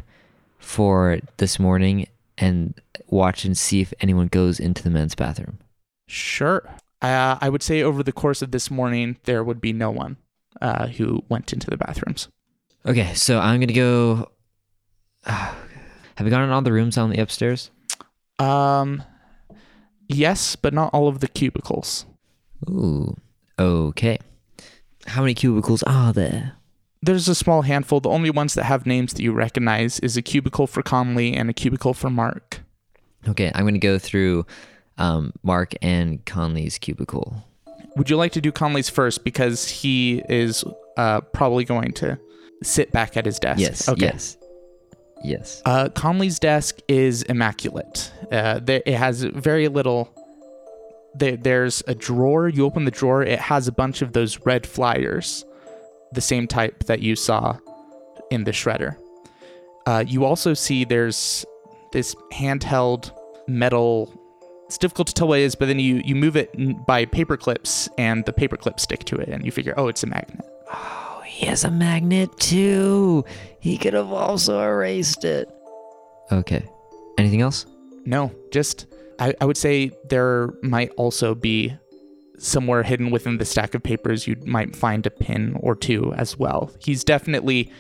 for 0.59 1.19
this 1.39 1.59
morning 1.59 2.09
and 2.37 2.75
watch 3.09 3.45
and 3.45 3.57
see 3.57 3.81
if 3.81 3.95
anyone 4.01 4.27
goes 4.27 4.59
into 4.61 4.83
the 4.83 4.91
men's 4.91 5.15
bathroom? 5.15 5.59
Sure. 6.07 6.69
Uh, 7.01 7.39
I 7.41 7.49
would 7.49 7.63
say 7.63 7.83
over 7.83 8.03
the 8.03 8.13
course 8.13 8.43
of 8.43 8.51
this 8.51 8.71
morning, 8.71 9.19
there 9.25 9.45
would 9.45 9.61
be 9.61 9.73
no 9.73 9.91
one 9.91 10.17
uh, 10.61 10.89
who 10.89 11.25
went 11.29 11.53
into 11.53 11.71
the 11.71 11.77
bathrooms. 11.77 12.29
Okay, 12.87 13.15
so 13.15 13.39
I'm 13.39 13.61
gonna 13.61 13.73
go. 13.73 14.31
have 15.25 15.57
you 16.21 16.31
gone 16.31 16.43
in 16.43 16.51
all 16.51 16.63
the 16.63 16.73
rooms 16.73 16.99
on 16.99 17.11
the 17.11 17.21
upstairs? 17.21 17.71
Um, 18.39 19.03
yes, 20.09 20.57
but 20.57 20.75
not 20.75 20.93
all 20.93 21.09
of 21.09 21.21
the 21.21 21.29
cubicles. 21.29 22.05
Ooh. 22.69 23.17
Okay. 23.59 24.19
How 25.07 25.23
many 25.23 25.35
cubicles 25.35 25.83
are 25.85 26.13
there? 26.13 26.55
There's 27.05 27.29
a 27.29 27.35
small 27.35 27.63
handful. 27.63 28.01
The 28.01 28.09
only 28.09 28.31
ones 28.31 28.55
that 28.55 28.65
have 28.65 28.87
names 28.87 29.13
that 29.13 29.23
you 29.23 29.33
recognize 29.33 30.01
is 30.01 30.17
a 30.17 30.23
cubicle 30.23 30.67
for 30.67 30.83
Conley 30.83 31.35
and 31.35 31.51
a 31.51 31.53
cubicle 31.53 31.93
for 31.93 32.09
Mark. 32.09 32.61
Okay, 33.29 33.51
I'm 33.55 33.65
gonna 33.65 33.79
go 33.79 33.99
through 33.99 34.47
um, 34.99 35.33
Mark 35.43 35.75
and 35.83 36.25
Conley's 36.25 36.79
cubicle. 36.79 37.45
Would 37.97 38.11
you 38.11 38.17
like 38.17 38.33
to 38.33 38.41
do 38.41 38.51
Conley's 38.51 38.89
first 38.89 39.23
because 39.23 39.69
he 39.69 40.23
is 40.29 40.65
uh, 40.97 41.21
probably 41.21 41.65
going 41.65 41.93
to 41.93 42.19
sit 42.63 42.91
back 42.91 43.17
at 43.17 43.27
his 43.27 43.39
desk? 43.39 43.61
Yes. 43.61 43.89
Okay. 43.89 44.07
Yes. 44.07 44.37
Yes. 45.23 45.63
Uh, 45.65 45.89
Conley's 45.91 46.39
desk 46.39 46.79
is 46.89 47.23
immaculate. 47.23 48.13
Uh, 48.31 48.61
there, 48.61 48.83
it 48.85 48.95
has 48.95 49.23
very 49.23 49.69
little. 49.69 50.13
There, 51.15 51.37
there's 51.37 51.83
a 51.87 51.95
drawer. 51.95 52.49
You 52.49 52.65
open 52.65 52.85
the 52.85 52.91
drawer, 52.91 53.23
it 53.23 53.39
has 53.39 53.69
a 53.69 53.73
bunch 53.73 54.03
of 54.03 54.13
those 54.13 54.41
red 54.45 54.67
flyers, 54.67 55.45
the 56.15 56.21
same 56.21 56.47
type 56.47 56.85
that 56.85 57.01
you 57.01 57.17
saw 57.17 57.57
in 58.31 58.45
the 58.45 58.53
shredder. 58.53 58.97
Uh, 59.87 60.05
you 60.07 60.25
also 60.25 60.55
see 60.55 60.85
there's 60.85 61.45
this 61.93 62.15
handheld 62.33 63.13
metal 63.47 64.11
It's 64.67 64.79
difficult 64.79 65.09
to 65.09 65.15
tell 65.15 65.29
what 65.29 65.41
it 65.41 65.43
is, 65.43 65.55
but 65.55 65.67
then 65.67 65.79
you 65.79 66.01
you 66.05 66.15
move 66.15 66.37
it 66.37 66.51
by 66.87 67.05
paper 67.05 67.37
clips, 67.37 67.89
and 67.99 68.25
the 68.25 68.33
paper 68.33 68.57
clips 68.57 68.83
stick 68.83 69.05
to 69.05 69.17
it, 69.17 69.29
and 69.29 69.45
you 69.45 69.53
figure, 69.53 69.75
oh, 69.77 69.89
it's 69.89 70.03
a 70.03 70.07
magnet. 70.07 70.45
Oh, 70.73 71.23
he 71.27 71.47
has 71.47 71.65
a 71.65 71.71
magnet 71.71 72.31
too. 72.39 73.25
He 73.61 73.77
could 73.77 73.95
have 73.95 74.11
also 74.11 74.61
erased 74.63 75.25
it. 75.25 75.49
Okay. 76.33 76.65
Anything 77.19 77.43
else? 77.43 77.67
No, 78.07 78.33
just 78.51 78.87
I, 79.19 79.35
I 79.41 79.45
would 79.45 79.57
say 79.57 79.93
there 80.09 80.55
might 80.63 80.91
also 80.97 81.35
be 81.35 81.77
somewhere 82.39 82.83
hidden 82.83 83.11
within 83.11 83.39
the 83.39 83.45
stack 83.45 83.75
of 83.75 83.83
papers 83.83 84.27
you 84.27 84.37
might 84.45 84.75
find 84.75 85.07
a 85.07 85.11
pin 85.11 85.57
or 85.61 85.75
two 85.75 86.13
as 86.15 86.39
well. 86.39 86.71
He's 86.79 87.05
definitely 87.05 87.73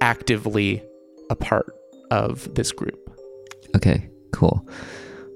actively 0.00 0.82
a 1.30 1.36
part 1.36 1.72
of 2.10 2.52
this 2.54 2.72
group. 2.72 2.98
Okay, 3.76 4.10
cool. 4.32 4.68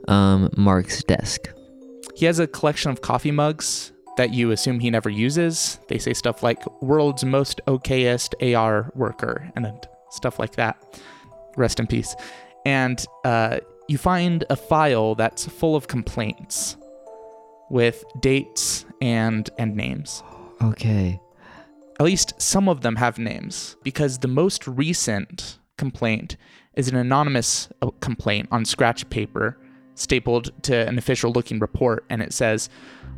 Um, 0.09 0.51
Mark's 0.57 1.03
desk. 1.05 1.49
He 2.15 2.27
has 2.27 2.39
a 2.39 2.47
collection 2.47 2.91
of 2.91 3.01
coffee 3.01 3.31
mugs 3.31 3.93
that 4.17 4.33
you 4.33 4.51
assume 4.51 4.81
he 4.81 4.91
never 4.91 5.11
uses. 5.11 5.79
They 5.89 5.99
say 5.99 6.13
stuff 6.13 6.43
like 6.43 6.61
world's 6.83 7.25
most 7.25 7.61
okayest 7.67 8.55
AR 8.55 8.91
worker 8.95 9.51
and 9.57 9.67
stuff 10.11 10.39
like 10.39 10.57
that. 10.57 11.01
Rest 11.57 11.81
in 11.81 11.87
peace. 11.87 12.15
And 12.65 13.05
uh, 13.25 13.59
you 13.89 13.99
find 13.99 14.45
a 14.51 14.57
file 14.57 15.15
that's 15.15 15.47
full 15.47 15.77
of 15.77 15.89
complaints 15.89 16.77
with 17.71 18.05
dates 18.21 18.85
and 19.01 19.49
and 19.59 19.77
names. 19.77 20.23
Okay. 20.63 21.21
At 21.99 22.07
least 22.07 22.41
some 22.41 22.69
of 22.69 22.81
them 22.81 22.97
have 22.97 23.19
names 23.19 23.77
because 23.83 24.19
the 24.19 24.29
most 24.29 24.67
recent 24.67 25.59
complaint 25.77 26.37
is 26.75 26.89
an 26.89 26.97
anonymous 26.97 27.69
uh, 27.83 27.91
complaint 28.01 28.49
on 28.51 28.65
scratch 28.65 29.09
paper 29.11 29.57
stapled 29.95 30.51
to 30.63 30.89
an 30.89 30.99
official 30.99 31.31
looking 31.31 31.61
report 31.61 32.05
and 32.11 32.21
it 32.21 32.33
says 32.33 32.69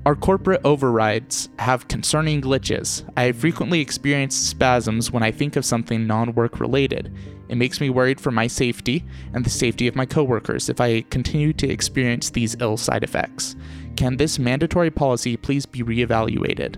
our 0.05 0.14
corporate 0.14 0.61
overrides 0.64 1.49
have 1.59 1.88
concerning 1.88 2.40
glitches. 2.40 3.03
I 3.16 3.24
have 3.24 3.36
frequently 3.36 3.80
experienced 3.80 4.49
spasms 4.49 5.11
when 5.11 5.22
I 5.22 5.32
think 5.32 5.57
of 5.57 5.64
something 5.64 6.07
non 6.07 6.34
work 6.34 6.61
related. 6.61 7.12
It 7.49 7.57
makes 7.57 7.80
me 7.80 7.90
worried 7.90 8.20
for 8.20 8.30
my 8.30 8.47
safety 8.47 9.05
and 9.32 9.44
the 9.44 9.51
safety 9.51 9.88
of 9.88 9.97
my 9.97 10.07
coworkers 10.07 10.68
if 10.68 10.80
I 10.80 11.01
continue 11.03 11.53
to 11.55 11.68
experience 11.68 12.30
these 12.30 12.57
ill 12.61 12.76
side 12.76 13.03
effects. 13.03 13.57
Can 13.97 14.16
this 14.16 14.38
mandatory 14.38 14.90
policy 14.90 15.36
please 15.36 15.66
be 15.66 15.82
reevaluated? 15.82 16.76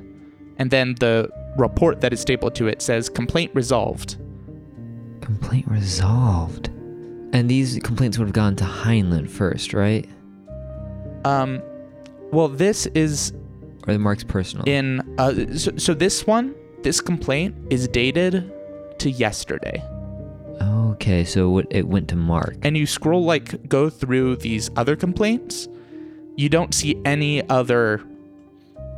And 0.58 0.70
then 0.70 0.94
the 1.00 1.28
report 1.56 2.00
that 2.00 2.12
is 2.12 2.20
stapled 2.20 2.54
to 2.56 2.66
it 2.68 2.80
says 2.82 3.08
complaint 3.08 3.50
resolved. 3.54 4.16
Complaint 5.20 5.66
resolved. 5.68 6.68
And 7.32 7.48
these 7.48 7.78
complaints 7.82 8.18
would 8.18 8.26
have 8.28 8.34
gone 8.34 8.56
to 8.56 8.64
Heinlein 8.64 9.28
first, 9.28 9.74
right? 9.74 10.08
Um, 11.24 11.60
well, 12.32 12.48
this 12.48 12.86
is 12.94 13.32
Or 13.86 13.92
the 13.92 13.98
Mark's 13.98 14.24
personal. 14.24 14.64
in. 14.68 15.00
Uh, 15.18 15.56
so, 15.56 15.72
so 15.76 15.94
this 15.94 16.26
one, 16.26 16.54
this 16.82 17.00
complaint 17.00 17.54
is 17.70 17.88
dated 17.88 18.50
to 18.98 19.10
yesterday. 19.10 19.82
okay, 20.60 21.24
so 21.24 21.58
it- 21.58 21.66
it 21.70 21.86
went 21.86 22.08
to 22.08 22.16
Mark. 22.16 22.56
And 22.62 22.76
you 22.76 22.84
scroll 22.86 23.24
like 23.24 23.68
go 23.68 23.88
through 23.88 24.36
these 24.36 24.68
other 24.76 24.96
complaints, 24.96 25.68
you 26.38 26.48
don't 26.48 26.72
see 26.72 26.96
any 27.04 27.46
other 27.50 28.00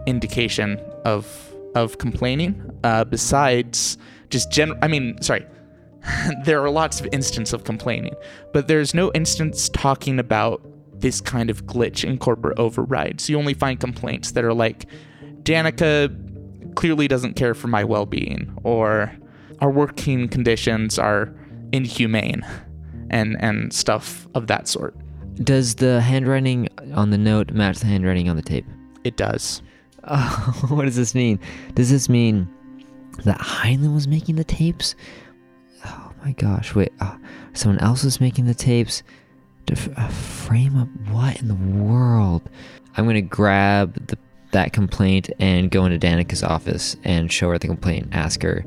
indication 0.07 0.79
of 1.07 1.27
of 1.75 1.97
complaining 1.99 2.71
uh, 2.85 3.05
besides 3.05 3.97
just 4.29 4.53
gen. 4.53 4.79
I 4.83 4.89
mean, 4.89 5.21
sorry. 5.23 5.47
there 6.45 6.63
are 6.63 6.71
lots 6.71 7.01
of 7.01 7.09
instances 7.13 7.53
of 7.53 7.65
complaining, 7.65 8.15
but 8.53 8.69
there's 8.69 8.95
no 8.95 9.11
instance 9.13 9.69
talking 9.71 10.19
about 10.19 10.63
this 10.93 11.21
kind 11.21 11.51
of 11.51 11.67
glitch 11.67 12.05
in 12.05 12.19
corporate 12.19 12.59
overrides. 12.59 13.29
You 13.29 13.39
only 13.39 13.55
find 13.55 13.79
complaints 13.81 14.33
that 14.33 14.45
are 14.45 14.55
like, 14.55 14.87
Danica 15.43 16.15
clearly 16.75 17.09
doesn't 17.09 17.35
care 17.35 17.55
for 17.55 17.69
my 17.69 17.85
well 17.85 18.07
being, 18.07 18.53
or 18.65 19.15
our 19.61 19.71
working 19.71 20.29
conditions 20.29 20.99
are 20.99 21.35
inhumane, 21.73 22.47
and, 23.11 23.37
and 23.41 23.73
stuff 23.73 24.29
of 24.35 24.47
that 24.49 24.69
sort. 24.69 24.95
Does 25.43 25.77
the 25.77 26.01
handwriting 26.01 26.69
on 26.95 27.11
the 27.11 27.19
note 27.19 27.53
match 27.53 27.79
the 27.79 27.87
handwriting 27.87 28.29
on 28.29 28.37
the 28.37 28.43
tape? 28.43 28.67
It 29.05 29.17
does. 29.17 29.63
Oh, 30.03 30.67
what 30.71 30.87
does 30.87 30.97
this 30.97 31.15
mean? 31.15 31.39
Does 31.75 31.91
this 31.91 32.09
mean 32.09 32.49
that 33.25 33.39
Heinlein 33.39 33.93
was 33.93 34.09
making 34.09 34.37
the 34.37 34.45
tapes? 34.45 34.95
Oh 35.85 36.13
my 36.25 36.33
gosh, 36.33 36.75
wait. 36.75 36.91
Uh, 37.01 37.17
someone 37.53 37.79
else 37.81 38.03
was 38.03 38.19
making 38.19 38.47
the 38.47 38.55
tapes? 38.55 39.03
To 39.67 39.75
f- 39.75 39.91
uh, 39.99 40.09
frame 40.09 40.79
up 40.79 40.89
what 41.11 41.39
in 41.43 41.49
the 41.49 41.55
world? 41.55 42.49
I'm 42.97 43.05
gonna 43.05 43.21
grab 43.21 44.07
the, 44.07 44.17
that 44.53 44.73
complaint 44.73 45.29
and 45.39 45.71
go 45.71 45.85
into 45.85 45.99
Danica's 45.99 46.43
office 46.43 46.97
and 47.05 47.31
show 47.31 47.51
her 47.51 47.59
the 47.59 47.67
complaint. 47.69 48.09
Ask 48.13 48.43
her, 48.43 48.65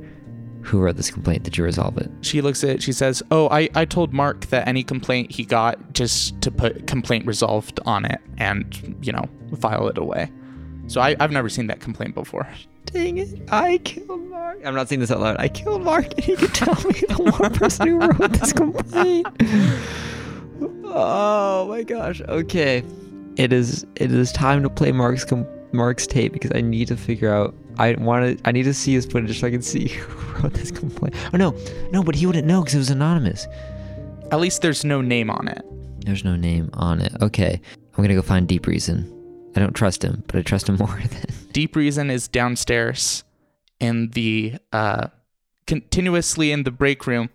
who 0.63 0.79
wrote 0.79 0.95
this 0.95 1.11
complaint? 1.11 1.43
Did 1.43 1.57
you 1.57 1.63
resolve 1.63 1.97
it? 1.97 2.09
She 2.21 2.41
looks 2.41 2.63
at 2.63 2.69
it, 2.71 2.83
she 2.83 2.91
says, 2.91 3.21
Oh, 3.31 3.49
I, 3.49 3.69
I 3.75 3.85
told 3.85 4.13
Mark 4.13 4.45
that 4.47 4.67
any 4.67 4.83
complaint 4.83 5.31
he 5.31 5.45
got 5.45 5.93
just 5.93 6.39
to 6.41 6.51
put 6.51 6.87
complaint 6.87 7.25
resolved 7.25 7.79
on 7.85 8.05
it 8.05 8.21
and, 8.37 8.97
you 9.01 9.11
know, 9.11 9.25
file 9.59 9.87
it 9.87 9.97
away. 9.97 10.31
So 10.87 11.01
I, 11.01 11.15
I've 11.19 11.31
never 11.31 11.49
seen 11.49 11.67
that 11.67 11.79
complaint 11.79 12.15
before. 12.15 12.47
Dang 12.85 13.17
it, 13.17 13.41
I 13.51 13.77
killed 13.79 14.29
Mark. 14.29 14.59
I'm 14.65 14.75
not 14.75 14.89
saying 14.89 14.99
this 14.99 15.11
out 15.11 15.19
loud. 15.19 15.37
I 15.39 15.47
killed 15.47 15.83
Mark 15.83 16.13
and 16.13 16.23
he 16.23 16.35
could 16.35 16.53
tell 16.53 16.75
me 16.75 17.01
the 17.07 17.35
one 17.39 17.53
person 17.53 17.87
who 17.87 17.99
wrote 17.99 18.31
this 18.33 18.53
complaint. 18.53 19.27
Oh 20.85 21.67
my 21.67 21.83
gosh. 21.83 22.21
Okay. 22.21 22.83
It 23.35 23.51
is 23.51 23.85
it 23.95 24.11
is 24.11 24.31
time 24.31 24.61
to 24.63 24.69
play 24.69 24.91
Mark's 24.91 25.25
com- 25.25 25.47
Mark's 25.71 26.05
tape 26.05 26.33
because 26.33 26.51
I 26.53 26.61
need 26.61 26.87
to 26.89 26.95
figure 26.97 27.33
out 27.33 27.55
I 27.77 27.93
want 27.93 28.37
to 28.37 28.47
I 28.47 28.51
need 28.51 28.63
to 28.63 28.73
see 28.73 28.93
his 28.93 29.05
footage 29.05 29.39
so 29.39 29.47
I 29.47 29.51
can 29.51 29.61
see 29.61 29.87
who 29.89 30.41
wrote 30.41 30.53
this 30.53 30.71
complaint. 30.71 31.15
Oh 31.33 31.37
no. 31.37 31.55
No, 31.91 32.03
but 32.03 32.15
he 32.15 32.25
wouldn't 32.25 32.47
know 32.47 32.63
cuz 32.63 32.75
it 32.75 32.77
was 32.77 32.89
anonymous. 32.89 33.47
At 34.31 34.39
least 34.39 34.61
there's 34.61 34.83
no 34.83 35.01
name 35.01 35.29
on 35.29 35.47
it. 35.47 35.63
There's 36.05 36.23
no 36.23 36.35
name 36.35 36.69
on 36.73 37.01
it. 37.01 37.13
Okay. 37.21 37.61
I'm 37.93 37.97
going 37.97 38.09
to 38.09 38.15
go 38.15 38.21
find 38.21 38.47
Deep 38.47 38.65
Reason. 38.65 39.09
I 39.55 39.59
don't 39.59 39.73
trust 39.73 40.03
him, 40.03 40.23
but 40.27 40.37
I 40.37 40.41
trust 40.41 40.67
him 40.67 40.75
more 40.79 40.87
than 40.87 41.25
Deep 41.51 41.75
Reason 41.75 42.09
is 42.09 42.27
downstairs 42.27 43.23
in 43.79 44.09
the 44.11 44.55
uh, 44.71 45.07
continuously 45.67 46.51
in 46.51 46.63
the 46.63 46.71
break 46.71 47.05
room. 47.05 47.29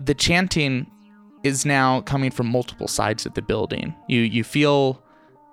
The 0.00 0.14
chanting 0.14 0.90
is 1.44 1.66
now 1.66 2.00
coming 2.00 2.30
from 2.30 2.46
multiple 2.46 2.88
sides 2.88 3.26
of 3.26 3.34
the 3.34 3.42
building. 3.42 3.94
You 4.08 4.20
you 4.20 4.44
feel 4.44 5.01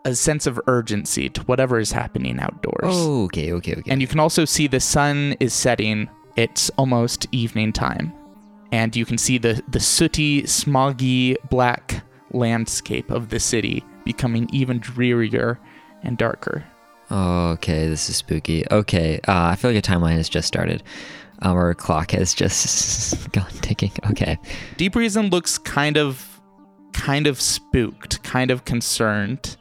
a 0.09 0.15
sense 0.15 0.45
of 0.47 0.59
urgency 0.67 1.29
to 1.29 1.41
whatever 1.43 1.79
is 1.79 1.91
happening 1.91 2.39
outdoors. 2.39 2.83
Oh, 2.83 3.25
okay, 3.25 3.53
okay, 3.53 3.75
okay. 3.75 3.91
And 3.91 4.01
you 4.01 4.07
can 4.07 4.19
also 4.19 4.45
see 4.45 4.67
the 4.67 4.79
sun 4.79 5.35
is 5.39 5.53
setting. 5.53 6.09
It's 6.35 6.69
almost 6.77 7.27
evening 7.31 7.73
time. 7.73 8.13
And 8.71 8.95
you 8.95 9.05
can 9.05 9.17
see 9.17 9.37
the, 9.37 9.61
the 9.67 9.79
sooty, 9.79 10.43
smoggy, 10.43 11.35
black 11.49 12.03
landscape 12.31 13.09
of 13.09 13.29
the 13.29 13.39
city 13.39 13.83
becoming 14.05 14.47
even 14.51 14.79
drearier 14.79 15.59
and 16.03 16.17
darker. 16.17 16.63
Okay, 17.11 17.87
this 17.87 18.09
is 18.09 18.17
spooky. 18.17 18.65
Okay, 18.69 19.19
uh, 19.27 19.45
I 19.45 19.55
feel 19.55 19.71
like 19.71 19.83
a 19.83 19.87
timeline 19.87 20.13
has 20.13 20.29
just 20.29 20.47
started. 20.47 20.83
Our 21.41 21.73
clock 21.73 22.11
has 22.11 22.33
just 22.33 23.31
gone 23.31 23.49
ticking. 23.61 23.91
Okay. 24.11 24.37
Deep 24.77 24.95
Reason 24.95 25.29
looks 25.29 25.57
kind 25.57 25.97
of 25.97 26.39
kind 26.93 27.27
of 27.27 27.39
spooked, 27.39 28.21
kind 28.23 28.51
of 28.51 28.65
concerned. 28.65 29.57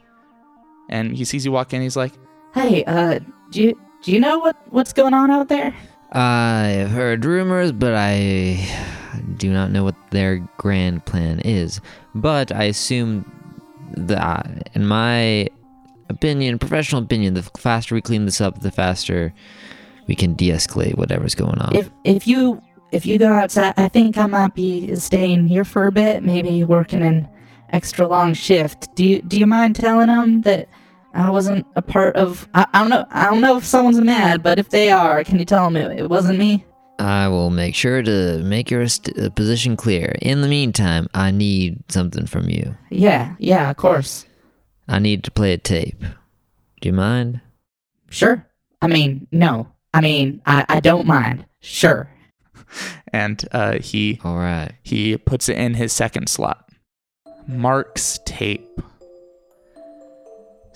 And 0.89 1.15
he 1.15 1.25
sees 1.25 1.45
you 1.45 1.51
walk 1.51 1.73
in, 1.73 1.81
he's 1.81 1.95
like, 1.95 2.13
Hey, 2.53 2.83
uh, 2.85 3.19
do 3.51 3.61
you 3.61 3.79
do 4.01 4.11
you 4.11 4.19
know 4.19 4.39
what 4.39 4.55
what's 4.69 4.93
going 4.93 5.13
on 5.13 5.29
out 5.31 5.49
there? 5.49 5.73
I've 6.11 6.89
heard 6.89 7.23
rumors, 7.23 7.71
but 7.71 7.93
I 7.93 8.67
do 9.37 9.51
not 9.51 9.71
know 9.71 9.83
what 9.83 9.95
their 10.09 10.39
grand 10.57 11.05
plan 11.05 11.39
is. 11.41 11.81
But 12.15 12.51
I 12.51 12.63
assume 12.63 13.31
that, 13.95 14.69
in 14.73 14.87
my 14.87 15.49
opinion, 16.09 16.57
professional 16.57 17.03
opinion, 17.03 17.35
the 17.35 17.43
faster 17.43 17.93
we 17.93 18.01
clean 18.01 18.25
this 18.25 18.41
up, 18.41 18.61
the 18.61 18.71
faster 18.71 19.33
we 20.07 20.15
can 20.15 20.33
de-escalate 20.33 20.97
whatever's 20.97 21.35
going 21.35 21.59
on. 21.59 21.75
If 21.75 21.91
if 22.03 22.27
you 22.27 22.61
if 22.91 23.05
you 23.05 23.19
go 23.19 23.31
outside, 23.31 23.75
I 23.77 23.87
think 23.87 24.17
I 24.17 24.25
might 24.25 24.55
be 24.55 24.95
staying 24.95 25.47
here 25.47 25.63
for 25.63 25.85
a 25.85 25.91
bit, 25.91 26.23
maybe 26.23 26.63
working 26.63 27.03
an 27.03 27.29
extra 27.69 28.07
long 28.07 28.33
shift. 28.33 28.95
Do 28.95 29.05
you 29.05 29.21
do 29.21 29.37
you 29.39 29.45
mind 29.45 29.75
telling 29.75 30.07
them 30.07 30.41
that 30.41 30.67
I 31.13 31.29
wasn't 31.31 31.65
a 31.75 31.81
part 31.81 32.15
of? 32.15 32.47
I, 32.53 32.65
I 32.73 32.79
don't 32.79 32.89
know. 32.89 33.05
I 33.09 33.25
don't 33.25 33.41
know 33.41 33.57
if 33.57 33.65
someone's 33.65 33.99
mad, 34.01 34.43
but 34.43 34.59
if 34.59 34.69
they 34.69 34.91
are, 34.91 35.23
can 35.23 35.39
you 35.39 35.45
tell 35.45 35.65
them 35.65 35.75
it, 35.75 35.99
it 35.99 36.09
wasn't 36.09 36.39
me? 36.39 36.65
I 36.99 37.27
will 37.29 37.49
make 37.49 37.75
sure 37.75 38.01
to 38.03 38.39
make 38.43 38.69
your 38.69 38.87
st- 38.87 39.17
uh, 39.17 39.29
position 39.29 39.77
clear. 39.77 40.15
In 40.21 40.41
the 40.41 40.47
meantime, 40.47 41.07
I 41.13 41.31
need 41.31 41.81
something 41.89 42.25
from 42.25 42.49
you. 42.49 42.75
Yeah, 42.89 43.35
yeah, 43.39 43.69
of 43.69 43.77
course. 43.77 44.25
I 44.87 44.99
need 44.99 45.23
to 45.23 45.31
play 45.31 45.53
a 45.53 45.57
tape. 45.57 46.01
Do 46.81 46.89
you 46.89 46.93
mind? 46.93 47.41
Sure. 48.09 48.45
I 48.81 48.87
mean, 48.87 49.27
no. 49.31 49.67
I 49.93 50.01
mean, 50.01 50.41
I, 50.45 50.65
I 50.67 50.79
don't 50.81 51.07
mind. 51.07 51.45
Sure. 51.61 52.09
and 53.13 53.43
uh, 53.51 53.79
he 53.79 54.19
All 54.23 54.37
right. 54.37 54.73
he 54.83 55.17
puts 55.17 55.47
it 55.49 55.57
in 55.57 55.73
his 55.75 55.93
second 55.93 56.27
slot. 56.29 56.69
Mark's 57.47 58.19
tape. 58.25 58.81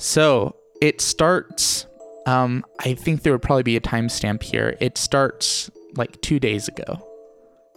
So 0.04 0.58
it 0.82 1.00
starts. 1.00 1.88
Um, 2.26 2.66
I 2.82 2.94
think 2.94 3.24
there 3.24 3.32
would 3.32 3.42
probably 3.42 3.64
be 3.64 3.78
a 3.78 3.82
timestamp 3.82 4.44
here. 4.44 4.76
It 4.82 4.98
starts 4.98 5.72
like 5.96 6.20
two 6.22 6.42
days 6.42 6.68
ago. 6.68 7.08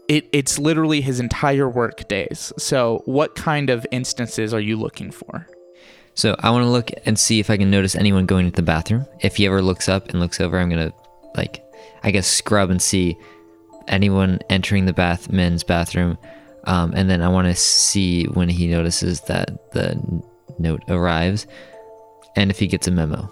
It 0.09 0.29
it's 0.33 0.59
literally 0.59 1.01
his 1.01 1.21
entire 1.21 1.69
work 1.69 2.09
days. 2.09 2.53
So 2.59 3.03
what 3.05 3.37
kind 3.37 3.71
of 3.71 3.87
instances 3.93 4.53
are 4.53 4.61
you 4.61 4.77
looking 4.77 5.13
for? 5.13 5.47
So 6.15 6.35
I 6.41 6.51
want 6.51 6.65
to 6.65 6.69
look 6.69 6.91
and 7.05 7.17
see 7.17 7.39
if 7.39 7.49
I 7.49 7.57
can 7.57 7.71
notice 7.71 7.95
anyone 7.95 8.27
going 8.27 8.47
to 8.47 8.53
the 8.53 8.61
bathroom. 8.61 9.07
If 9.21 9.37
he 9.37 9.47
ever 9.47 9.63
looks 9.63 9.89
up 9.89 10.09
and 10.09 10.19
looks 10.19 10.41
over, 10.41 10.59
I'm 10.59 10.69
gonna 10.69 10.93
like, 11.37 11.63
I 12.03 12.11
guess 12.11 12.27
scrub 12.27 12.71
and 12.71 12.83
see 12.83 13.17
anyone 13.87 14.41
entering 14.51 14.87
the 14.87 14.93
bath 14.93 15.31
men's 15.31 15.63
bathroom. 15.63 16.19
Um, 16.65 16.93
and 16.97 17.09
then 17.09 17.23
I 17.23 17.29
want 17.29 17.47
to 17.47 17.55
see 17.55 18.25
when 18.25 18.49
he 18.49 18.67
notices 18.67 19.21
that 19.23 19.71
the 19.71 20.23
note 20.59 20.83
arrives, 20.89 21.47
and 22.37 22.51
if 22.51 22.59
he 22.59 22.67
gets 22.67 22.87
a 22.87 22.91
memo, 22.91 23.31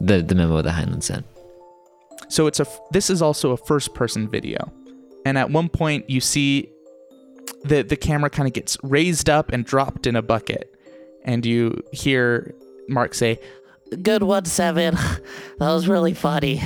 the 0.00 0.22
the 0.22 0.34
memo 0.34 0.60
that 0.62 0.74
Heinlein 0.74 1.02
sent. 1.02 1.24
So 2.28 2.46
it's 2.46 2.60
a 2.60 2.66
this 2.90 3.10
is 3.10 3.22
also 3.22 3.52
a 3.52 3.56
first 3.56 3.94
person 3.94 4.28
video. 4.28 4.72
And 5.26 5.38
at 5.38 5.50
one 5.50 5.68
point 5.68 6.08
you 6.10 6.20
see 6.20 6.70
the 7.64 7.82
the 7.82 7.96
camera 7.96 8.30
kind 8.30 8.46
of 8.46 8.52
gets 8.54 8.76
raised 8.82 9.30
up 9.30 9.52
and 9.52 9.64
dropped 9.64 10.06
in 10.06 10.16
a 10.16 10.22
bucket. 10.22 10.74
And 11.24 11.46
you 11.46 11.82
hear 11.92 12.54
Mark 12.88 13.14
say, 13.14 13.38
Good 14.02 14.22
one, 14.22 14.44
Seven. 14.44 14.96
That 15.58 15.72
was 15.72 15.86
really 15.88 16.14
funny. 16.14 16.60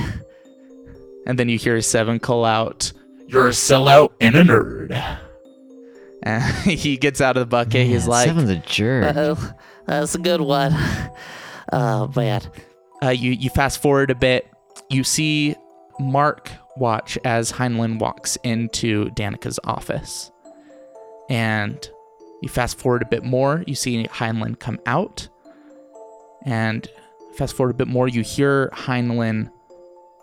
and 1.27 1.39
then 1.39 1.49
you 1.49 1.59
hear 1.59 1.81
Seven 1.83 2.19
call 2.19 2.45
out. 2.45 2.93
You're 3.27 3.49
a 3.49 3.51
sellout 3.51 4.13
and 4.21 4.35
a 4.35 4.43
nerd. 4.43 5.19
And 6.23 6.43
he 6.65 6.97
gets 6.97 7.21
out 7.21 7.37
of 7.37 7.43
the 7.43 7.47
bucket. 7.47 7.87
He's 7.87 8.09
like, 8.09 8.27
Seven's 8.27 8.51
a 8.51 8.57
jerk. 8.57 9.17
Uh-oh. 9.17 9.53
That's 9.87 10.15
a 10.15 10.19
good 10.19 10.41
one. 10.41 10.73
Oh, 11.73 12.11
man. 12.17 12.43
uh, 13.03 13.09
you 13.11 13.33
you 13.33 13.51
fast 13.51 13.81
forward 13.83 14.11
a 14.11 14.15
bit. 14.15 14.49
You 14.91 15.05
see 15.05 15.55
Mark 15.99 16.51
watch 16.77 17.19
as 17.25 17.53
Heinlein 17.53 17.99
walks 17.99 18.37
into 18.45 19.11
Danica's 19.11 19.59
office, 19.65 20.31
and 21.29 21.89
you 22.43 22.49
fast 22.49 22.79
forward 22.79 23.03
a 23.03 23.07
bit 23.07 23.25
more. 23.25 23.65
You 23.67 23.75
see 23.75 24.05
Heinlein 24.05 24.59
come 24.59 24.79
out, 24.87 25.29
and 26.45 26.89
fast 27.35 27.55
forward 27.57 27.75
a 27.75 27.79
bit 27.79 27.89
more. 27.89 28.09
You 28.09 28.23
hear 28.23 28.71
Heinlein 28.75 29.51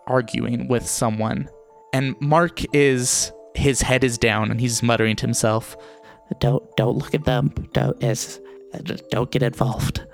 arguing 0.07 0.67
with 0.67 0.87
someone, 0.87 1.49
and 1.93 2.19
Mark 2.19 2.61
is 2.73 3.31
his 3.53 3.81
head 3.81 4.03
is 4.03 4.17
down, 4.17 4.51
and 4.51 4.59
he's 4.59 4.81
muttering 4.81 5.15
to 5.17 5.25
himself. 5.25 5.77
Don't 6.39 6.63
don't 6.75 6.97
look 6.97 7.13
at 7.13 7.25
them. 7.25 7.53
Don't 7.73 8.01
is 8.03 8.39
don't 9.11 9.31
get 9.31 9.43
involved. 9.43 10.05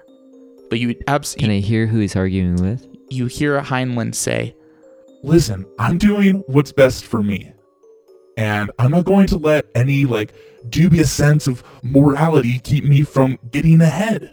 But 0.71 0.79
you 0.79 0.95
abs- 1.05 1.35
Can 1.35 1.51
I 1.51 1.59
hear 1.59 1.85
who 1.85 1.99
he's 1.99 2.15
arguing 2.15 2.55
with? 2.55 2.87
you 3.09 3.25
hear 3.25 3.59
Heinlein 3.61 4.15
say, 4.15 4.55
Listen, 5.21 5.65
I'm 5.77 5.97
doing 5.97 6.43
what's 6.47 6.71
best 6.71 7.05
for 7.05 7.21
me. 7.21 7.51
And 8.37 8.71
I'm 8.79 8.89
not 8.89 9.05
going 9.05 9.27
to 9.27 9.37
let 9.37 9.65
any, 9.75 10.05
like, 10.05 10.33
dubious 10.69 11.11
sense 11.11 11.45
of 11.45 11.63
morality 11.83 12.59
keep 12.59 12.85
me 12.85 13.03
from 13.03 13.37
getting 13.51 13.81
ahead. 13.81 14.31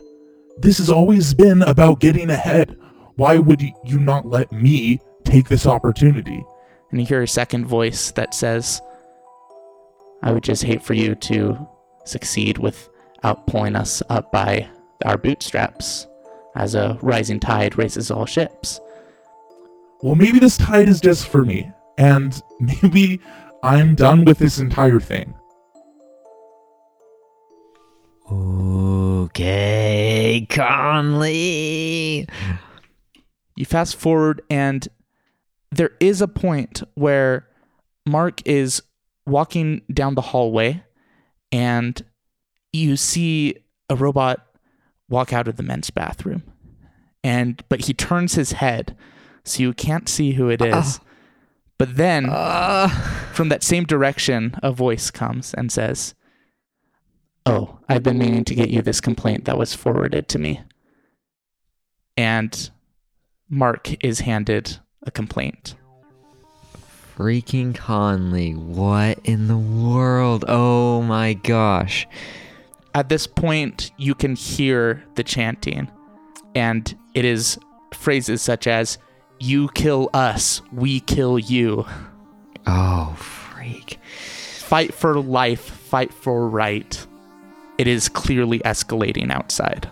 This 0.58 0.78
has 0.78 0.88
always 0.88 1.34
been 1.34 1.62
about 1.62 2.00
getting 2.00 2.30
ahead. 2.30 2.78
Why 3.16 3.38
would 3.38 3.60
you 3.84 3.98
not 3.98 4.24
let 4.24 4.52
me 4.52 5.00
take 5.24 5.48
this 5.48 5.66
opportunity? 5.66 6.42
and 6.90 7.00
you 7.00 7.06
hear 7.06 7.22
a 7.22 7.28
second 7.28 7.66
voice 7.66 8.12
that 8.12 8.32
says, 8.32 8.80
I 10.22 10.32
would 10.32 10.42
just 10.42 10.62
hate 10.62 10.82
for 10.82 10.94
you 10.94 11.14
to 11.16 11.68
succeed 12.04 12.56
without 12.58 13.46
pulling 13.46 13.76
us 13.76 14.02
up 14.08 14.32
by 14.32 14.68
our 15.04 15.18
bootstraps, 15.18 16.07
as 16.58 16.74
a 16.74 16.98
rising 17.00 17.38
tide 17.38 17.78
raises 17.78 18.10
all 18.10 18.26
ships. 18.26 18.80
Well, 20.02 20.16
maybe 20.16 20.40
this 20.40 20.58
tide 20.58 20.88
is 20.88 21.00
just 21.00 21.28
for 21.28 21.44
me. 21.44 21.70
And 21.96 22.42
maybe 22.60 23.20
I'm 23.62 23.94
done 23.94 24.24
with 24.24 24.38
this 24.38 24.58
entire 24.58 25.00
thing. 25.00 25.34
Okay, 28.30 30.46
Conley. 30.50 32.28
You 33.56 33.64
fast 33.64 33.96
forward, 33.96 34.42
and 34.50 34.86
there 35.70 35.92
is 35.98 36.20
a 36.20 36.28
point 36.28 36.82
where 36.94 37.48
Mark 38.06 38.46
is 38.46 38.82
walking 39.26 39.80
down 39.92 40.14
the 40.14 40.20
hallway, 40.20 40.82
and 41.50 42.00
you 42.72 42.96
see 42.96 43.56
a 43.88 43.96
robot 43.96 44.47
walk 45.08 45.32
out 45.32 45.48
of 45.48 45.56
the 45.56 45.62
men's 45.62 45.90
bathroom. 45.90 46.42
And 47.24 47.62
but 47.68 47.86
he 47.86 47.94
turns 47.94 48.34
his 48.34 48.52
head, 48.52 48.96
so 49.44 49.62
you 49.62 49.72
can't 49.74 50.08
see 50.08 50.32
who 50.32 50.48
it 50.48 50.62
is. 50.62 51.00
But 51.78 51.96
then 51.96 52.28
Uh, 52.30 52.88
from 53.32 53.48
that 53.50 53.62
same 53.62 53.84
direction, 53.84 54.54
a 54.62 54.72
voice 54.72 55.10
comes 55.10 55.54
and 55.54 55.70
says, 55.70 56.14
Oh, 57.46 57.78
I've 57.88 58.02
been 58.02 58.18
meaning 58.18 58.44
to 58.44 58.54
get 58.54 58.70
you 58.70 58.82
this 58.82 59.00
complaint 59.00 59.44
that 59.46 59.56
was 59.56 59.74
forwarded 59.74 60.28
to 60.28 60.38
me. 60.38 60.60
And 62.16 62.70
Mark 63.48 64.04
is 64.04 64.20
handed 64.20 64.78
a 65.04 65.10
complaint. 65.10 65.74
freaking 67.16 67.74
Conley. 67.74 68.52
What 68.52 69.18
in 69.24 69.48
the 69.48 69.58
world? 69.58 70.44
Oh 70.46 71.02
my 71.02 71.32
gosh. 71.34 72.06
At 72.98 73.08
this 73.08 73.28
point, 73.28 73.92
you 73.96 74.12
can 74.12 74.34
hear 74.34 75.04
the 75.14 75.22
chanting, 75.22 75.88
and 76.56 76.98
it 77.14 77.24
is 77.24 77.56
phrases 77.94 78.42
such 78.42 78.66
as, 78.66 78.98
You 79.38 79.68
kill 79.68 80.10
us, 80.12 80.62
we 80.72 80.98
kill 80.98 81.38
you. 81.38 81.86
Oh, 82.66 83.14
freak. 83.16 84.00
Fight 84.02 84.92
for 84.92 85.20
life, 85.20 85.60
fight 85.60 86.12
for 86.12 86.48
right. 86.48 87.06
It 87.78 87.86
is 87.86 88.08
clearly 88.08 88.58
escalating 88.64 89.30
outside. 89.30 89.88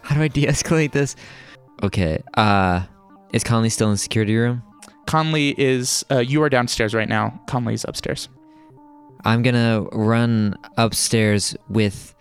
How 0.00 0.14
do 0.14 0.22
I 0.22 0.28
de-escalate 0.28 0.92
this? 0.92 1.16
Okay. 1.82 2.22
Uh, 2.32 2.86
is 3.34 3.44
Conley 3.44 3.68
still 3.68 3.88
in 3.88 3.92
the 3.92 3.98
security 3.98 4.34
room? 4.34 4.62
Conley 5.04 5.54
is, 5.58 6.02
uh, 6.10 6.20
you 6.20 6.42
are 6.42 6.48
downstairs 6.48 6.94
right 6.94 7.10
now. 7.10 7.38
Conley 7.46 7.74
is 7.74 7.84
upstairs. 7.86 8.30
I'm 9.26 9.42
gonna 9.42 9.82
run 9.92 10.56
upstairs 10.78 11.54
with 11.68 12.14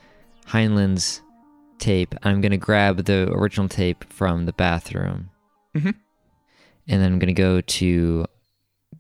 Heinlein's 0.48 1.22
tape. 1.80 2.16
I'm 2.24 2.42
gonna 2.42 2.58
grab 2.58 3.06
the 3.06 3.30
original 3.32 3.68
tape 3.70 4.04
from 4.12 4.46
the 4.46 4.54
bathroom, 4.54 5.30
Mhm. 5.76 5.96
and 6.88 7.02
then 7.02 7.14
I'm 7.14 7.20
gonna 7.20 7.34
go 7.34 7.62
to 7.62 8.26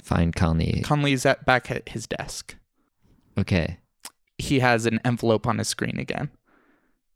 find 0.03 0.35
Conley. 0.35 0.81
Conley's 0.83 1.25
at 1.25 1.45
back 1.45 1.71
at 1.71 1.89
his 1.89 2.07
desk. 2.07 2.55
Okay. 3.37 3.77
He 4.37 4.59
has 4.59 4.85
an 4.85 4.99
envelope 5.03 5.47
on 5.47 5.57
his 5.57 5.67
screen 5.67 5.97
again. 5.99 6.29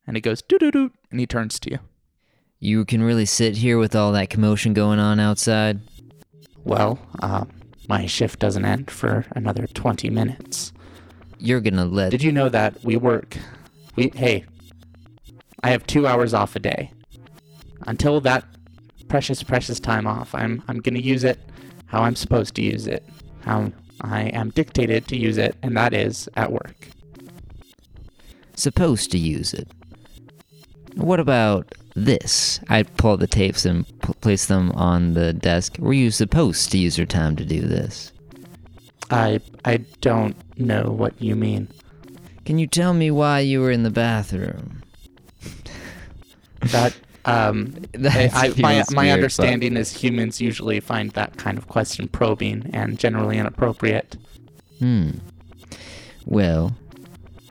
And 0.08 0.18
it 0.18 0.22
goes 0.22 0.42
doo 0.42 0.58
doo 0.58 0.72
doo 0.72 0.92
and 1.12 1.20
he 1.20 1.28
turns 1.28 1.60
to 1.60 1.72
you. 1.72 1.80
You 2.60 2.86
can 2.86 3.02
really 3.04 3.26
sit 3.26 3.58
here 3.58 3.78
with 3.78 3.96
all 3.96 4.12
that 4.14 4.30
commotion 4.30 4.74
going 4.74 5.00
on 5.00 5.20
outside. 5.20 5.80
Well, 6.64 7.00
uh, 7.22 7.46
my 7.88 8.06
shift 8.08 8.40
doesn't 8.40 8.66
end 8.66 8.90
for 8.92 9.26
another 9.36 9.68
20 9.68 10.10
minutes. 10.10 10.74
You're 11.40 11.62
gonna 11.62 11.86
let. 11.86 12.12
Did 12.12 12.24
you 12.24 12.32
know 12.32 12.50
that 12.50 12.84
we 12.84 12.98
work? 12.98 13.38
We 13.96 14.12
hey, 14.16 14.46
I 15.64 15.70
have 15.72 15.86
two 15.88 16.08
hours 16.08 16.34
off 16.34 16.56
a 16.56 16.60
day. 16.60 16.92
Until 17.88 18.22
that 18.22 18.46
precious, 19.08 19.44
precious 19.44 19.80
time 19.80 20.08
off, 20.08 20.34
I'm 20.36 20.64
I'm 20.68 20.80
gonna 20.80 21.00
use 21.00 21.24
it 21.24 21.39
how 21.88 22.04
I'm 22.04 22.16
supposed 22.16 22.56
to 22.56 22.62
use 22.62 22.88
it, 22.88 23.04
how 23.42 23.72
I 24.02 24.24
am 24.28 24.50
dictated 24.52 25.08
to 25.10 25.18
use 25.18 25.38
it, 25.38 25.56
and 25.62 25.76
that 25.76 25.94
is 25.94 26.30
at 26.36 26.52
work. 26.52 26.88
supposed 28.56 29.12
to 29.12 29.18
use 29.18 29.54
it. 29.54 29.68
What 30.96 31.20
about 31.20 31.74
this? 31.96 32.60
I 32.70 32.84
pull 32.84 33.18
the 33.18 33.28
tapes 33.28 33.66
and 33.66 33.86
p- 34.02 34.14
place 34.22 34.46
them 34.46 34.72
on 34.74 35.14
the 35.14 35.34
desk. 35.34 35.78
Were 35.80 35.94
you 35.94 36.12
supposed 36.12 36.72
to 36.72 36.78
use 36.78 36.98
your 36.98 37.08
time 37.08 37.36
to 37.38 37.46
do 37.46 37.62
this? 37.62 38.12
I 39.10 39.39
I 39.66 39.78
don't 40.02 40.36
know 40.58 40.92
what 40.92 41.20
you 41.22 41.36
mean. 41.36 41.68
Can 42.46 42.60
you 42.60 42.68
tell 42.68 42.94
me 42.94 43.12
why 43.12 43.39
you 43.39 43.62
were 43.62 43.72
in 43.72 43.84
the 43.84 43.92
bathroom? 43.92 44.82
That 46.62 46.96
um, 47.26 47.76
I, 48.04 48.54
my 48.58 48.84
my 48.92 49.12
understanding 49.12 49.78
is 49.78 49.96
humans 49.96 50.42
usually 50.42 50.80
find 50.80 51.12
that 51.12 51.38
kind 51.38 51.58
of 51.58 51.68
question 51.68 52.08
probing 52.08 52.70
and 52.74 52.98
generally 52.98 53.38
inappropriate. 53.38 54.18
Hmm. 54.80 55.12
Well, 56.26 56.76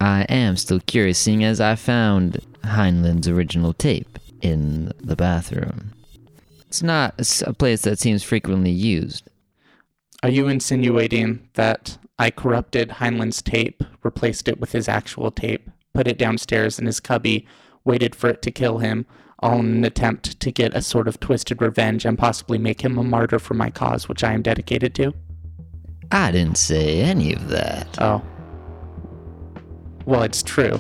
I 0.01 0.23
am 0.23 0.57
still 0.57 0.81
curious, 0.81 1.19
seeing 1.19 1.45
as 1.45 1.61
I 1.61 1.77
found 1.77 2.41
Heinlein's 2.65 3.29
original 3.29 3.73
tape 3.73 4.19
in 4.41 4.93
the 4.99 5.17
bathroom. 5.17 5.93
It's 6.67 6.83
not 6.83 7.15
a 7.47 7.53
place 7.53 7.83
that 7.83 7.99
seems 7.99 8.23
frequently 8.23 8.71
used. 8.71 9.29
Are 10.23 10.29
you 10.29 10.49
insinuating 10.49 11.49
that 11.55 11.99
I 12.21 12.31
corrupted 12.31 12.91
Heinlein's 12.91 13.41
tape, 13.41 13.83
replaced 14.03 14.47
it 14.47 14.61
with 14.61 14.73
his 14.73 14.91
actual 14.91 15.31
tape, 15.31 15.71
put 15.95 16.07
it 16.07 16.19
downstairs 16.19 16.79
in 16.79 16.85
his 16.85 17.01
cubby, 17.01 17.47
waited 17.87 18.15
for 18.15 18.29
it 18.29 18.43
to 18.43 18.51
kill 18.51 18.77
him, 18.77 19.07
all 19.39 19.59
in 19.61 19.77
an 19.77 19.87
attempt 19.87 20.39
to 20.39 20.53
get 20.53 20.77
a 20.77 20.83
sort 20.83 21.09
of 21.09 21.19
twisted 21.19 21.63
revenge 21.63 22.05
and 22.05 22.19
possibly 22.19 22.59
make 22.59 22.83
him 22.83 22.99
a 22.99 23.03
martyr 23.03 23.39
for 23.39 23.55
my 23.55 23.71
cause, 23.71 24.07
which 24.07 24.23
I 24.23 24.35
am 24.35 24.43
dedicated 24.43 24.95
to. 24.97 25.15
I 26.13 26.31
didn't 26.31 26.59
say 26.59 27.01
any 27.01 27.33
of 27.33 27.49
that. 27.49 27.99
Oh. 27.99 28.23
Well, 30.05 30.23
it's 30.23 30.43
true. 30.43 30.79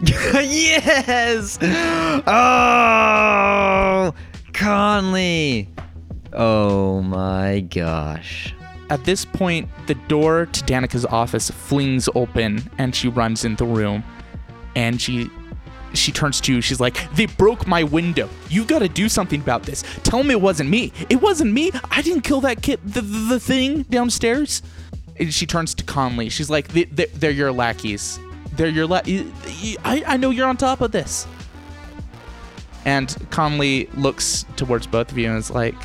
yes! 0.02 1.58
Oh! 2.26 4.14
Conley! 4.54 5.68
Oh 6.32 7.02
my 7.02 7.60
gosh. 7.60 8.54
At 8.92 9.04
this 9.04 9.24
point, 9.24 9.70
the 9.86 9.94
door 9.94 10.44
to 10.44 10.64
Danica's 10.64 11.06
office 11.06 11.50
flings 11.50 12.10
open 12.14 12.70
and 12.76 12.94
she 12.94 13.08
runs 13.08 13.42
in 13.42 13.56
the 13.56 13.64
room. 13.64 14.04
And 14.76 15.00
she 15.00 15.30
she 15.94 16.12
turns 16.12 16.42
to 16.42 16.52
you. 16.52 16.60
She's 16.60 16.78
like, 16.78 17.10
"They 17.14 17.24
broke 17.24 17.66
my 17.66 17.84
window. 17.84 18.28
You 18.50 18.66
got 18.66 18.80
to 18.80 18.90
do 18.90 19.08
something 19.08 19.40
about 19.40 19.62
this. 19.62 19.82
Tell 20.02 20.18
them 20.18 20.30
it 20.30 20.42
wasn't 20.42 20.68
me. 20.68 20.92
It 21.08 21.22
wasn't 21.22 21.54
me. 21.54 21.70
I 21.90 22.02
didn't 22.02 22.20
kill 22.20 22.42
that 22.42 22.60
kid. 22.60 22.80
The 22.84 23.00
the, 23.00 23.18
the 23.30 23.40
thing 23.40 23.84
downstairs." 23.84 24.60
And 25.18 25.32
she 25.32 25.46
turns 25.46 25.74
to 25.76 25.84
Conley. 25.84 26.28
She's 26.28 26.50
like, 26.50 26.68
they, 26.68 26.84
they, 26.84 27.06
"They're 27.06 27.30
your 27.30 27.50
lackeys. 27.50 28.20
They're 28.56 28.68
your 28.68 28.92
I 28.92 30.04
I 30.06 30.16
know 30.18 30.28
you're 30.28 30.48
on 30.48 30.58
top 30.58 30.82
of 30.82 30.92
this." 30.92 31.26
And 32.84 33.16
Conley 33.30 33.88
looks 33.94 34.44
towards 34.56 34.86
both 34.86 35.10
of 35.10 35.16
you 35.16 35.30
and 35.30 35.38
is 35.38 35.50
like, 35.50 35.76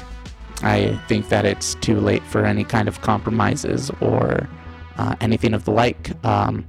I 0.63 0.99
think 1.07 1.29
that 1.29 1.45
it's 1.45 1.75
too 1.75 1.99
late 1.99 2.23
for 2.23 2.45
any 2.45 2.63
kind 2.63 2.87
of 2.87 3.01
compromises 3.01 3.91
or 4.01 4.47
uh, 4.97 5.15
anything 5.21 5.53
of 5.53 5.65
the 5.65 5.71
like. 5.71 6.11
Um, 6.25 6.65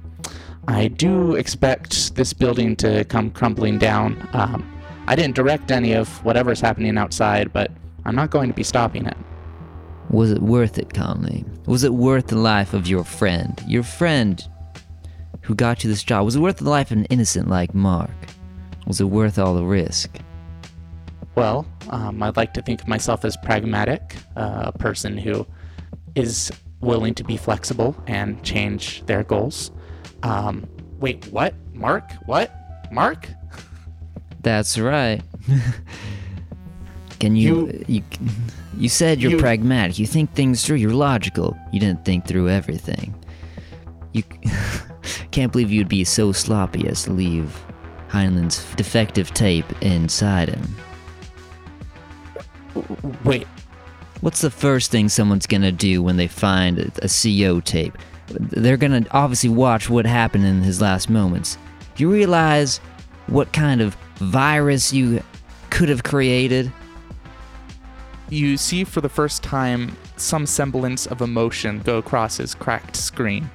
I 0.67 0.87
do 0.87 1.35
expect 1.35 2.15
this 2.15 2.33
building 2.33 2.75
to 2.77 3.03
come 3.05 3.31
crumbling 3.31 3.79
down. 3.79 4.29
Um, 4.33 4.71
I 5.07 5.15
didn't 5.15 5.35
direct 5.35 5.71
any 5.71 5.93
of 5.93 6.23
whatever's 6.23 6.61
happening 6.61 6.97
outside, 6.97 7.51
but 7.51 7.71
I'm 8.05 8.15
not 8.15 8.29
going 8.29 8.49
to 8.49 8.55
be 8.55 8.63
stopping 8.63 9.07
it. 9.07 9.17
Was 10.11 10.31
it 10.31 10.41
worth 10.41 10.77
it, 10.77 10.93
Conley? 10.93 11.45
Was 11.65 11.83
it 11.83 11.93
worth 11.93 12.27
the 12.27 12.37
life 12.37 12.73
of 12.73 12.87
your 12.87 13.03
friend? 13.03 13.59
Your 13.67 13.83
friend 13.83 14.43
who 15.41 15.55
got 15.55 15.83
you 15.83 15.89
this 15.89 16.03
job? 16.03 16.25
Was 16.25 16.35
it 16.35 16.39
worth 16.39 16.57
the 16.57 16.69
life 16.69 16.91
of 16.91 16.97
an 16.97 17.05
innocent 17.05 17.47
like 17.47 17.73
Mark? 17.73 18.11
Was 18.85 19.01
it 19.01 19.05
worth 19.05 19.39
all 19.39 19.55
the 19.55 19.63
risk? 19.63 20.19
Well, 21.39 21.65
um, 21.89 22.21
I'd 22.21 22.37
like 22.37 22.53
to 22.55 22.61
think 22.61 22.81
of 22.81 22.87
myself 22.87 23.23
as 23.25 23.37
pragmatic, 23.37 24.15
uh, 24.35 24.63
a 24.73 24.77
person 24.77 25.17
who 25.17 25.47
is 26.15 26.51
willing 26.81 27.13
to 27.15 27.23
be 27.23 27.37
flexible 27.37 27.95
and 28.07 28.41
change 28.43 29.05
their 29.05 29.23
goals. 29.23 29.71
Um, 30.23 30.67
wait, 30.99 31.25
what? 31.27 31.53
Mark? 31.73 32.11
What? 32.25 32.51
Mark? 32.91 33.29
That's 34.41 34.77
right. 34.77 35.21
Can 37.19 37.35
you, 37.35 37.83
you 37.87 38.03
you 38.77 38.87
said 38.89 39.21
you're 39.21 39.31
You- 39.31 39.37
pragmatic. 39.37 39.99
You 39.99 40.05
think 40.07 40.33
things 40.33 40.65
through. 40.65 40.77
You're 40.77 40.91
logical. 40.91 41.57
You 41.71 41.79
didn't 41.79 42.05
think 42.05 42.25
through 42.25 42.49
everything. 42.49 43.13
You 44.13 44.23
can't 45.31 45.51
believe 45.51 45.69
you'd 45.71 45.89
be 45.89 46.03
so 46.05 46.31
sloppy 46.31 46.87
as 46.87 47.03
to 47.03 47.11
leave 47.11 47.61
Heinlein's 48.09 48.63
defective 48.75 49.33
tape 49.33 49.65
inside 49.81 50.49
him. 50.49 50.75
Wait, 53.23 53.47
What's 54.21 54.41
the 54.41 54.51
first 54.51 54.91
thing 54.91 55.07
someone's 55.07 55.47
gonna 55.47 55.71
do 55.71 56.03
when 56.03 56.17
they 56.17 56.27
find 56.27 56.77
a, 56.79 56.91
a 57.03 57.07
CO 57.07 57.61
tape? 57.61 57.97
They're 58.27 58.77
gonna 58.77 59.05
obviously 59.11 59.49
watch 59.49 59.89
what 59.89 60.05
happened 60.05 60.45
in 60.45 60.61
his 60.61 60.81
last 60.81 61.09
moments. 61.09 61.57
Do 61.95 62.03
you 62.03 62.11
realize 62.11 62.79
what 63.27 63.53
kind 63.53 63.79
of 63.79 63.95
virus 64.17 64.91
you 64.91 65.23
could 65.69 65.89
have 65.89 66.03
created? 66.03 66.71
you 68.31 68.57
see 68.57 68.83
for 68.83 69.01
the 69.01 69.09
first 69.09 69.41
time 69.41 69.95
some 70.15 70.45
semblance 70.45 71.07
of 71.07 71.19
emotion 71.21 71.79
go 71.79 71.97
across 71.97 72.37
his 72.37 72.53
cracked 72.53 72.95
screen 72.95 73.49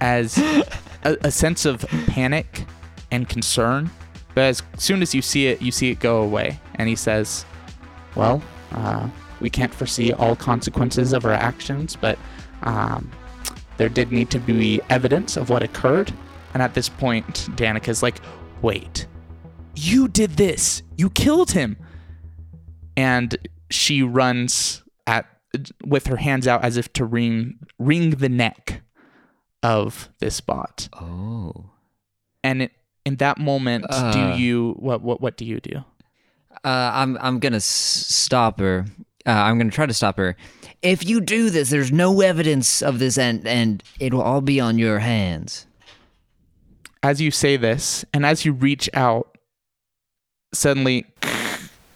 as 0.00 0.38
a, 1.04 1.16
a 1.22 1.30
sense 1.30 1.66
of 1.66 1.84
panic 2.06 2.64
and 3.10 3.28
concern. 3.28 3.90
But 4.34 4.44
as 4.44 4.62
soon 4.78 5.02
as 5.02 5.14
you 5.14 5.20
see 5.20 5.48
it, 5.48 5.62
you 5.62 5.70
see 5.70 5.90
it 5.90 6.00
go 6.00 6.22
away. 6.22 6.58
And 6.76 6.88
he 6.88 6.96
says, 6.96 7.44
Well, 8.14 8.42
uh, 8.72 9.08
we 9.40 9.50
can't 9.50 9.72
foresee 9.74 10.12
all 10.12 10.36
consequences 10.36 11.12
of 11.12 11.24
our 11.24 11.32
actions, 11.32 11.96
but 11.96 12.18
um, 12.62 13.10
there 13.76 13.88
did 13.88 14.10
need 14.12 14.30
to 14.30 14.38
be 14.38 14.80
evidence 14.90 15.36
of 15.36 15.50
what 15.50 15.62
occurred. 15.62 16.12
And 16.54 16.62
at 16.62 16.74
this 16.74 16.88
point, 16.88 17.48
Danica's 17.56 18.02
like, 18.02 18.20
Wait, 18.62 19.06
you 19.74 20.08
did 20.08 20.30
this. 20.32 20.82
You 20.96 21.10
killed 21.10 21.50
him 21.50 21.76
and 22.96 23.36
she 23.70 24.02
runs 24.02 24.82
at 25.06 25.26
with 25.84 26.06
her 26.06 26.16
hands 26.16 26.46
out 26.48 26.64
as 26.64 26.76
if 26.78 26.92
to 26.94 27.04
wring 27.04 27.58
wring 27.78 28.10
the 28.10 28.28
neck 28.30 28.80
of 29.62 30.08
this 30.18 30.40
bot. 30.40 30.88
Oh. 30.94 31.70
And 32.42 32.62
it, 32.62 32.72
in 33.04 33.16
that 33.16 33.38
moment, 33.38 33.84
Uh. 33.90 34.12
do 34.34 34.40
you 34.42 34.74
what 34.78 35.02
what 35.02 35.20
what 35.20 35.36
do 35.36 35.44
you 35.44 35.60
do? 35.60 35.84
Uh, 36.64 36.90
I'm 36.94 37.16
I'm 37.20 37.38
gonna 37.38 37.56
s- 37.56 37.64
stop 37.64 38.58
her. 38.60 38.86
Uh, 39.26 39.30
I'm 39.30 39.58
gonna 39.58 39.70
try 39.70 39.86
to 39.86 39.94
stop 39.94 40.16
her. 40.18 40.36
If 40.82 41.04
you 41.04 41.20
do 41.20 41.50
this, 41.50 41.70
there's 41.70 41.90
no 41.92 42.20
evidence 42.20 42.82
of 42.82 42.98
this, 42.98 43.18
and 43.18 43.46
and 43.46 43.82
it'll 43.98 44.22
all 44.22 44.40
be 44.40 44.60
on 44.60 44.78
your 44.78 44.98
hands. 45.00 45.66
As 47.02 47.20
you 47.20 47.30
say 47.30 47.56
this, 47.56 48.04
and 48.12 48.26
as 48.26 48.44
you 48.44 48.52
reach 48.52 48.88
out, 48.94 49.36
suddenly 50.52 51.06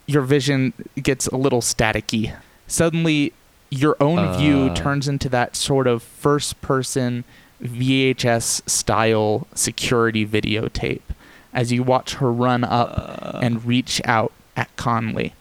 your 0.06 0.22
vision 0.22 0.72
gets 1.02 1.26
a 1.28 1.36
little 1.36 1.60
staticky. 1.60 2.34
Suddenly, 2.66 3.32
your 3.70 3.96
own 4.00 4.36
view 4.38 4.66
Uh. 4.70 4.74
turns 4.74 5.08
into 5.08 5.28
that 5.28 5.56
sort 5.56 5.86
of 5.86 6.02
first 6.02 6.60
person 6.60 7.24
VHS 7.62 8.62
style 8.68 9.46
security 9.54 10.26
videotape 10.26 11.02
as 11.52 11.70
you 11.72 11.82
watch 11.82 12.14
her 12.14 12.32
run 12.32 12.64
up 12.64 13.38
and 13.42 13.64
reach 13.64 14.00
out 14.04 14.32
at 14.60 14.76
Conley. 14.76 15.34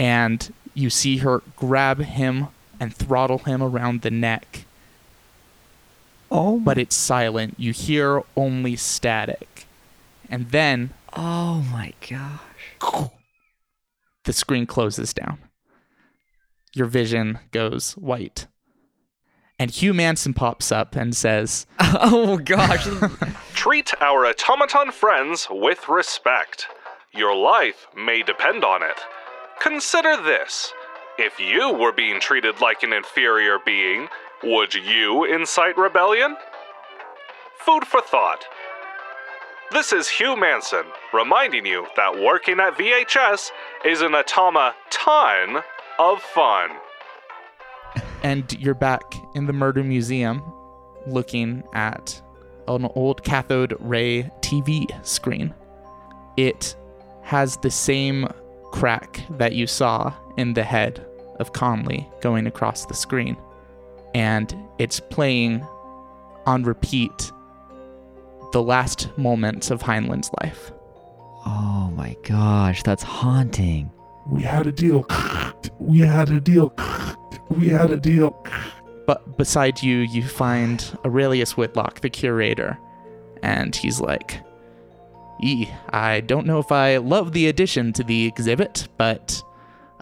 And 0.00 0.52
you 0.74 0.90
see 0.90 1.18
her 1.18 1.40
grab 1.56 2.00
him 2.00 2.48
and 2.80 2.92
throttle 2.94 3.38
him 3.38 3.62
around 3.62 4.02
the 4.02 4.10
neck. 4.10 4.64
Oh, 6.32 6.58
But 6.58 6.78
it's 6.78 6.96
silent. 6.96 7.54
You 7.58 7.72
hear 7.72 8.22
only 8.36 8.74
static. 8.76 9.66
And 10.28 10.50
then 10.50 10.90
oh 11.14 11.64
my 11.72 11.92
gosh! 12.08 13.10
the 14.24 14.32
screen 14.32 14.66
closes 14.66 15.12
down. 15.12 15.38
Your 16.74 16.86
vision 16.86 17.38
goes 17.50 17.92
white. 17.92 18.46
And 19.58 19.70
Hugh 19.70 19.92
Manson 19.92 20.32
pops 20.32 20.72
up 20.72 20.94
and 20.96 21.14
says, 21.16 21.66
Oh 21.80 22.38
gosh! 22.38 22.86
Treat 23.54 23.92
our 24.00 24.24
automaton 24.24 24.90
friends 24.92 25.48
with 25.50 25.88
respect. 25.88 26.66
Your 27.12 27.34
life 27.34 27.88
may 27.96 28.22
depend 28.22 28.62
on 28.62 28.82
it. 28.84 29.00
Consider 29.60 30.16
this. 30.22 30.72
If 31.18 31.40
you 31.40 31.72
were 31.72 31.92
being 31.92 32.20
treated 32.20 32.60
like 32.60 32.84
an 32.84 32.92
inferior 32.92 33.58
being, 33.66 34.06
would 34.44 34.74
you 34.74 35.24
incite 35.24 35.76
rebellion? 35.76 36.36
Food 37.58 37.84
for 37.84 38.00
thought. 38.00 38.44
This 39.72 39.92
is 39.92 40.08
Hugh 40.08 40.36
Manson, 40.36 40.84
reminding 41.12 41.66
you 41.66 41.86
that 41.96 42.14
working 42.14 42.60
at 42.60 42.78
VHS 42.78 43.50
is 43.84 44.02
an 44.02 44.12
automa 44.12 44.74
ton 44.90 45.62
of 45.98 46.22
fun. 46.22 46.70
and 48.22 48.52
you're 48.60 48.74
back 48.74 49.02
in 49.34 49.46
the 49.46 49.52
murder 49.52 49.82
museum 49.82 50.42
looking 51.06 51.64
at 51.74 52.20
an 52.68 52.84
old 52.94 53.24
cathode 53.24 53.74
ray 53.80 54.30
TV 54.42 54.86
screen. 55.04 55.52
It 56.36 56.76
has 57.30 57.56
the 57.58 57.70
same 57.70 58.26
crack 58.72 59.22
that 59.38 59.52
you 59.52 59.64
saw 59.64 60.12
in 60.36 60.52
the 60.54 60.64
head 60.64 61.06
of 61.38 61.52
Conley 61.52 62.04
going 62.20 62.44
across 62.44 62.86
the 62.86 62.94
screen. 62.94 63.36
And 64.16 64.52
it's 64.80 64.98
playing 64.98 65.64
on 66.46 66.64
repeat 66.64 67.30
the 68.50 68.60
last 68.60 69.16
moments 69.16 69.70
of 69.70 69.80
Heinlein's 69.80 70.28
life. 70.42 70.72
oh 71.46 71.92
my 71.94 72.16
gosh! 72.24 72.82
That's 72.82 73.04
haunting. 73.04 73.92
We 74.26 74.42
had 74.42 74.66
a 74.66 74.72
deal. 74.72 75.06
We 75.78 76.00
had 76.00 76.30
a 76.30 76.40
deal. 76.40 76.74
We 77.48 77.68
had 77.68 77.92
a 77.92 77.96
deal. 77.96 78.44
But 79.06 79.36
beside 79.36 79.84
you, 79.84 79.98
you 79.98 80.24
find 80.26 80.98
Aurelius 81.04 81.56
Whitlock, 81.56 82.00
the 82.00 82.10
curator, 82.10 82.76
and 83.44 83.76
he's 83.76 84.00
like, 84.00 84.40
"E, 85.42 85.68
I 85.90 86.20
don't 86.20 86.46
know 86.46 86.58
if 86.58 86.72
I 86.72 86.98
love 86.98 87.32
the 87.32 87.48
addition 87.48 87.92
to 87.94 88.04
the 88.04 88.26
exhibit, 88.26 88.88
but 88.96 89.42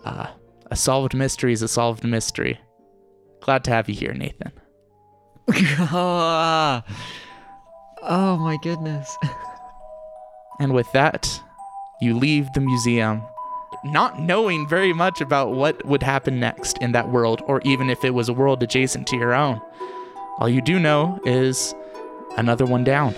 uh, 0.04 0.28
a 0.70 0.76
solved 0.76 1.14
mystery 1.14 1.52
is 1.52 1.62
a 1.62 1.68
solved 1.68 2.04
mystery. 2.04 2.60
Glad 3.40 3.64
to 3.64 3.70
have 3.70 3.88
you 3.88 3.94
here, 3.94 4.14
Nathan." 4.14 4.52
oh 5.90 6.82
my 8.02 8.58
goodness! 8.62 9.16
And 10.60 10.74
with 10.74 10.90
that, 10.92 11.40
you 12.00 12.16
leave 12.16 12.52
the 12.52 12.60
museum 12.60 13.22
not 13.84 14.20
knowing 14.20 14.66
very 14.66 14.92
much 14.92 15.20
about 15.20 15.52
what 15.52 15.84
would 15.86 16.02
happen 16.02 16.40
next 16.40 16.78
in 16.78 16.92
that 16.92 17.10
world, 17.10 17.42
or 17.46 17.60
even 17.64 17.90
if 17.90 18.04
it 18.04 18.10
was 18.10 18.28
a 18.28 18.32
world 18.32 18.62
adjacent 18.62 19.06
to 19.08 19.16
your 19.16 19.34
own. 19.34 19.60
All 20.38 20.48
you 20.48 20.60
do 20.60 20.78
know 20.78 21.20
is 21.24 21.74
another 22.36 22.64
one 22.66 22.84
down. 22.84 23.14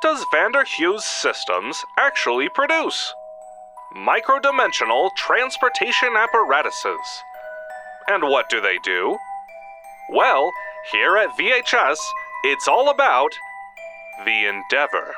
What 0.00 0.14
does 0.14 0.24
Vander 0.30 0.62
Hughes 0.62 1.04
Systems 1.04 1.84
actually 1.96 2.48
produce? 2.48 3.12
Microdimensional 3.96 5.10
transportation 5.16 6.14
apparatuses. 6.16 7.24
And 8.06 8.22
what 8.22 8.48
do 8.48 8.60
they 8.60 8.78
do? 8.84 9.18
Well, 10.10 10.52
here 10.92 11.16
at 11.16 11.36
VHS, 11.36 11.98
it's 12.44 12.68
all 12.68 12.90
about 12.90 13.30
the 14.24 14.46
Endeavor. 14.46 15.14